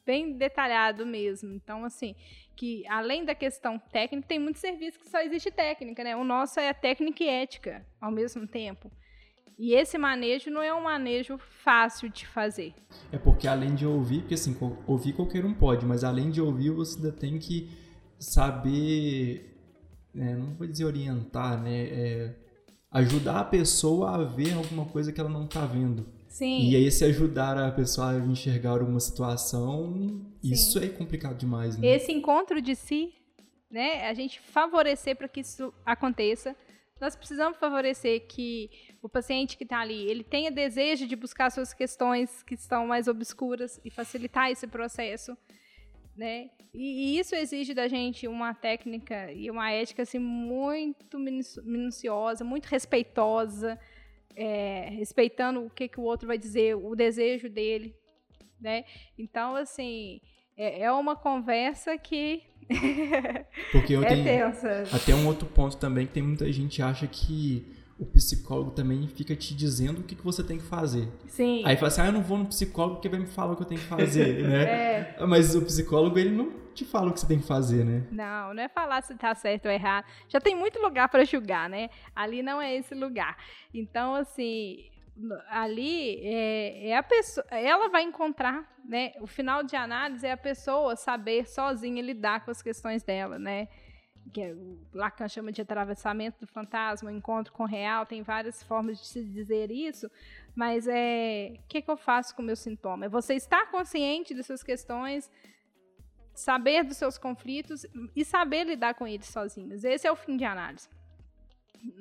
bem 0.05 0.33
detalhado 0.33 1.05
mesmo. 1.05 1.53
Então, 1.53 1.85
assim, 1.85 2.15
que 2.59 2.85
além 2.89 3.23
da 3.23 3.33
questão 3.33 3.79
técnica, 3.79 4.27
tem 4.27 4.37
muitos 4.37 4.59
serviços 4.59 5.01
que 5.01 5.09
só 5.09 5.21
existe 5.21 5.49
técnica, 5.49 6.03
né? 6.03 6.13
O 6.17 6.25
nosso 6.25 6.59
é 6.59 6.73
técnica 6.73 7.23
e 7.23 7.27
ética 7.29 7.85
ao 8.01 8.11
mesmo 8.11 8.45
tempo. 8.45 8.91
E 9.57 9.73
esse 9.73 9.97
manejo 9.97 10.51
não 10.51 10.61
é 10.61 10.73
um 10.73 10.83
manejo 10.83 11.37
fácil 11.37 12.09
de 12.09 12.27
fazer. 12.27 12.73
É 13.13 13.17
porque 13.17 13.47
além 13.47 13.75
de 13.75 13.85
ouvir, 13.85 14.19
porque 14.19 14.33
assim, 14.33 14.57
ouvir 14.85 15.13
qualquer 15.13 15.45
um 15.45 15.53
pode, 15.53 15.85
mas 15.85 16.03
além 16.03 16.29
de 16.29 16.41
ouvir, 16.41 16.71
você 16.71 16.97
ainda 16.97 17.13
tem 17.13 17.39
que 17.39 17.69
saber 18.19 19.57
é, 20.13 20.35
não 20.35 20.53
vou 20.55 20.67
dizer 20.67 20.83
orientar, 20.83 21.61
né? 21.61 21.83
É 21.83 22.35
ajudar 22.91 23.39
a 23.39 23.45
pessoa 23.45 24.15
a 24.15 24.23
ver 24.25 24.53
alguma 24.53 24.83
coisa 24.83 25.13
que 25.13 25.21
ela 25.21 25.29
não 25.29 25.45
está 25.45 25.65
vendo. 25.65 26.05
Sim. 26.27 26.69
E 26.69 26.75
aí, 26.75 26.91
se 26.91 27.05
ajudar 27.05 27.57
a 27.57 27.71
pessoa 27.71 28.09
a 28.09 28.19
enxergar 28.19 28.81
uma 28.81 28.99
situação, 28.99 30.25
Sim. 30.41 30.51
isso 30.51 30.79
é 30.79 30.89
complicado 30.89 31.37
demais, 31.37 31.77
né? 31.77 31.87
Esse 31.87 32.11
encontro 32.11 32.61
de 32.61 32.75
si, 32.75 33.13
né? 33.69 34.07
A 34.07 34.13
gente 34.13 34.39
favorecer 34.39 35.15
para 35.15 35.27
que 35.27 35.41
isso 35.41 35.73
aconteça. 35.85 36.55
Nós 36.99 37.15
precisamos 37.15 37.57
favorecer 37.57 38.27
que 38.27 38.69
o 39.01 39.07
paciente 39.07 39.57
que 39.57 39.63
está 39.63 39.79
ali, 39.79 40.09
ele 40.09 40.23
tenha 40.23 40.51
desejo 40.51 41.07
de 41.07 41.15
buscar 41.15 41.49
suas 41.49 41.73
questões 41.73 42.43
que 42.43 42.55
estão 42.55 42.85
mais 42.87 43.07
obscuras 43.07 43.79
e 43.85 43.89
facilitar 43.89 44.51
esse 44.51 44.67
processo 44.67 45.37
né? 46.19 46.49
E, 46.73 47.15
e, 47.15 47.19
isso 47.19 47.33
exige 47.33 47.73
da 47.73 47.87
gente 47.87 48.27
uma 48.27 48.53
técnica 48.53 49.31
e 49.31 49.49
uma 49.49 49.71
ética 49.71 50.03
assim 50.03 50.19
muito 50.19 51.17
minuciosa, 51.17 52.43
muito 52.43 52.65
respeitosa, 52.65 53.79
é, 54.35 54.89
respeitando 54.91 55.65
o 55.65 55.69
que, 55.69 55.87
que 55.87 55.99
o 55.99 56.03
outro 56.03 56.27
vai 56.27 56.37
dizer, 56.37 56.75
o 56.75 56.93
desejo 56.93 57.49
dele, 57.49 57.95
né? 58.59 58.83
Então, 59.17 59.55
assim, 59.55 60.21
é, 60.57 60.83
é 60.83 60.91
uma 60.91 61.15
conversa 61.15 61.97
que 61.97 62.43
Porque 63.71 63.93
eu 63.93 64.03
é 64.03 64.07
tenho 64.07 64.23
tensa. 64.23 64.83
até 64.93 65.15
um 65.15 65.25
outro 65.25 65.47
ponto 65.47 65.77
também 65.77 66.05
que 66.05 66.13
tem 66.13 66.21
muita 66.23 66.51
gente 66.51 66.75
que 66.75 66.81
acha 66.81 67.07
que 67.07 67.65
o 67.99 68.05
psicólogo 68.05 68.71
também 68.71 69.07
fica 69.07 69.35
te 69.35 69.53
dizendo 69.53 69.99
o 69.99 70.03
que, 70.03 70.15
que 70.15 70.23
você 70.23 70.41
tem 70.41 70.57
que 70.57 70.63
fazer. 70.63 71.09
Sim. 71.27 71.63
Aí 71.65 71.75
fala 71.75 71.87
assim, 71.89 72.01
ah, 72.01 72.05
eu 72.05 72.11
não 72.13 72.21
vou 72.21 72.37
no 72.37 72.45
psicólogo 72.45 72.95
porque 72.95 73.09
vai 73.09 73.19
me 73.19 73.27
falar 73.27 73.53
o 73.53 73.55
que 73.57 73.63
eu 73.63 73.67
tenho 73.67 73.81
que 73.81 73.87
fazer, 73.87 74.43
né? 74.47 74.63
É. 74.63 75.25
Mas 75.27 75.53
o 75.53 75.61
psicólogo, 75.63 76.17
ele 76.17 76.29
não 76.29 76.49
te 76.73 76.85
fala 76.85 77.09
o 77.09 77.13
que 77.13 77.19
você 77.19 77.27
tem 77.27 77.39
que 77.39 77.45
fazer, 77.45 77.83
né? 77.83 78.07
Não, 78.09 78.53
não 78.53 78.63
é 78.63 78.69
falar 78.69 79.01
se 79.01 79.13
tá 79.15 79.35
certo 79.35 79.65
ou 79.65 79.71
errado. 79.71 80.05
Já 80.29 80.39
tem 80.39 80.55
muito 80.55 80.79
lugar 80.79 81.09
para 81.09 81.25
julgar, 81.25 81.69
né? 81.69 81.89
Ali 82.15 82.41
não 82.41 82.61
é 82.61 82.73
esse 82.73 82.95
lugar. 82.95 83.35
Então, 83.73 84.15
assim, 84.15 84.77
ali 85.49 86.19
é, 86.25 86.89
é, 86.89 86.97
a 86.97 87.03
pessoa, 87.03 87.45
ela 87.51 87.89
vai 87.89 88.03
encontrar, 88.03 88.67
né? 88.85 89.13
O 89.19 89.27
final 89.27 89.63
de 89.63 89.75
análise 89.75 90.25
é 90.25 90.31
a 90.31 90.37
pessoa 90.37 90.95
saber 90.95 91.47
sozinha 91.47 92.01
lidar 92.01 92.45
com 92.45 92.51
as 92.51 92.61
questões 92.61 93.03
dela, 93.03 93.37
né? 93.37 93.67
que 94.29 94.41
é, 94.41 94.55
Lacan 94.93 95.27
chama 95.27 95.51
de 95.51 95.61
atravessamento 95.61 96.39
do 96.39 96.47
fantasma, 96.47 97.11
encontro 97.11 97.51
com 97.51 97.63
o 97.63 97.67
real, 97.67 98.05
tem 98.05 98.21
várias 98.21 98.61
formas 98.63 98.99
de 98.99 99.07
se 99.07 99.23
dizer 99.23 99.71
isso, 99.71 100.09
mas 100.55 100.87
é 100.87 101.53
o 101.55 101.67
que, 101.67 101.81
que 101.81 101.89
eu 101.89 101.97
faço 101.97 102.35
com 102.35 102.41
o 102.41 102.45
meu 102.45 102.55
sintoma? 102.55 103.05
É 103.05 103.09
você 103.09 103.33
estar 103.33 103.69
consciente 103.71 104.33
dessas 104.33 104.63
questões, 104.63 105.29
saber 106.33 106.83
dos 106.83 106.97
seus 106.97 107.17
conflitos 107.17 107.85
e 108.15 108.23
saber 108.23 108.65
lidar 108.65 108.93
com 108.93 109.07
eles 109.07 109.27
sozinhos. 109.27 109.83
Esse 109.83 110.07
é 110.07 110.11
o 110.11 110.15
fim 110.15 110.37
de 110.37 110.45
análise. 110.45 110.87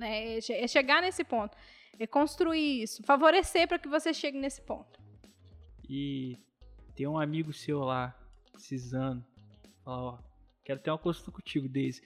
É, 0.01 0.39
é 0.65 0.69
chegar 0.69 1.01
nesse 1.01 1.25
ponto, 1.25 1.57
é 1.99 2.07
construir 2.07 2.83
isso, 2.83 3.03
favorecer 3.03 3.67
para 3.67 3.79
que 3.79 3.89
você 3.89 4.15
chegue 4.15 4.39
nesse 4.39 4.61
ponto. 4.63 5.01
E 5.89 6.39
tem 6.95 7.07
um 7.07 7.19
amigo 7.19 7.53
seu 7.53 7.81
lá, 7.81 8.17
precisando, 8.53 9.25
fala, 9.85 10.03
ó, 10.03 10.19
quero 10.65 10.81
ter 10.81 10.91
uma 10.91 10.99
consulta 10.99 11.31
contigo, 11.31 11.69
Daisy. 11.69 12.03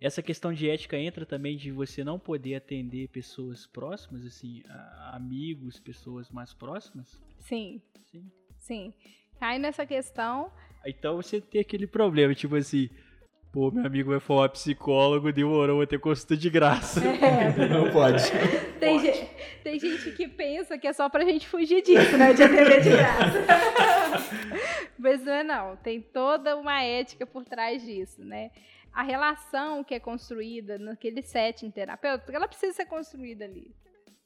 Essa 0.00 0.22
questão 0.22 0.52
de 0.52 0.70
ética 0.70 0.96
entra 0.96 1.26
também 1.26 1.56
de 1.56 1.72
você 1.72 2.04
não 2.04 2.18
poder 2.20 2.54
atender 2.54 3.08
pessoas 3.08 3.66
próximas, 3.66 4.24
assim, 4.24 4.62
amigos, 5.12 5.80
pessoas 5.80 6.30
mais 6.30 6.54
próximas? 6.54 7.20
Sim. 7.40 7.82
Sim. 8.04 8.30
Sim. 8.58 8.94
Cai 9.40 9.58
nessa 9.58 9.84
questão. 9.84 10.52
Então 10.86 11.16
você 11.16 11.40
tem 11.40 11.60
aquele 11.60 11.86
problema, 11.86 12.34
tipo 12.34 12.54
assim, 12.54 12.88
pô, 13.52 13.70
meu 13.70 13.86
amigo 13.86 14.10
vai 14.10 14.20
falar 14.20 14.48
psicólogo, 14.48 15.32
demorou, 15.32 15.76
vou 15.76 15.86
ter 15.86 15.98
consulta 15.98 16.36
de 16.36 16.50
graça. 16.50 17.00
É. 17.00 17.54
não 17.68 17.90
pode. 17.90 18.22
Tem, 18.78 18.96
pode. 18.96 19.06
Gente, 19.06 19.30
tem 19.62 19.78
gente 19.80 20.12
que 20.12 20.28
pensa 20.28 20.78
que 20.78 20.86
é 20.86 20.92
só 20.92 21.08
pra 21.08 21.24
gente 21.24 21.46
fugir 21.48 21.82
disso, 21.82 22.16
né? 22.16 22.32
De 22.32 22.42
atender 22.42 22.82
de 22.82 22.90
graça. 22.96 23.44
Mas 24.98 25.24
não 25.24 25.32
é 25.32 25.42
não. 25.42 25.76
Tem 25.76 26.00
toda 26.00 26.56
uma 26.56 26.82
ética 26.82 27.26
por 27.26 27.44
trás 27.44 27.84
disso, 27.84 28.24
né? 28.24 28.50
a 28.98 29.02
relação 29.04 29.84
que 29.84 29.94
é 29.94 30.00
construída 30.00 30.76
naquele 30.76 31.22
setting 31.22 31.70
terapêutico, 31.70 32.32
ela 32.32 32.48
precisa 32.48 32.72
ser 32.72 32.86
construída 32.86 33.44
ali. 33.44 33.72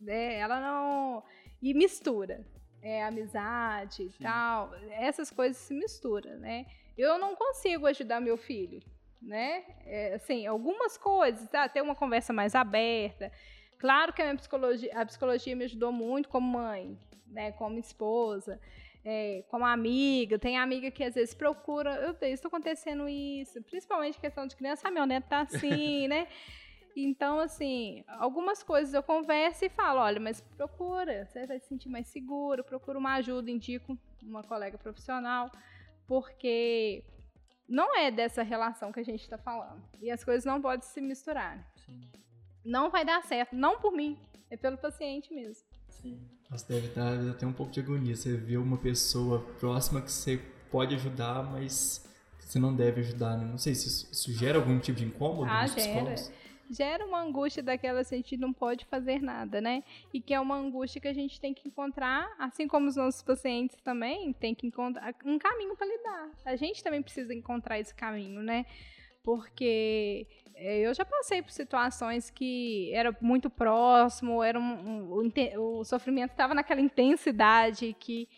Né? 0.01 0.39
Ela 0.39 0.59
não. 0.59 1.23
E 1.61 1.75
mistura. 1.75 2.43
É, 2.81 3.05
amizade 3.05 4.05
e 4.05 4.23
tal. 4.23 4.75
Essas 4.93 5.31
coisas 5.31 5.59
se 5.59 5.75
misturam, 5.75 6.39
né? 6.39 6.65
Eu 6.97 7.19
não 7.19 7.37
consigo 7.37 7.87
ajudar 7.87 8.19
meu 8.19 8.39
filho, 8.39 8.83
né? 9.23 9.65
É, 9.87 10.15
assim, 10.15 10.47
algumas 10.47 10.99
coisas, 10.99 11.49
tá? 11.49 11.69
ter 11.69 11.81
uma 11.81 11.95
conversa 11.95 12.33
mais 12.33 12.55
aberta. 12.55 13.31
Claro 13.79 14.13
que 14.13 14.21
a, 14.21 14.27
minha 14.27 14.37
psicologia, 14.37 14.93
a 15.01 15.07
psicologia 15.07 15.57
me 15.57 15.65
ajudou 15.65 15.93
muito 15.93 16.29
como 16.29 16.59
mãe, 16.59 16.99
né? 17.27 17.53
Como 17.53 17.79
esposa 17.79 18.61
é, 19.05 19.45
como 19.49 19.67
amiga, 19.67 20.39
tem 20.39 20.57
amiga 20.59 20.91
que 20.91 21.03
às 21.03 21.15
vezes 21.15 21.35
procura, 21.35 21.95
eu 21.97 22.15
tenho, 22.15 22.35
está 22.35 22.49
acontecendo 22.49 23.09
isso, 23.09 23.61
principalmente 23.63 24.19
questão 24.19 24.47
de 24.47 24.55
criança, 24.55 24.89
a 24.89 24.91
minha 24.91 25.07
neta 25.07 25.27
tá 25.29 25.41
assim, 25.41 26.07
né? 26.09 26.29
Então, 26.95 27.39
assim, 27.39 28.05
algumas 28.07 28.63
coisas 28.63 28.93
eu 28.93 29.03
converso 29.03 29.65
e 29.65 29.71
falo, 29.71 30.01
olha, 30.01 30.21
mas 30.21 30.43
procura, 30.57 31.25
você 31.25 31.47
vai 31.47 31.59
se 31.59 31.67
sentir 31.67 31.89
mais 31.89 32.07
seguro, 32.07 32.63
procura 32.63 32.99
uma 32.99 33.15
ajuda, 33.15 33.51
indico 33.51 33.99
uma 34.23 34.43
colega 34.43 34.77
profissional, 34.77 35.51
porque 36.07 37.03
não 37.69 37.97
é 37.97 38.11
dessa 38.11 38.43
relação 38.43 38.93
que 38.93 39.01
a 39.01 39.05
gente 39.05 39.23
está 39.23 39.39
falando. 39.39 39.83
E 40.01 40.11
as 40.11 40.25
coisas 40.25 40.45
não 40.45 40.61
podem 40.61 40.87
se 40.87 41.01
misturar. 41.01 41.73
Sim. 41.87 42.01
Não 42.65 42.91
vai 42.91 43.05
dar 43.05 43.23
certo, 43.25 43.55
não 43.55 43.79
por 43.79 43.93
mim, 43.93 44.19
é 44.51 44.57
pelo 44.57 44.79
paciente 44.79 45.33
mesmo. 45.35 45.65
Sim. 45.89 46.21
Mas 46.51 46.63
deve 46.63 46.89
dar 46.89 47.31
até 47.31 47.47
um 47.47 47.53
pouco 47.53 47.73
de 47.73 47.81
agonia. 47.81 48.15
Você 48.15 48.37
vê 48.37 48.57
uma 48.57 48.77
pessoa 48.77 49.41
próxima 49.59 50.03
que 50.03 50.13
você 50.13 50.39
pode 50.71 50.95
ajudar, 50.95 51.43
mas 51.43 52.07
você 52.39 52.59
não 52.59 52.75
deve 52.75 53.01
ajudar, 53.01 53.39
né? 53.39 53.45
Não 53.45 53.57
sei 53.57 53.75
se 53.75 53.89
isso, 53.89 54.13
isso 54.13 54.33
gera 54.33 54.59
algum 54.59 54.79
tipo 54.79 54.99
de 54.99 55.07
incômodo 55.07 55.51
ah, 55.51 55.67
gera. 55.67 56.15
Gera 56.71 57.05
uma 57.05 57.21
angústia 57.21 57.63
daquela 57.63 58.01
assim, 58.01 58.17
a 58.17 58.19
gente 58.19 58.37
não 58.37 58.53
pode 58.53 58.85
fazer 58.87 59.21
nada, 59.21 59.61
né? 59.61 59.83
E 60.13 60.21
que 60.21 60.33
é 60.33 60.41
uma 60.41 60.57
angústia 60.57 61.01
que 61.01 61.09
a 61.09 61.13
gente 61.13 61.41
tem 61.41 61.53
que 61.53 61.69
encontrar, 61.69 62.35
assim 62.39 62.67
como 62.67 62.89
os 62.89 62.97
nossos 62.97 63.23
pacientes 63.23 63.77
também, 63.83 64.33
tem 64.33 64.55
que 64.55 64.67
encontrar 64.67 65.15
um 65.25 65.39
caminho 65.39 65.77
para 65.77 65.87
lidar. 65.87 66.31
A 66.45 66.57
gente 66.57 66.83
também 66.83 67.03
precisa 67.03 67.35
encontrar 67.35 67.79
esse 67.79 67.95
caminho, 67.95 68.43
né? 68.43 68.65
Porque 69.23 70.27
é, 70.55 70.79
eu 70.81 70.95
já 70.95 71.05
passei 71.05 71.43
por 71.43 71.51
situações 71.51 72.31
que 72.31 72.93
era 72.95 73.17
muito 73.21 73.51
próximo, 73.51 74.43
era 74.43 74.59
um, 74.59 75.21
um, 75.21 75.33
o, 75.59 75.85
sofrimento 75.85 76.33
estava 76.33 76.55
naquela 76.55 76.81
intensidade 76.81 77.97
que 77.99 78.29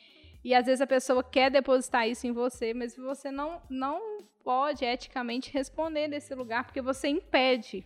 e 0.43 0.55
às 0.55 0.67
vezes 0.67 0.81
a 0.81 0.87
pessoa 0.87 1.25
quer 1.25 1.51
depositar 1.51 2.09
isso 2.09 2.27
em 2.27 2.33
você, 2.33 2.75
mas 2.75 2.97
você 2.97 3.31
não 3.31 3.61
não 3.69 4.19
pode 4.43 4.85
eticamente 4.85 5.51
responder 5.53 6.09
nesse 6.09 6.35
lugar 6.35 6.65
porque 6.65 6.83
você 6.83 7.09
impede, 7.09 7.85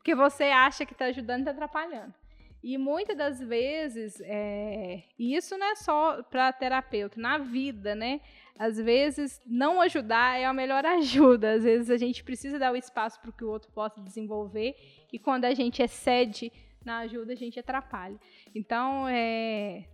porque 0.00 0.14
você 0.14 0.44
acha 0.44 0.86
que 0.86 0.92
está 0.92 1.04
ajudando 1.04 1.40
e 1.40 1.42
está 1.42 1.50
atrapalhando. 1.52 2.14
E 2.62 2.76
muitas 2.76 3.16
das 3.16 3.40
vezes, 3.40 4.20
é, 4.22 5.04
isso 5.18 5.56
não 5.56 5.66
é 5.66 5.76
só 5.76 6.22
para 6.24 6.52
terapeuta, 6.52 7.20
na 7.20 7.38
vida, 7.38 7.94
né? 7.94 8.20
às 8.60 8.76
vezes 8.76 9.40
não 9.46 9.80
ajudar 9.80 10.38
é 10.38 10.44
a 10.44 10.52
melhor 10.52 10.84
ajuda. 11.00 11.54
Às 11.54 11.64
vezes 11.64 11.90
a 11.90 11.96
gente 11.96 12.22
precisa 12.22 12.58
dar 12.58 12.70
o 12.70 12.76
espaço 12.76 13.18
para 13.18 13.32
que 13.32 13.42
o 13.42 13.48
outro 13.48 13.72
possa 13.72 14.02
desenvolver 14.02 14.76
e 15.10 15.18
quando 15.18 15.46
a 15.46 15.54
gente 15.54 15.82
excede 15.82 16.52
na 16.84 16.98
ajuda, 16.98 17.32
a 17.32 17.36
gente 17.36 17.58
atrapalha. 17.58 18.20
Então, 18.54 19.08
é 19.08 19.86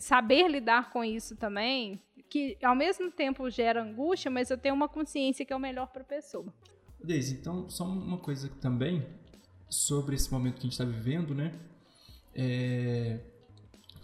saber 0.00 0.48
lidar 0.48 0.90
com 0.90 1.02
isso 1.02 1.36
também, 1.36 2.00
que 2.28 2.56
ao 2.62 2.74
mesmo 2.74 3.10
tempo 3.10 3.50
gera 3.50 3.82
angústia, 3.82 4.30
mas 4.30 4.48
eu 4.48 4.58
tenho 4.58 4.74
uma 4.74 4.88
consciência 4.88 5.44
que 5.44 5.52
é 5.52 5.56
o 5.56 5.60
melhor 5.60 5.88
para 5.88 6.02
a 6.02 6.04
pessoa. 6.04 6.52
Deise, 7.06 7.34
então, 7.34 7.68
só 7.68 7.84
uma 7.84 8.18
coisa 8.18 8.48
também 8.60 9.06
sobre 9.70 10.16
esse 10.16 10.30
momento 10.30 10.54
que 10.54 10.60
a 10.60 10.62
gente 10.62 10.72
está 10.72 10.84
vivendo, 10.84 11.34
né? 11.34 11.54
É 12.34 13.20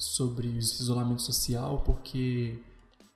sobre 0.03 0.49
o 0.49 0.59
isolamento 0.59 1.23
social, 1.23 1.81
porque 1.85 2.59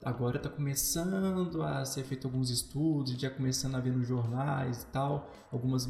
agora 0.05 0.37
está 0.37 0.49
começando 0.49 1.61
a 1.63 1.85
ser 1.85 2.05
feito 2.05 2.29
alguns 2.29 2.49
estudos, 2.49 3.13
já 3.15 3.29
começando 3.29 3.75
a 3.75 3.81
ver 3.81 3.93
nos 3.93 4.07
jornais 4.07 4.85
e 4.85 4.87
tal, 4.87 5.33
algumas 5.51 5.89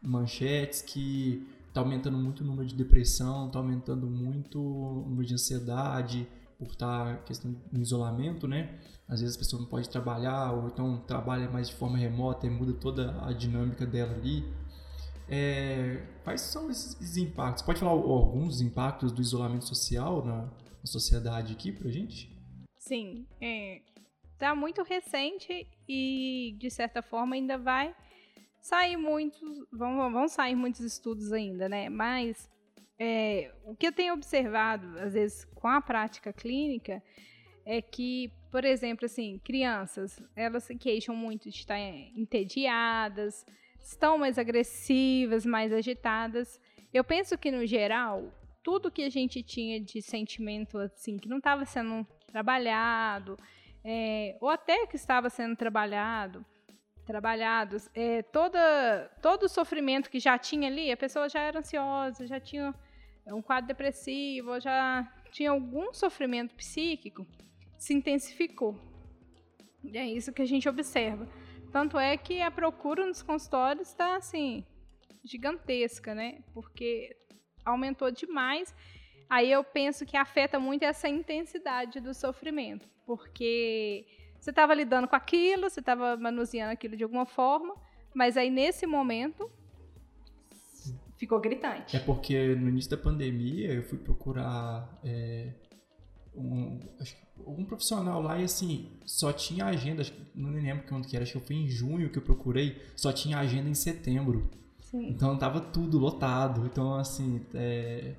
manchetes 0.00 0.82
que 0.82 1.44
está 1.66 1.80
aumentando 1.80 2.16
muito 2.16 2.44
o 2.44 2.46
número 2.46 2.68
de 2.68 2.76
depressão, 2.76 3.48
está 3.48 3.58
aumentando 3.58 4.06
muito 4.06 4.60
o 4.60 5.04
número 5.08 5.26
de 5.26 5.34
ansiedade 5.34 6.28
por 6.58 6.68
estar 6.68 7.22
questão 7.24 7.52
do 7.70 7.80
isolamento, 7.80 8.48
né? 8.48 8.78
Às 9.08 9.20
vezes 9.20 9.36
a 9.36 9.38
pessoa 9.38 9.62
não 9.62 9.68
pode 9.68 9.88
trabalhar 9.88 10.52
ou 10.52 10.68
então 10.68 10.98
trabalha 11.06 11.48
mais 11.50 11.68
de 11.68 11.74
forma 11.74 11.96
remota 11.96 12.46
e 12.46 12.50
muda 12.50 12.72
toda 12.72 13.24
a 13.24 13.32
dinâmica 13.32 13.86
dela 13.86 14.12
ali. 14.14 14.44
É, 15.28 16.06
quais 16.24 16.40
são 16.40 16.70
esses 16.70 17.16
impactos? 17.16 17.62
Pode 17.62 17.80
falar 17.80 17.92
alguns 17.92 18.60
impactos 18.60 19.12
do 19.12 19.20
isolamento 19.20 19.66
social 19.66 20.24
na, 20.24 20.42
na 20.42 20.86
sociedade 20.86 21.52
aqui 21.52 21.72
pra 21.72 21.90
gente? 21.90 22.34
Sim, 22.78 23.26
é, 23.40 23.82
tá 24.38 24.54
muito 24.54 24.82
recente 24.82 25.66
e 25.88 26.56
de 26.58 26.70
certa 26.70 27.02
forma 27.02 27.34
ainda 27.34 27.58
vai 27.58 27.94
sair 28.60 28.96
muitos, 28.96 29.40
vão, 29.72 30.10
vão 30.12 30.28
sair 30.28 30.54
muitos 30.54 30.80
estudos 30.80 31.32
ainda, 31.32 31.68
né? 31.68 31.88
Mas 31.88 32.48
é, 32.98 33.52
o 33.64 33.74
que 33.74 33.86
eu 33.86 33.92
tenho 33.92 34.14
observado, 34.14 34.98
às 34.98 35.14
vezes, 35.14 35.44
com 35.54 35.68
a 35.68 35.80
prática 35.80 36.32
clínica, 36.32 37.02
é 37.64 37.82
que, 37.82 38.32
por 38.50 38.64
exemplo, 38.64 39.06
assim, 39.06 39.40
crianças, 39.44 40.22
elas 40.34 40.64
se 40.64 40.76
queixam 40.76 41.14
muito 41.14 41.50
de 41.50 41.56
estar 41.56 41.78
entediadas, 41.78 43.44
estão 43.82 44.16
mais 44.16 44.38
agressivas, 44.38 45.44
mais 45.44 45.72
agitadas. 45.72 46.60
Eu 46.92 47.04
penso 47.04 47.36
que, 47.36 47.50
no 47.50 47.66
geral, 47.66 48.32
tudo 48.62 48.90
que 48.90 49.02
a 49.02 49.10
gente 49.10 49.42
tinha 49.42 49.80
de 49.80 50.00
sentimento, 50.00 50.78
assim, 50.78 51.18
que 51.18 51.28
não 51.28 51.38
estava 51.38 51.64
sendo 51.64 52.06
trabalhado, 52.26 53.36
é, 53.84 54.36
ou 54.40 54.48
até 54.48 54.86
que 54.86 54.96
estava 54.96 55.28
sendo 55.28 55.54
trabalhado, 55.54 56.44
trabalhados, 57.04 57.88
é, 57.94 58.22
toda, 58.22 59.10
todo 59.22 59.44
o 59.44 59.48
sofrimento 59.48 60.10
que 60.10 60.18
já 60.18 60.36
tinha 60.36 60.68
ali, 60.68 60.90
a 60.90 60.96
pessoa 60.96 61.28
já 61.28 61.40
era 61.40 61.60
ansiosa, 61.60 62.26
já 62.26 62.40
tinha 62.40 62.74
um 63.34 63.42
quadro 63.42 63.68
depressivo, 63.68 64.60
já 64.60 65.10
tinha 65.30 65.50
algum 65.50 65.92
sofrimento 65.92 66.54
psíquico, 66.54 67.26
se 67.78 67.94
intensificou. 67.94 68.78
E 69.84 69.96
é 69.96 70.06
isso 70.06 70.32
que 70.32 70.42
a 70.42 70.46
gente 70.46 70.68
observa. 70.68 71.28
Tanto 71.72 71.98
é 71.98 72.16
que 72.16 72.40
a 72.40 72.50
procura 72.50 73.06
nos 73.06 73.22
consultórios 73.22 73.88
está 73.88 74.16
assim 74.16 74.64
gigantesca, 75.24 76.14
né? 76.14 76.42
Porque 76.54 77.16
aumentou 77.64 78.10
demais 78.10 78.74
aí 79.28 79.50
eu 79.50 79.62
penso 79.62 80.06
que 80.06 80.16
afeta 80.16 80.58
muito 80.58 80.84
essa 80.84 81.08
intensidade 81.08 82.00
do 82.00 82.14
sofrimento, 82.14 82.88
porque 83.04 84.06
você 84.38 84.50
estava 84.50 84.74
lidando 84.74 85.08
com 85.08 85.16
aquilo, 85.16 85.68
você 85.68 85.80
estava 85.80 86.16
manuseando 86.16 86.72
aquilo 86.72 86.96
de 86.96 87.02
alguma 87.04 87.26
forma, 87.26 87.74
mas 88.14 88.36
aí 88.36 88.50
nesse 88.50 88.86
momento 88.86 89.50
ficou 91.16 91.40
gritante. 91.40 91.96
É 91.96 92.00
porque 92.00 92.54
no 92.54 92.68
início 92.68 92.90
da 92.90 92.96
pandemia 92.96 93.72
eu 93.72 93.82
fui 93.82 93.98
procurar 93.98 95.00
é, 95.04 95.52
um, 96.34 96.80
um 97.46 97.64
profissional 97.64 98.22
lá 98.22 98.38
e 98.38 98.44
assim, 98.44 98.98
só 99.04 99.32
tinha 99.32 99.66
agenda, 99.66 100.02
não 100.34 100.50
lembro 100.50 100.86
quando 100.88 101.06
que 101.06 101.16
era, 101.16 101.22
acho 101.22 101.38
que 101.40 101.46
foi 101.46 101.56
em 101.56 101.68
junho 101.68 102.10
que 102.10 102.18
eu 102.18 102.22
procurei, 102.22 102.80
só 102.94 103.12
tinha 103.12 103.38
agenda 103.38 103.68
em 103.68 103.74
setembro. 103.74 104.50
Sim. 104.80 105.08
Então 105.08 105.36
tava 105.36 105.60
tudo 105.60 105.98
lotado. 105.98 106.64
Então, 106.66 106.94
assim, 106.94 107.44
é, 107.54 108.14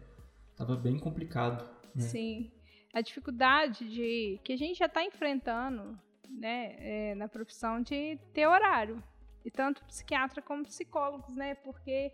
Tava 0.57 0.75
bem 0.75 0.97
complicado. 0.97 1.63
Né? 1.95 2.01
Sim. 2.01 2.51
A 2.91 3.01
dificuldade 3.01 3.87
de 3.87 4.39
que 4.43 4.53
a 4.53 4.57
gente 4.57 4.79
já 4.79 4.87
está 4.87 5.03
enfrentando 5.03 5.97
né, 6.27 6.75
é, 6.79 7.15
na 7.15 7.27
profissão 7.27 7.79
de 7.79 8.17
ter 8.33 8.47
horário. 8.47 9.01
E 9.45 9.51
tanto 9.51 9.85
psiquiatra 9.85 10.41
como 10.41 10.65
psicólogos, 10.65 11.33
né? 11.35 11.55
Porque 11.55 12.11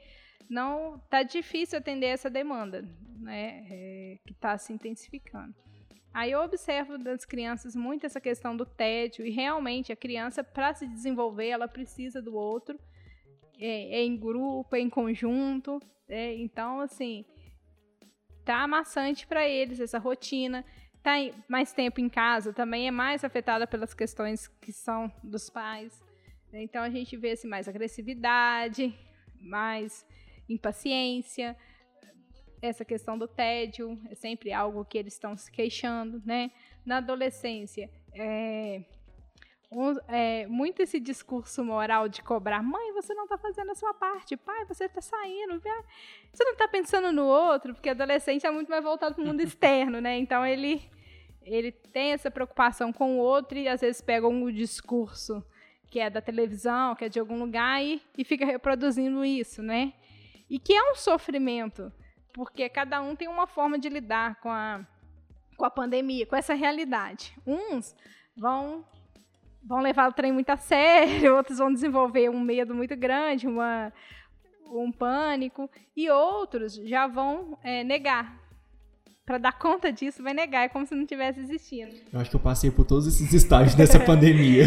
não 0.49 0.99
tá 1.09 1.23
difícil 1.23 1.77
atender 1.77 2.07
essa 2.07 2.29
demanda, 2.29 2.81
né? 3.19 3.65
É, 3.69 4.19
que 4.25 4.33
está 4.33 4.57
se 4.57 4.73
intensificando. 4.73 5.55
Aí 6.13 6.31
eu 6.31 6.41
observo 6.41 6.97
das 6.97 7.25
crianças 7.25 7.75
muito 7.75 8.05
essa 8.05 8.21
questão 8.21 8.55
do 8.55 8.65
tédio 8.65 9.25
e 9.25 9.31
realmente 9.31 9.91
a 9.91 9.95
criança 9.95 10.43
para 10.43 10.73
se 10.73 10.85
desenvolver 10.87 11.47
ela 11.47 11.67
precisa 11.67 12.21
do 12.21 12.35
outro, 12.35 12.79
é, 13.59 13.99
é 13.99 14.03
em 14.03 14.15
grupo, 14.15 14.75
é 14.75 14.79
em 14.79 14.89
conjunto, 14.89 15.79
é, 16.07 16.35
então 16.35 16.79
assim 16.79 17.25
tá 18.45 18.61
amassante 18.61 19.25
para 19.25 19.47
eles 19.47 19.79
essa 19.79 19.97
rotina 19.97 20.63
tá 21.01 21.13
mais 21.47 21.73
tempo 21.73 21.99
em 21.99 22.09
casa 22.09 22.53
também 22.53 22.87
é 22.87 22.91
mais 22.91 23.23
afetada 23.23 23.65
pelas 23.65 23.93
questões 23.93 24.47
que 24.47 24.71
são 24.71 25.11
dos 25.23 25.49
pais. 25.49 25.99
Então 26.53 26.83
a 26.83 26.89
gente 26.89 27.17
vê 27.17 27.31
assim, 27.31 27.47
mais 27.47 27.67
agressividade, 27.67 28.95
mais 29.41 30.05
impaciência, 30.49 31.55
essa 32.61 32.85
questão 32.85 33.17
do 33.17 33.27
tédio 33.27 33.99
é 34.09 34.15
sempre 34.15 34.53
algo 34.53 34.85
que 34.85 34.97
eles 34.97 35.13
estão 35.13 35.35
se 35.35 35.51
queixando, 35.51 36.21
né? 36.25 36.51
Na 36.85 36.97
adolescência, 36.97 37.89
é, 38.13 38.83
um, 39.71 39.97
é, 40.07 40.47
muito 40.47 40.81
esse 40.81 40.99
discurso 40.99 41.63
moral 41.63 42.07
de 42.07 42.21
cobrar, 42.21 42.61
mãe, 42.61 42.93
você 42.93 43.13
não 43.13 43.23
está 43.23 43.37
fazendo 43.37 43.71
a 43.71 43.75
sua 43.75 43.93
parte, 43.93 44.37
pai, 44.37 44.65
você 44.65 44.85
está 44.85 45.01
saindo, 45.01 45.59
você 46.31 46.43
não 46.43 46.53
está 46.53 46.67
pensando 46.67 47.11
no 47.11 47.25
outro, 47.25 47.73
porque 47.73 47.89
adolescente 47.89 48.45
é 48.45 48.51
muito 48.51 48.69
mais 48.69 48.83
voltado 48.83 49.15
para 49.15 49.23
o 49.23 49.27
mundo 49.27 49.41
externo, 49.43 49.99
né? 49.99 50.17
Então 50.17 50.45
ele 50.45 50.81
ele 51.45 51.73
tem 51.73 52.13
essa 52.13 52.31
preocupação 52.31 52.93
com 52.93 53.17
o 53.17 53.19
outro 53.19 53.57
e 53.57 53.67
às 53.67 53.81
vezes 53.81 53.99
pega 53.99 54.25
um 54.25 54.49
discurso 54.49 55.43
que 55.89 55.99
é 55.99 56.09
da 56.09 56.21
televisão, 56.21 56.95
que 56.95 57.03
é 57.05 57.09
de 57.09 57.19
algum 57.19 57.37
lugar 57.37 57.83
e, 57.83 58.01
e 58.17 58.23
fica 58.23 58.45
reproduzindo 58.45 59.25
isso, 59.25 59.61
né? 59.61 59.93
E 60.53 60.59
que 60.59 60.71
é 60.71 60.91
um 60.91 60.93
sofrimento, 60.93 61.91
porque 62.31 62.69
cada 62.69 63.01
um 63.01 63.15
tem 63.15 63.27
uma 63.27 63.47
forma 63.47 63.79
de 63.79 63.89
lidar 63.89 64.39
com 64.39 64.51
a, 64.51 64.85
com 65.57 65.65
a 65.65 65.71
pandemia, 65.71 66.27
com 66.27 66.35
essa 66.35 66.53
realidade. 66.53 67.35
Uns 67.43 67.95
vão 68.37 68.85
vão 69.63 69.79
levar 69.79 70.07
o 70.07 70.13
trem 70.13 70.31
muito 70.31 70.51
a 70.51 70.57
sério, 70.57 71.33
outros 71.37 71.57
vão 71.57 71.73
desenvolver 71.73 72.29
um 72.29 72.39
medo 72.39 72.75
muito 72.75 72.95
grande, 72.95 73.47
uma, 73.47 73.91
um 74.67 74.91
pânico, 74.91 75.67
e 75.97 76.07
outros 76.11 76.75
já 76.75 77.07
vão 77.07 77.57
é, 77.63 77.83
negar 77.83 78.37
para 79.25 79.37
dar 79.37 79.53
conta 79.53 79.91
disso, 79.91 80.21
vai 80.21 80.33
negar, 80.33 80.65
é 80.65 80.69
como 80.69 80.85
se 80.85 80.93
não 80.93 81.05
tivesse 81.05 81.39
existindo. 81.39 81.95
Eu 82.11 82.19
acho 82.19 82.29
que 82.29 82.35
eu 82.35 82.39
passei 82.41 82.69
por 82.69 82.85
todos 82.85 83.07
esses 83.07 83.33
estágios 83.33 83.73
dessa 83.73 83.99
pandemia. 84.03 84.65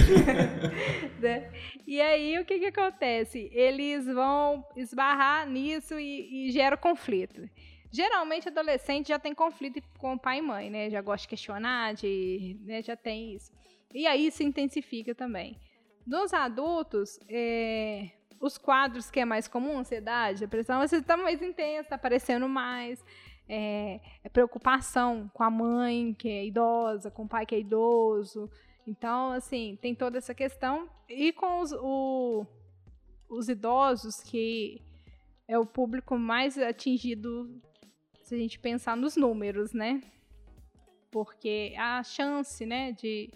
né? 1.20 1.52
E 1.86 2.00
aí, 2.00 2.38
o 2.38 2.44
que, 2.44 2.58
que 2.58 2.66
acontece? 2.66 3.50
Eles 3.52 4.06
vão 4.06 4.64
esbarrar 4.74 5.48
nisso 5.48 5.98
e, 5.98 6.48
e 6.48 6.52
gera 6.52 6.76
conflito. 6.76 7.48
Geralmente, 7.92 8.48
adolescente 8.48 9.08
já 9.08 9.18
tem 9.18 9.34
conflito 9.34 9.80
com 9.98 10.18
pai 10.18 10.38
e 10.38 10.42
mãe, 10.42 10.70
né? 10.70 10.90
Já 10.90 11.00
gosta 11.00 11.22
de 11.22 11.28
questionar, 11.28 11.94
de, 11.94 12.58
né? 12.64 12.82
já 12.82 12.96
tem 12.96 13.34
isso. 13.34 13.52
E 13.94 14.06
aí 14.06 14.30
se 14.30 14.42
intensifica 14.42 15.14
também. 15.14 15.58
Nos 16.06 16.32
adultos, 16.32 17.18
é, 17.28 18.10
os 18.40 18.58
quadros 18.58 19.10
que 19.10 19.20
é 19.20 19.24
mais 19.24 19.48
comum, 19.48 19.78
ansiedade, 19.78 20.40
depressão, 20.40 20.80
você 20.80 20.96
está 20.96 21.16
mais 21.16 21.42
intensa, 21.42 21.82
está 21.82 21.96
aparecendo 21.96 22.48
mais 22.48 23.02
é, 23.48 24.00
é 24.24 24.28
preocupação 24.28 25.30
com 25.32 25.42
a 25.42 25.50
mãe 25.50 26.14
que 26.14 26.28
é 26.28 26.46
idosa, 26.46 27.10
com 27.10 27.24
o 27.24 27.28
pai 27.28 27.46
que 27.46 27.54
é 27.54 27.60
idoso. 27.60 28.50
Então, 28.86 29.32
assim, 29.32 29.78
tem 29.80 29.94
toda 29.94 30.18
essa 30.18 30.34
questão. 30.34 30.88
E 31.08 31.32
com 31.32 31.60
os, 31.60 31.72
o, 31.72 32.46
os 33.28 33.48
idosos, 33.48 34.20
que 34.20 34.82
é 35.48 35.58
o 35.58 35.66
público 35.66 36.16
mais 36.18 36.58
atingido, 36.58 37.60
se 38.22 38.34
a 38.34 38.38
gente 38.38 38.58
pensar 38.58 38.96
nos 38.96 39.16
números, 39.16 39.72
né? 39.72 40.02
Porque 41.10 41.74
a 41.78 42.02
chance, 42.02 42.66
né, 42.66 42.92
de, 42.92 43.30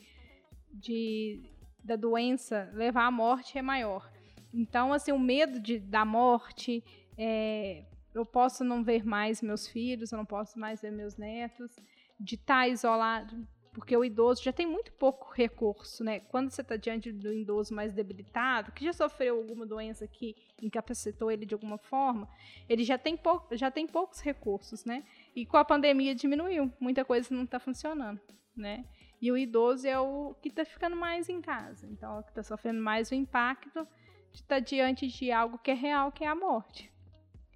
de 0.72 1.42
da 1.82 1.96
doença 1.96 2.70
levar 2.74 3.06
à 3.06 3.10
morte 3.10 3.56
é 3.56 3.62
maior. 3.62 4.10
Então, 4.52 4.92
assim, 4.92 5.12
o 5.12 5.18
medo 5.18 5.60
de, 5.60 5.78
da 5.78 6.04
morte, 6.04 6.84
é, 7.16 7.84
eu 8.14 8.24
posso 8.26 8.64
não 8.64 8.82
ver 8.82 9.04
mais 9.04 9.42
meus 9.42 9.66
filhos, 9.66 10.12
eu 10.12 10.18
não 10.18 10.26
posso 10.26 10.58
mais 10.58 10.80
ver 10.80 10.90
meus 10.90 11.16
netos, 11.16 11.74
de 12.18 12.34
estar 12.34 12.62
tá 12.62 12.68
isolado, 12.68 13.46
porque 13.72 13.96
o 13.96 14.04
idoso 14.04 14.42
já 14.42 14.52
tem 14.52 14.66
muito 14.66 14.92
pouco 14.92 15.32
recurso, 15.32 16.02
né? 16.02 16.20
Quando 16.20 16.50
você 16.50 16.60
está 16.60 16.76
diante 16.76 17.12
do 17.12 17.32
idoso 17.32 17.74
mais 17.74 17.92
debilitado, 17.92 18.72
que 18.72 18.84
já 18.84 18.92
sofreu 18.92 19.36
alguma 19.36 19.64
doença 19.64 20.06
que 20.06 20.34
incapacitou 20.60 21.30
ele 21.30 21.46
de 21.46 21.54
alguma 21.54 21.78
forma, 21.78 22.28
ele 22.68 22.82
já 22.82 22.98
tem, 22.98 23.16
pou, 23.16 23.46
já 23.52 23.70
tem 23.70 23.86
poucos 23.86 24.20
recursos, 24.20 24.84
né? 24.84 25.04
E 25.34 25.46
com 25.46 25.56
a 25.56 25.64
pandemia 25.64 26.14
diminuiu, 26.14 26.72
muita 26.80 27.04
coisa 27.04 27.32
não 27.34 27.44
está 27.44 27.60
funcionando, 27.60 28.20
né? 28.56 28.84
E 29.22 29.30
o 29.30 29.36
idoso 29.36 29.86
é 29.86 29.98
o 30.00 30.34
que 30.42 30.48
está 30.48 30.64
ficando 30.64 30.96
mais 30.96 31.28
em 31.28 31.40
casa, 31.40 31.86
então 31.86 32.16
é 32.16 32.20
o 32.20 32.22
que 32.22 32.30
está 32.30 32.42
sofrendo 32.42 32.80
mais 32.80 33.10
o 33.10 33.14
impacto 33.14 33.86
de 34.32 34.40
estar 34.40 34.56
tá 34.56 34.58
diante 34.58 35.06
de 35.06 35.30
algo 35.30 35.58
que 35.58 35.70
é 35.70 35.74
real, 35.74 36.10
que 36.10 36.24
é 36.24 36.26
a 36.26 36.34
morte. 36.34 36.89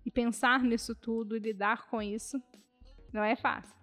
E 0.04 0.10
pensar 0.10 0.62
nisso 0.62 0.94
tudo 0.94 1.36
e 1.36 1.40
lidar 1.40 1.86
com 1.88 2.02
isso 2.02 2.40
não 3.12 3.22
é 3.22 3.36
fácil. 3.36 3.74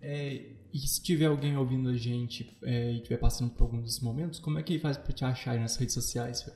É, 0.00 0.52
e 0.72 0.78
se 0.78 1.02
tiver 1.02 1.26
alguém 1.26 1.56
ouvindo 1.56 1.88
a 1.88 1.96
gente 1.96 2.56
é, 2.62 2.92
e 2.92 2.96
estiver 2.98 3.18
passando 3.18 3.52
por 3.52 3.64
alguns 3.64 3.82
desses 3.82 4.00
momentos, 4.00 4.38
como 4.38 4.58
é 4.58 4.62
que 4.62 4.78
faz 4.78 4.96
para 4.96 5.12
te 5.12 5.24
achar 5.24 5.58
nas 5.58 5.76
redes 5.76 5.94
sociais? 5.94 6.48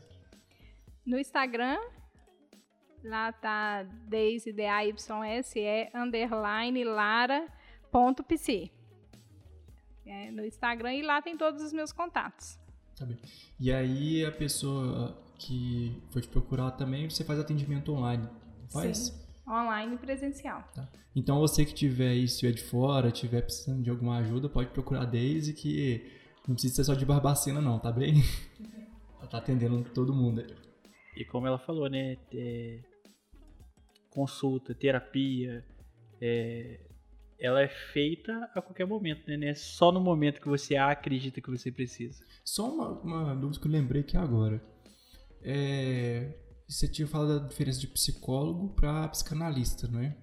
No 1.04 1.18
Instagram, 1.18 1.78
lá 3.02 3.32
tá 3.32 3.82
desde 3.82 4.52
DAYSE 4.52 5.08
underline 5.94 6.84
lara.pc. 6.84 8.70
É, 10.04 10.30
no 10.30 10.44
Instagram 10.44 10.94
e 10.94 11.02
lá 11.02 11.20
tem 11.20 11.36
todos 11.36 11.62
os 11.62 11.72
meus 11.72 11.92
contatos. 11.92 12.58
Tá 12.96 13.04
bem. 13.04 13.18
E 13.58 13.72
aí 13.72 14.24
a 14.24 14.32
pessoa 14.32 15.21
que 15.46 16.02
for 16.10 16.22
te 16.22 16.28
procurar 16.28 16.70
também, 16.72 17.08
você 17.08 17.24
faz 17.24 17.38
atendimento 17.38 17.92
online. 17.92 18.28
Faz? 18.70 18.98
Sim, 18.98 19.50
online 19.50 19.94
e 19.96 19.98
presencial. 19.98 20.62
Tá. 20.74 20.88
Então 21.14 21.40
você 21.40 21.64
que 21.64 21.74
tiver 21.74 22.10
aí, 22.10 22.28
se 22.28 22.46
é 22.46 22.50
de 22.50 22.62
fora, 22.62 23.10
tiver 23.10 23.42
precisando 23.42 23.82
de 23.82 23.90
alguma 23.90 24.18
ajuda, 24.18 24.48
pode 24.48 24.70
procurar 24.70 25.02
a 25.02 25.04
Daisy, 25.04 25.52
que 25.52 26.04
não 26.46 26.54
precisa 26.54 26.76
ser 26.76 26.84
só 26.84 26.94
de 26.94 27.04
Barbacena 27.04 27.60
não, 27.60 27.78
tá 27.78 27.92
bem? 27.92 28.22
ela 29.18 29.26
tá 29.28 29.38
atendendo 29.38 29.82
todo 29.90 30.14
mundo 30.14 30.40
aí. 30.40 30.54
E 31.16 31.24
como 31.24 31.46
ela 31.46 31.58
falou, 31.58 31.88
né? 31.90 32.16
É... 32.32 32.80
Consulta, 34.10 34.74
terapia, 34.74 35.64
é... 36.20 36.80
ela 37.38 37.60
é 37.60 37.68
feita 37.68 38.50
a 38.54 38.62
qualquer 38.62 38.86
momento, 38.86 39.26
né? 39.26 39.48
É 39.48 39.54
só 39.54 39.92
no 39.92 40.00
momento 40.00 40.40
que 40.40 40.48
você 40.48 40.76
acredita 40.76 41.40
que 41.40 41.50
você 41.50 41.70
precisa. 41.70 42.24
Só 42.42 42.72
uma, 42.72 42.88
uma 43.00 43.34
dúvida 43.34 43.60
que 43.60 43.66
eu 43.66 43.72
lembrei 43.72 44.00
aqui 44.00 44.16
agora. 44.16 44.71
É, 45.42 46.34
você 46.68 46.88
tinha 46.88 47.06
falado 47.06 47.40
da 47.40 47.48
diferença 47.48 47.80
de 47.80 47.86
psicólogo 47.86 48.70
para 48.70 49.08
psicanalista, 49.08 49.88
não 49.88 50.00
é? 50.00 50.16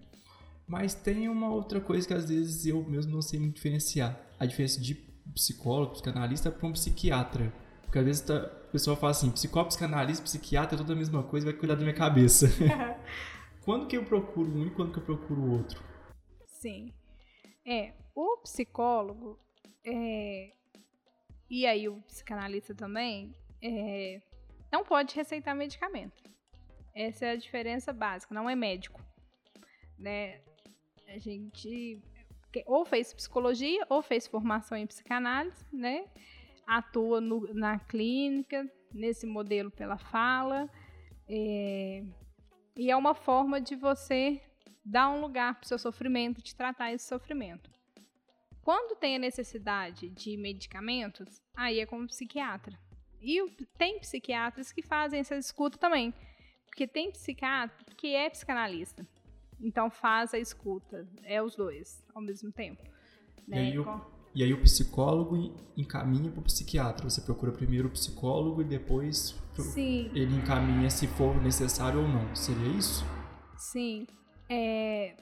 Mas 0.68 0.94
tem 0.94 1.28
uma 1.28 1.50
outra 1.50 1.82
coisa 1.82 2.08
que 2.08 2.14
às 2.14 2.30
vezes 2.30 2.66
eu 2.66 2.84
mesmo 2.84 3.12
não 3.12 3.22
sei 3.22 3.40
muito 3.40 3.56
diferenciar. 3.56 4.20
A 4.40 4.46
diferença 4.46 4.80
de 4.80 4.96
psicólogo, 5.34 5.94
psicanalista 5.94 6.52
para 6.52 6.68
um 6.68 6.74
psiquiatra. 6.74 7.54
Porque 7.84 7.98
às 7.98 8.06
vezes 8.06 8.22
tá, 8.22 8.38
a 8.38 8.72
pessoa 8.72 8.96
fala 8.96 9.12
assim, 9.12 9.32
psicólogo, 9.32 9.70
psicanalista, 9.70 10.24
psiquiatra 10.24 10.76
é 10.76 10.78
tudo 10.78 10.94
a 10.94 10.96
mesma 10.96 11.24
coisa, 11.24 11.48
vai 11.48 11.56
cuidar 11.56 11.76
da 11.76 11.82
minha 11.82 11.94
cabeça. 11.94 12.48
quando 13.66 13.88
que 13.88 13.98
eu 13.98 14.06
procuro 14.06 14.50
um 14.50 14.68
e 14.68 14.70
quando 14.70 14.92
que 14.92 15.00
eu 15.00 15.04
procuro 15.04 15.42
o 15.42 15.52
outro? 15.52 15.84
Sim. 16.46 16.94
É, 17.66 17.94
o 18.16 18.38
psicólogo 18.38 19.40
é, 19.84 20.52
e 21.50 21.66
aí 21.66 21.90
o 21.90 22.02
psicanalista 22.04 22.76
também 22.76 23.34
é, 23.62 24.22
não 24.72 24.84
pode 24.84 25.16
receitar 25.16 25.56
medicamento. 25.56 26.24
Essa 26.94 27.28
é 27.28 27.32
a 27.32 27.36
diferença 27.36 27.94
básica, 27.94 28.34
não 28.34 28.50
é 28.50 28.56
médico. 28.56 29.02
Né? 29.98 30.42
A 31.08 31.18
gente 31.18 32.02
ou 32.66 32.86
fez 32.86 33.14
psicologia 33.14 33.86
ou 33.90 34.02
fez 34.02 34.28
formação 34.28 34.78
em 34.78 34.88
psicanálise, 34.88 35.66
né? 35.72 36.06
Atua 36.66 37.22
no, 37.22 37.54
na 37.54 37.80
clínica, 37.80 38.68
nesse 38.92 39.26
modelo 39.26 39.70
pela 39.72 39.98
fala. 39.98 40.70
É, 41.28 42.04
e 42.76 42.90
é 42.90 42.96
uma 42.96 43.14
forma 43.14 43.62
de 43.62 43.76
você 43.76 44.42
dar 44.84 45.10
um 45.10 45.22
lugar 45.22 45.56
para 45.56 45.66
o 45.66 45.68
seu 45.68 45.78
sofrimento, 45.78 46.42
de 46.42 46.56
tratar 46.56 46.92
esse 46.92 47.08
sofrimento. 47.08 47.70
Quando 48.62 48.98
tem 48.98 49.16
a 49.16 49.20
necessidade 49.20 50.10
de 50.10 50.38
medicamentos, 50.38 51.42
aí 51.56 51.80
é 51.80 51.86
como 51.86 52.08
psiquiatra. 52.08 52.78
E 53.22 53.50
tem 53.78 54.00
psiquiatras 54.00 54.72
que 54.72 54.82
fazem 54.82 55.20
essa 55.20 55.36
escuta 55.36 55.78
também. 55.78 56.14
Porque 56.66 56.88
tem 56.88 57.12
psiquiatra 57.12 57.86
que 57.98 58.16
é 58.16 58.30
psicanalista. 58.30 59.06
Então 59.60 59.90
faz 59.90 60.34
a 60.34 60.40
escuta. 60.40 61.08
É 61.24 61.42
os 61.42 61.56
dois 61.56 62.04
ao 62.14 62.22
mesmo 62.22 62.52
tempo. 62.52 62.82
Né? 63.48 63.58
E 63.58 63.72
aí 63.72 63.80
o, 63.80 64.02
e 64.36 64.44
aí 64.44 64.54
o 64.54 64.62
psicólogo 64.62 65.36
encaminha 65.76 66.32
para 66.32 66.40
o 66.40 66.44
psiquiatra. 66.44 67.10
Você 67.10 67.22
procura 67.22 67.52
primeiro 67.52 67.88
o 67.88 67.92
psicólogo 67.92 68.62
e 68.62 68.66
depois 68.66 69.36
Sim. 69.56 70.10
ele 70.14 70.36
encaminha 70.36 70.90
se 70.90 71.08
for 71.08 71.42
necessário 71.42 72.02
ou 72.02 72.08
não. 72.08 72.36
Seria 72.36 72.68
isso? 72.78 73.04
Sim. 73.58 74.08
É, 74.48 75.16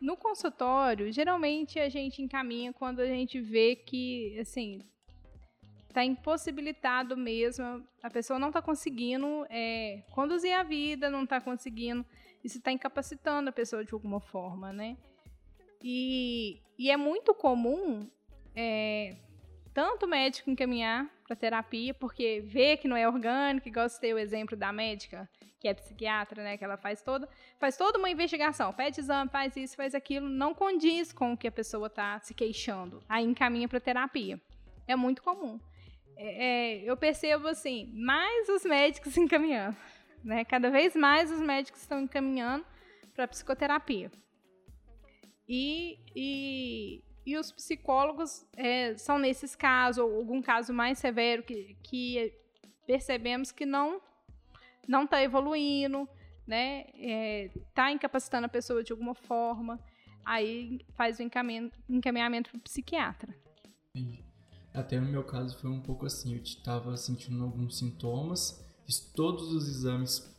no 0.00 0.16
consultório, 0.16 1.12
geralmente 1.12 1.78
a 1.78 1.88
gente 1.88 2.22
encaminha 2.22 2.72
quando 2.72 3.00
a 3.00 3.06
gente 3.06 3.40
vê 3.40 3.76
que, 3.76 4.38
assim, 4.40 4.80
tá 5.92 6.04
impossibilitado 6.04 7.16
mesmo, 7.16 7.84
a 8.02 8.10
pessoa 8.10 8.38
não 8.38 8.48
está 8.48 8.62
conseguindo 8.62 9.46
é, 9.50 10.02
conduzir 10.12 10.54
a 10.54 10.62
vida, 10.62 11.10
não 11.10 11.24
está 11.24 11.40
conseguindo, 11.40 12.04
isso 12.44 12.58
está 12.58 12.70
incapacitando 12.70 13.48
a 13.50 13.52
pessoa 13.52 13.84
de 13.84 13.92
alguma 13.92 14.20
forma, 14.20 14.72
né? 14.72 14.96
E, 15.82 16.60
e 16.78 16.90
é 16.90 16.96
muito 16.96 17.34
comum 17.34 18.08
é, 18.54 19.16
tanto 19.72 20.06
o 20.06 20.08
médico 20.08 20.50
encaminhar 20.50 21.08
para 21.26 21.36
terapia, 21.36 21.94
porque 21.94 22.40
vê 22.44 22.76
que 22.76 22.88
não 22.88 22.96
é 22.96 23.08
orgânico, 23.08 23.68
igual 23.68 23.88
você 23.88 24.12
o 24.12 24.18
exemplo 24.18 24.56
da 24.56 24.72
médica, 24.72 25.28
que 25.58 25.68
é 25.68 25.74
psiquiatra, 25.74 26.42
né, 26.42 26.56
que 26.56 26.64
ela 26.64 26.76
faz 26.76 27.02
toda, 27.02 27.28
faz 27.58 27.76
toda 27.76 27.98
uma 27.98 28.10
investigação, 28.10 28.72
pede 28.72 29.00
exame, 29.00 29.30
faz 29.30 29.56
isso, 29.56 29.76
faz 29.76 29.94
aquilo, 29.94 30.28
não 30.28 30.54
condiz 30.54 31.12
com 31.12 31.32
o 31.32 31.36
que 31.36 31.46
a 31.46 31.52
pessoa 31.52 31.86
está 31.86 32.18
se 32.20 32.34
queixando, 32.34 33.02
aí 33.08 33.24
encaminha 33.24 33.68
para 33.68 33.78
terapia. 33.78 34.40
É 34.88 34.96
muito 34.96 35.22
comum. 35.22 35.60
É, 36.22 36.44
é, 36.44 36.84
eu 36.84 36.94
percebo 36.98 37.48
assim, 37.48 37.90
mais 37.94 38.46
os 38.50 38.62
médicos 38.62 39.16
encaminhando, 39.16 39.76
né? 40.22 40.44
Cada 40.44 40.70
vez 40.70 40.94
mais 40.94 41.32
os 41.32 41.40
médicos 41.40 41.80
estão 41.80 42.02
encaminhando 42.02 42.64
para 43.14 43.26
psicoterapia. 43.26 44.12
E, 45.48 45.98
e, 46.14 47.02
e 47.24 47.38
os 47.38 47.50
psicólogos 47.50 48.46
é, 48.54 48.94
são 48.98 49.18
nesses 49.18 49.56
casos, 49.56 50.04
ou 50.04 50.14
algum 50.14 50.42
caso 50.42 50.74
mais 50.74 50.98
severo 50.98 51.42
que, 51.42 51.74
que 51.82 52.34
percebemos 52.86 53.50
que 53.50 53.64
não 53.64 54.00
não 54.86 55.04
está 55.04 55.22
evoluindo, 55.22 56.08
né? 56.46 56.84
Está 56.94 57.88
é, 57.88 57.92
incapacitando 57.92 58.44
a 58.44 58.48
pessoa 58.48 58.82
de 58.82 58.92
alguma 58.92 59.14
forma, 59.14 59.80
aí 60.24 60.80
faz 60.94 61.18
o 61.18 61.22
encaminhamento, 61.22 61.78
encaminhamento 61.88 62.50
para 62.50 62.58
o 62.58 62.62
psiquiatra. 62.62 63.34
Entendi. 63.94 64.29
Até 64.72 65.00
no 65.00 65.10
meu 65.10 65.24
caso 65.24 65.58
foi 65.58 65.70
um 65.70 65.80
pouco 65.80 66.06
assim, 66.06 66.34
eu 66.34 66.42
estava 66.42 66.96
sentindo 66.96 67.42
alguns 67.42 67.78
sintomas, 67.78 68.64
fiz 68.86 69.00
todos 69.00 69.52
os 69.52 69.68
exames 69.68 70.30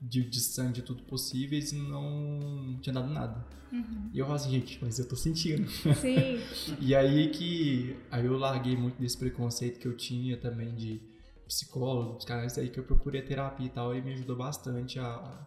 de, 0.00 0.28
de 0.28 0.40
sangue 0.40 0.74
de 0.74 0.82
tudo 0.82 1.02
possíveis 1.04 1.72
e 1.72 1.76
não 1.76 2.78
tinha 2.80 2.92
dado 2.92 3.08
nada. 3.08 3.44
Uhum. 3.72 4.10
E 4.12 4.18
eu 4.18 4.26
falei 4.26 4.40
assim, 4.40 4.50
gente, 4.50 4.78
mas 4.82 4.98
eu 4.98 5.08
tô 5.08 5.16
sentindo. 5.16 5.68
Sim. 5.68 6.40
e 6.80 6.94
aí 6.94 7.30
que. 7.30 7.96
Aí 8.10 8.24
eu 8.24 8.36
larguei 8.38 8.76
muito 8.76 9.00
desse 9.00 9.16
preconceito 9.16 9.80
que 9.80 9.88
eu 9.88 9.96
tinha 9.96 10.36
também 10.36 10.74
de 10.74 11.00
psicólogo, 11.46 12.16
os 12.16 12.24
caras 12.24 12.58
aí 12.58 12.68
que 12.68 12.78
eu 12.78 12.84
procurei 12.84 13.20
a 13.20 13.24
terapia 13.24 13.66
e 13.66 13.70
tal, 13.70 13.94
e 13.94 14.02
me 14.02 14.12
ajudou 14.12 14.36
bastante 14.36 14.98
a. 14.98 15.46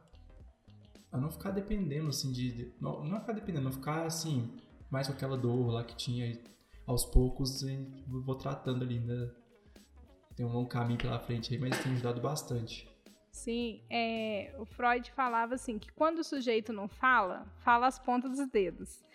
a 1.12 1.18
não 1.18 1.32
ficar 1.32 1.52
dependendo, 1.52 2.10
assim, 2.10 2.32
de. 2.32 2.52
de 2.52 2.74
não, 2.82 3.04
não 3.04 3.20
ficar 3.20 3.34
dependendo, 3.34 3.66
não 3.66 3.72
ficar 3.72 4.06
assim, 4.06 4.52
mais 4.90 5.08
com 5.08 5.14
aquela 5.14 5.38
dor 5.38 5.72
lá 5.72 5.84
que 5.84 5.96
tinha 5.96 6.38
aos 6.90 7.06
poucos 7.06 7.62
e 7.62 7.78
vou 8.08 8.36
tratando 8.36 8.84
ali, 8.84 9.00
né? 9.00 9.30
Tem 10.36 10.46
um 10.46 10.52
longo 10.52 10.68
caminho 10.68 10.98
pela 10.98 11.20
frente 11.20 11.54
aí, 11.54 11.60
mas 11.60 11.78
tem 11.84 11.92
ajudado 11.92 12.20
bastante. 12.20 12.90
Sim, 13.32 13.84
é, 13.90 14.56
o 14.58 14.66
Freud 14.66 15.12
falava 15.12 15.54
assim 15.54 15.78
que 15.78 15.92
quando 15.92 16.20
o 16.20 16.24
sujeito 16.24 16.74
não 16.74 16.88
fala, 16.88 17.46
fala 17.60 17.86
as 17.86 18.00
pontas 18.00 18.32
dos 18.32 18.50
dedos. 18.50 19.06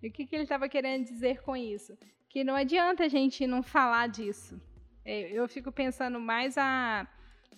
E 0.00 0.08
o 0.08 0.12
que, 0.12 0.26
que 0.26 0.36
ele 0.36 0.44
estava 0.44 0.68
querendo 0.68 1.04
dizer 1.04 1.42
com 1.42 1.56
isso? 1.56 1.98
Que 2.28 2.44
não 2.44 2.54
adianta 2.54 3.04
a 3.04 3.08
gente 3.08 3.46
não 3.46 3.62
falar 3.62 4.08
disso. 4.08 4.60
É, 5.04 5.32
eu 5.32 5.48
fico 5.48 5.72
pensando 5.72 6.20
mais 6.20 6.56
a, 6.56 7.06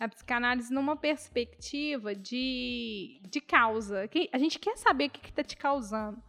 a 0.00 0.08
psicanálise 0.08 0.72
numa 0.72 0.96
perspectiva 0.96 2.14
de, 2.14 3.20
de 3.28 3.40
causa. 3.42 4.08
Que 4.08 4.30
a 4.32 4.38
gente 4.38 4.58
quer 4.58 4.76
saber 4.78 5.06
o 5.06 5.10
que 5.10 5.28
está 5.28 5.44
te 5.44 5.56
causando. 5.56 6.22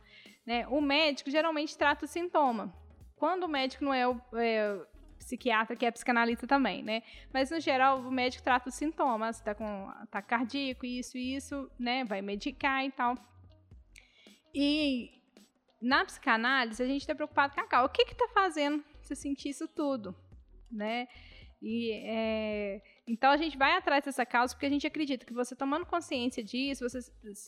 Né? 0.46 0.68
O 0.68 0.82
médico 0.82 1.30
geralmente 1.30 1.78
trata 1.78 2.06
o 2.06 2.08
sintoma. 2.08 2.74
Quando 3.18 3.44
o 3.44 3.48
médico 3.48 3.84
não 3.84 3.94
é 3.94 4.08
o, 4.08 4.22
é, 4.34 4.80
psiquiatra 5.18 5.76
que 5.76 5.86
é 5.86 5.92
psicanalista 5.92 6.48
também, 6.48 6.82
né? 6.84 7.04
Mas 7.34 7.52
no 7.52 7.60
geral 7.60 8.00
o 8.00 8.12
médico 8.12 8.44
trata 8.44 8.70
os 8.70 8.76
sintomas, 8.76 9.42
tá 9.42 9.54
com 9.54 9.90
ataque 10.02 10.30
cardíaco, 10.30 10.86
isso 10.86 11.18
e 11.18 11.36
isso, 11.36 11.70
né? 11.78 12.06
Vai 12.06 12.22
medicar 12.22 12.86
e 12.86 12.92
tal. 12.92 13.16
E 14.54 15.12
na 15.82 16.06
psicanálise 16.06 16.82
a 16.82 16.88
gente 16.88 17.02
está 17.02 17.14
preocupado 17.14 17.54
com 17.54 17.62
a 17.62 17.68
causa. 17.68 17.88
O 17.88 17.90
que 17.90 18.04
está 18.04 18.28
fazendo 18.30 18.84
você 19.02 19.16
sentir 19.16 19.50
isso 19.50 19.68
tudo, 19.68 20.16
né? 20.72 21.08
E 21.62 21.92
é, 21.92 22.82
então 23.08 23.32
a 23.32 23.38
gente 23.38 23.58
vai 23.58 23.74
atrás 23.76 24.06
dessa 24.06 24.26
causa 24.26 24.54
porque 24.54 24.68
a 24.68 24.70
gente 24.70 24.86
acredita 24.86 25.26
que 25.26 25.34
você 25.34 25.56
tomando 25.56 25.86
consciência 25.86 26.44
disso, 26.44 26.88
você 26.88 27.00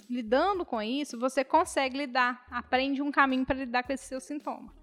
lidando 0.09 0.65
com 0.65 0.81
isso, 0.81 1.19
você 1.19 1.43
consegue 1.43 1.97
lidar, 1.97 2.45
aprende 2.49 3.01
um 3.01 3.11
caminho 3.11 3.45
para 3.45 3.55
lidar 3.55 3.83
com 3.83 3.93
esse 3.93 4.07
seu 4.07 4.19
sintoma. 4.19 4.73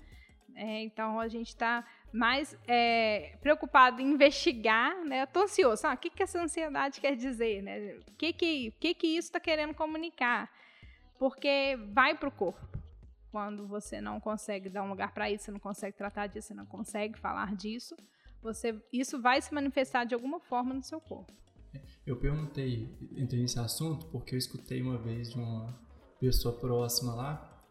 É, 0.57 0.83
então 0.83 1.21
a 1.21 1.29
gente 1.29 1.49
está 1.49 1.85
mais 2.11 2.57
é, 2.67 3.37
preocupado 3.43 4.01
em 4.01 4.11
investigar, 4.11 5.05
né? 5.05 5.23
Eu 5.23 5.27
tô 5.27 5.43
ansioso. 5.43 5.87
Ah, 5.87 5.93
o 5.93 5.99
que, 5.99 6.09
que 6.09 6.23
essa 6.23 6.43
ansiedade 6.43 6.99
quer 6.99 7.15
dizer, 7.15 7.63
né? 7.63 8.01
O 8.09 8.15
que 8.15 8.33
que, 8.33 8.71
que, 8.81 8.95
que 8.95 9.07
isso 9.07 9.29
está 9.29 9.39
querendo 9.39 9.75
comunicar? 9.75 10.51
Porque 11.19 11.79
vai 11.93 12.17
para 12.17 12.31
o 12.31 12.33
corpo. 12.33 12.67
Quando 13.31 13.67
você 13.67 14.01
não 14.01 14.19
consegue 14.19 14.71
dar 14.71 14.83
um 14.83 14.89
lugar 14.89 15.13
para 15.13 15.31
isso, 15.31 15.45
você 15.45 15.51
não 15.51 15.61
consegue 15.61 15.95
tratar 15.95 16.27
disso, 16.27 16.49
você 16.49 16.55
não 16.55 16.65
consegue 16.65 17.19
falar 17.19 17.55
disso, 17.55 17.95
você, 18.43 18.83
isso 18.91 19.21
vai 19.21 19.43
se 19.43 19.53
manifestar 19.53 20.05
de 20.05 20.15
alguma 20.15 20.41
forma 20.41 20.73
no 20.73 20.83
seu 20.83 20.99
corpo. 20.99 21.35
Eu 22.07 22.17
perguntei, 22.17 22.97
entrei 23.15 23.43
nesse 23.43 23.59
assunto, 23.59 24.07
porque 24.07 24.35
eu 24.35 24.39
escutei 24.39 24.81
uma 24.81 24.97
vez 24.97 25.31
de 25.31 25.39
uma 25.39 25.79
pessoa 26.19 26.59
próxima 26.59 27.15
lá, 27.15 27.63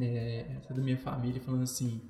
é, 0.00 0.62
da 0.70 0.80
minha 0.80 0.96
família, 0.96 1.42
falando 1.42 1.64
assim: 1.64 2.00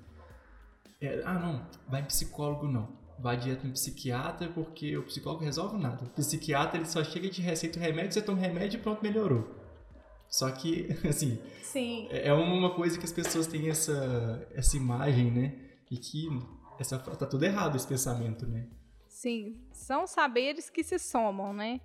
é, 1.02 1.22
ah, 1.24 1.34
não, 1.34 1.66
vai 1.88 2.00
em 2.00 2.06
psicólogo 2.06 2.66
não. 2.66 3.00
Vai 3.18 3.36
direto 3.36 3.66
em 3.66 3.72
psiquiatra 3.72 4.48
porque 4.48 4.96
o 4.96 5.04
psicólogo 5.04 5.44
resolve 5.44 5.76
nada. 5.76 6.04
O 6.04 6.08
psiquiatra 6.10 6.78
ele 6.78 6.86
só 6.86 7.04
chega 7.04 7.28
de 7.28 7.42
receita 7.42 7.78
o 7.78 7.82
remédio, 7.82 8.12
você 8.12 8.22
toma 8.22 8.38
remédio 8.38 8.78
e 8.78 8.82
pronto, 8.82 9.02
melhorou. 9.02 9.62
Só 10.28 10.50
que, 10.50 10.88
assim, 11.06 11.38
Sim. 11.62 12.08
É, 12.10 12.28
é 12.28 12.32
uma 12.32 12.74
coisa 12.74 12.98
que 12.98 13.04
as 13.04 13.12
pessoas 13.12 13.46
têm 13.46 13.68
essa, 13.68 14.48
essa 14.54 14.76
imagem, 14.76 15.30
né? 15.30 15.58
E 15.90 15.96
que 15.96 16.28
essa, 16.78 16.98
tá 16.98 17.26
tudo 17.26 17.44
errado 17.44 17.76
esse 17.76 17.86
pensamento, 17.86 18.46
né? 18.46 18.66
Sim, 19.08 19.60
são 19.72 20.06
saberes 20.06 20.70
que 20.70 20.82
se 20.82 20.98
somam, 20.98 21.52
né? 21.52 21.80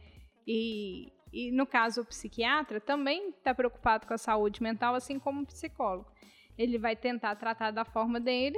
E, 0.45 1.11
e 1.31 1.51
no 1.51 1.67
caso 1.67 2.01
o 2.01 2.05
psiquiatra 2.05 2.79
também 2.79 3.29
está 3.29 3.53
preocupado 3.53 4.07
com 4.07 4.13
a 4.13 4.17
saúde 4.17 4.63
mental, 4.63 4.95
assim 4.95 5.19
como 5.19 5.41
o 5.41 5.45
psicólogo. 5.45 6.09
Ele 6.57 6.77
vai 6.77 6.95
tentar 6.95 7.35
tratar 7.35 7.71
da 7.71 7.85
forma 7.85 8.19
dele, 8.19 8.57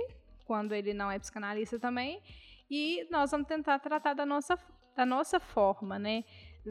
quando 0.50 0.74
ele 0.74 0.95
não 0.95 1.11
é 1.11 1.19
psicanalista 1.19 1.78
também, 1.78 2.23
e 2.72 3.07
nós 3.11 3.30
vamos 3.30 3.48
tentar 3.48 3.78
tratar 3.78 4.15
da 4.15 4.26
nossa, 4.26 4.57
da 4.95 5.06
nossa 5.06 5.40
forma, 5.40 5.99
né? 5.99 6.23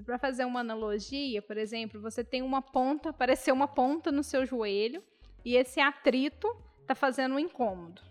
Para 0.04 0.18
fazer 0.18 0.44
uma 0.44 0.58
analogia, 0.58 1.40
por 1.40 1.56
exemplo, 1.56 2.00
você 2.00 2.24
tem 2.24 2.42
uma 2.42 2.60
ponta, 2.60 3.10
apareceu 3.10 3.54
uma 3.54 3.68
ponta 3.68 4.10
no 4.10 4.24
seu 4.24 4.44
joelho, 4.44 5.00
e 5.44 5.54
esse 5.54 5.80
atrito 5.80 6.48
está 6.80 6.92
fazendo 6.92 7.36
um 7.36 7.38
incômodo, 7.38 8.02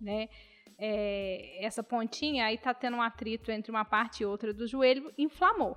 né? 0.00 0.28
É, 0.78 1.58
essa 1.66 1.82
pontinha 1.82 2.44
aí 2.44 2.54
está 2.54 2.72
tendo 2.72 2.96
um 2.96 3.02
atrito 3.02 3.50
entre 3.50 3.72
uma 3.72 3.84
parte 3.84 4.22
e 4.22 4.26
outra 4.26 4.54
do 4.54 4.64
joelho, 4.64 5.12
inflamou, 5.18 5.76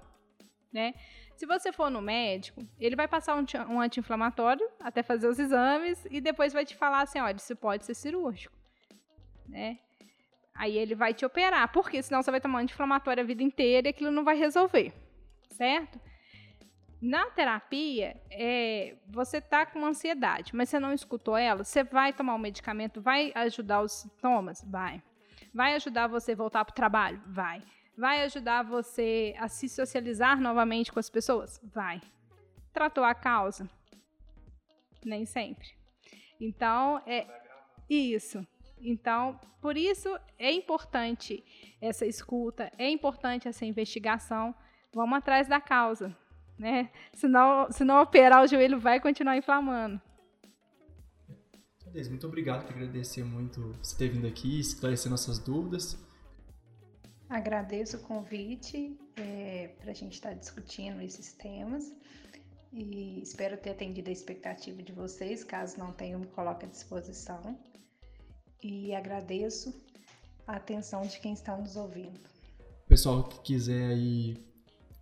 né? 0.72 0.94
Se 1.36 1.48
você 1.48 1.74
for 1.74 1.90
no 1.90 2.04
médico, 2.04 2.62
ele 2.80 2.96
vai 2.96 3.08
passar 3.08 3.36
um, 3.36 3.46
um 3.68 3.82
anti-inflamatório 3.82 4.70
até 4.80 5.02
fazer 5.02 5.28
os 5.28 5.40
exames 5.40 6.06
e 6.12 6.22
depois 6.22 6.54
vai 6.54 6.64
te 6.64 6.76
falar 6.76 7.02
assim, 7.02 7.20
olha, 7.20 7.36
isso 7.36 7.56
pode 7.56 7.84
ser 7.84 7.96
cirúrgico 7.96 8.63
né? 9.48 9.80
Aí 10.56 10.78
ele 10.78 10.94
vai 10.94 11.14
te 11.14 11.26
operar, 11.26 11.72
porque 11.72 12.02
senão 12.02 12.22
você 12.22 12.30
vai 12.30 12.40
tomar 12.40 12.60
anti-inflamatório 12.60 13.24
a 13.24 13.26
vida 13.26 13.42
inteira 13.42 13.88
e 13.88 13.92
aquilo 13.92 14.12
não 14.12 14.24
vai 14.24 14.38
resolver, 14.38 14.94
certo? 15.50 16.00
Na 17.02 17.26
terapia, 17.32 18.16
é, 18.32 18.96
você 19.10 19.42
tá 19.42 19.66
com 19.66 19.86
ansiedade, 19.86 20.56
mas 20.56 20.70
você 20.70 20.80
não 20.80 20.94
escutou 20.94 21.36
ela, 21.36 21.64
você 21.64 21.84
vai 21.84 22.14
tomar 22.14 22.34
o 22.34 22.38
um 22.38 22.40
medicamento, 22.40 23.02
vai 23.02 23.32
ajudar 23.36 23.82
os 23.82 23.92
sintomas? 23.92 24.64
Vai. 24.66 25.04
Vai 25.54 25.76
ajudar 25.76 26.08
você 26.08 26.32
a 26.32 26.36
voltar 26.36 26.64
para 26.64 26.72
o 26.72 26.76
trabalho? 26.76 27.22
Vai. 27.28 27.62
Vai 27.98 28.24
ajudar 28.24 28.64
você 28.64 29.36
a 29.38 29.48
se 29.48 29.68
socializar 29.68 30.40
novamente 30.40 30.92
com 30.92 31.00
as 31.00 31.10
pessoas? 31.10 31.60
Vai. 31.64 32.02
Tratou 32.72 33.04
a 33.04 33.14
causa? 33.14 33.70
Nem 35.04 35.26
sempre. 35.26 35.68
Então, 36.40 37.02
é 37.06 37.28
isso. 37.90 38.48
Então, 38.84 39.40
por 39.62 39.78
isso 39.78 40.10
é 40.38 40.52
importante 40.52 41.44
essa 41.82 42.06
escuta, 42.06 42.70
é 42.78 42.90
importante 42.90 43.48
essa 43.48 43.66
investigação. 43.66 44.54
Vamos 44.94 45.18
atrás 45.18 45.48
da 45.48 45.62
causa, 45.62 46.16
né? 46.60 46.92
Senão, 47.14 47.72
se 47.72 47.86
não 47.86 48.02
operar 48.02 48.44
o 48.44 48.48
joelho, 48.48 48.78
vai 48.80 49.00
continuar 49.00 49.38
inflamando. 49.38 50.02
Muito 52.10 52.28
obrigado, 52.28 52.66
quero 52.66 52.80
agradecer 52.80 53.24
muito 53.24 53.74
você 53.82 53.96
ter 53.96 54.10
vindo 54.10 54.28
aqui, 54.28 54.60
esclarecer 54.60 55.12
nossas 55.12 55.38
dúvidas. 55.38 55.98
Agradeço 57.30 57.98
o 57.98 58.00
convite 58.02 58.98
é, 59.16 59.70
para 59.80 59.92
a 59.92 59.94
gente 59.94 60.14
estar 60.14 60.30
tá 60.30 60.36
discutindo 60.36 61.02
esses 61.02 61.34
temas 61.34 61.94
e 62.72 63.22
espero 63.22 63.58
ter 63.58 63.70
atendido 63.70 64.10
a 64.10 64.14
expectativa 64.14 64.82
de 64.82 64.92
vocês. 64.92 65.44
Caso 65.44 65.78
não 65.78 65.94
tenham, 65.94 66.20
me 66.20 66.28
coloque 66.28 66.66
à 66.66 66.70
disposição. 66.70 67.58
E 68.64 68.96
agradeço 68.96 69.74
a 70.48 70.56
atenção 70.56 71.02
de 71.02 71.20
quem 71.20 71.34
está 71.34 71.58
nos 71.58 71.76
ouvindo. 71.76 72.18
Pessoal 72.88 73.24
que 73.24 73.40
quiser 73.42 73.88
aí 73.88 74.38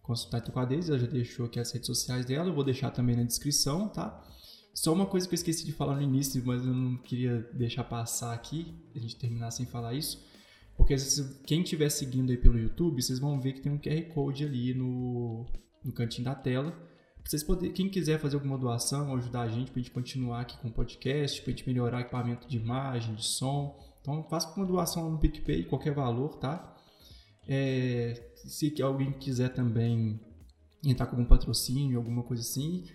consultar 0.02 0.42
com 0.42 0.60
a 0.60 0.66
Deise, 0.66 0.90
ela 0.90 1.00
já 1.00 1.08
deixou 1.08 1.46
aqui 1.46 1.60
as 1.60 1.72
redes 1.72 1.86
sociais 1.86 2.26
dela, 2.26 2.50
eu 2.50 2.54
vou 2.56 2.64
deixar 2.64 2.90
também 2.92 3.16
na 3.16 3.24
descrição, 3.24 3.88
tá? 3.88 4.24
Só 4.74 4.92
uma 4.94 5.06
coisa 5.06 5.28
que 5.28 5.34
eu 5.34 5.38
esqueci 5.38 5.66
de 5.66 5.72
falar 5.72 5.96
no 5.96 6.02
início, 6.02 6.42
mas 6.46 6.66
eu 6.66 6.74
não 6.74 6.98
queria 6.98 7.40
deixar 7.54 7.84
passar 7.84 8.34
aqui, 8.34 8.74
a 8.96 9.00
gente 9.00 9.16
terminar 9.18 9.52
sem 9.52 9.66
falar 9.66 9.94
isso. 9.94 10.26
Porque 10.76 10.96
quem 11.46 11.62
estiver 11.62 11.90
seguindo 11.90 12.32
aí 12.32 12.38
pelo 12.38 12.58
YouTube, 12.58 13.02
vocês 13.02 13.20
vão 13.20 13.40
ver 13.40 13.54
que 13.54 13.62
tem 13.62 13.72
um 13.72 13.78
QR 13.78 14.02
Code 14.14 14.46
ali 14.46 14.74
no, 14.74 15.46
no 15.84 15.92
cantinho 15.92 16.26
da 16.26 16.34
tela. 16.34 16.76
Vocês 17.24 17.44
poder, 17.44 17.70
quem 17.70 17.90
quiser 17.90 18.20
fazer 18.20 18.36
alguma 18.36 18.58
doação, 18.58 19.16
ajudar 19.16 19.42
a 19.42 19.48
gente 19.48 19.72
para 19.72 19.80
a 19.80 19.84
gente 19.84 19.94
continuar 19.94 20.42
aqui 20.42 20.58
com 20.58 20.68
o 20.68 20.72
podcast, 20.72 21.42
para 21.42 21.54
a 21.54 21.56
gente 21.56 21.68
melhorar 21.68 22.02
equipamento 22.02 22.48
de 22.48 22.58
imagem, 22.58 23.16
de 23.16 23.26
som. 23.26 23.80
Então 24.02 24.24
faça 24.24 24.54
uma 24.56 24.66
doação 24.66 25.10
no 25.10 25.18
PicPay, 25.18 25.64
qualquer 25.66 25.94
valor, 25.94 26.36
tá? 26.38 26.76
É, 27.48 28.32
se 28.36 28.74
alguém 28.82 29.12
quiser 29.12 29.50
também 29.50 30.20
entrar 30.84 31.06
com 31.06 31.16
algum 31.16 31.26
patrocínio, 31.26 31.98
alguma 31.98 32.24
coisa 32.24 32.42
assim, 32.42 32.86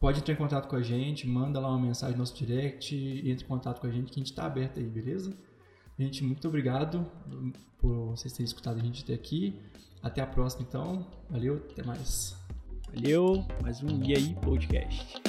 pode 0.00 0.18
entrar 0.18 0.34
em 0.34 0.36
contato 0.36 0.68
com 0.68 0.76
a 0.76 0.82
gente, 0.82 1.26
manda 1.26 1.60
lá 1.60 1.68
uma 1.68 1.86
mensagem 1.86 2.14
no 2.14 2.20
nosso 2.20 2.34
direct, 2.34 2.94
entre 2.94 3.44
em 3.44 3.48
contato 3.48 3.80
com 3.80 3.86
a 3.86 3.90
gente 3.90 4.10
que 4.10 4.18
a 4.18 4.22
gente 4.22 4.30
está 4.32 4.46
aberto 4.46 4.78
aí, 4.78 4.86
beleza? 4.86 5.36
Gente, 5.98 6.22
muito 6.22 6.46
obrigado 6.46 7.06
por 7.78 8.10
vocês 8.10 8.32
terem 8.32 8.44
escutado 8.44 8.78
a 8.78 8.82
gente 8.82 9.02
até 9.04 9.14
aqui. 9.14 9.58
Até 10.02 10.20
a 10.20 10.26
próxima, 10.26 10.64
então. 10.68 11.06
Valeu, 11.30 11.56
até 11.56 11.82
mais. 11.82 12.45
Valeu, 12.94 13.44
mais 13.62 13.82
um 13.82 14.02
E 14.02 14.14
aí 14.14 14.34
Podcast. 14.42 15.20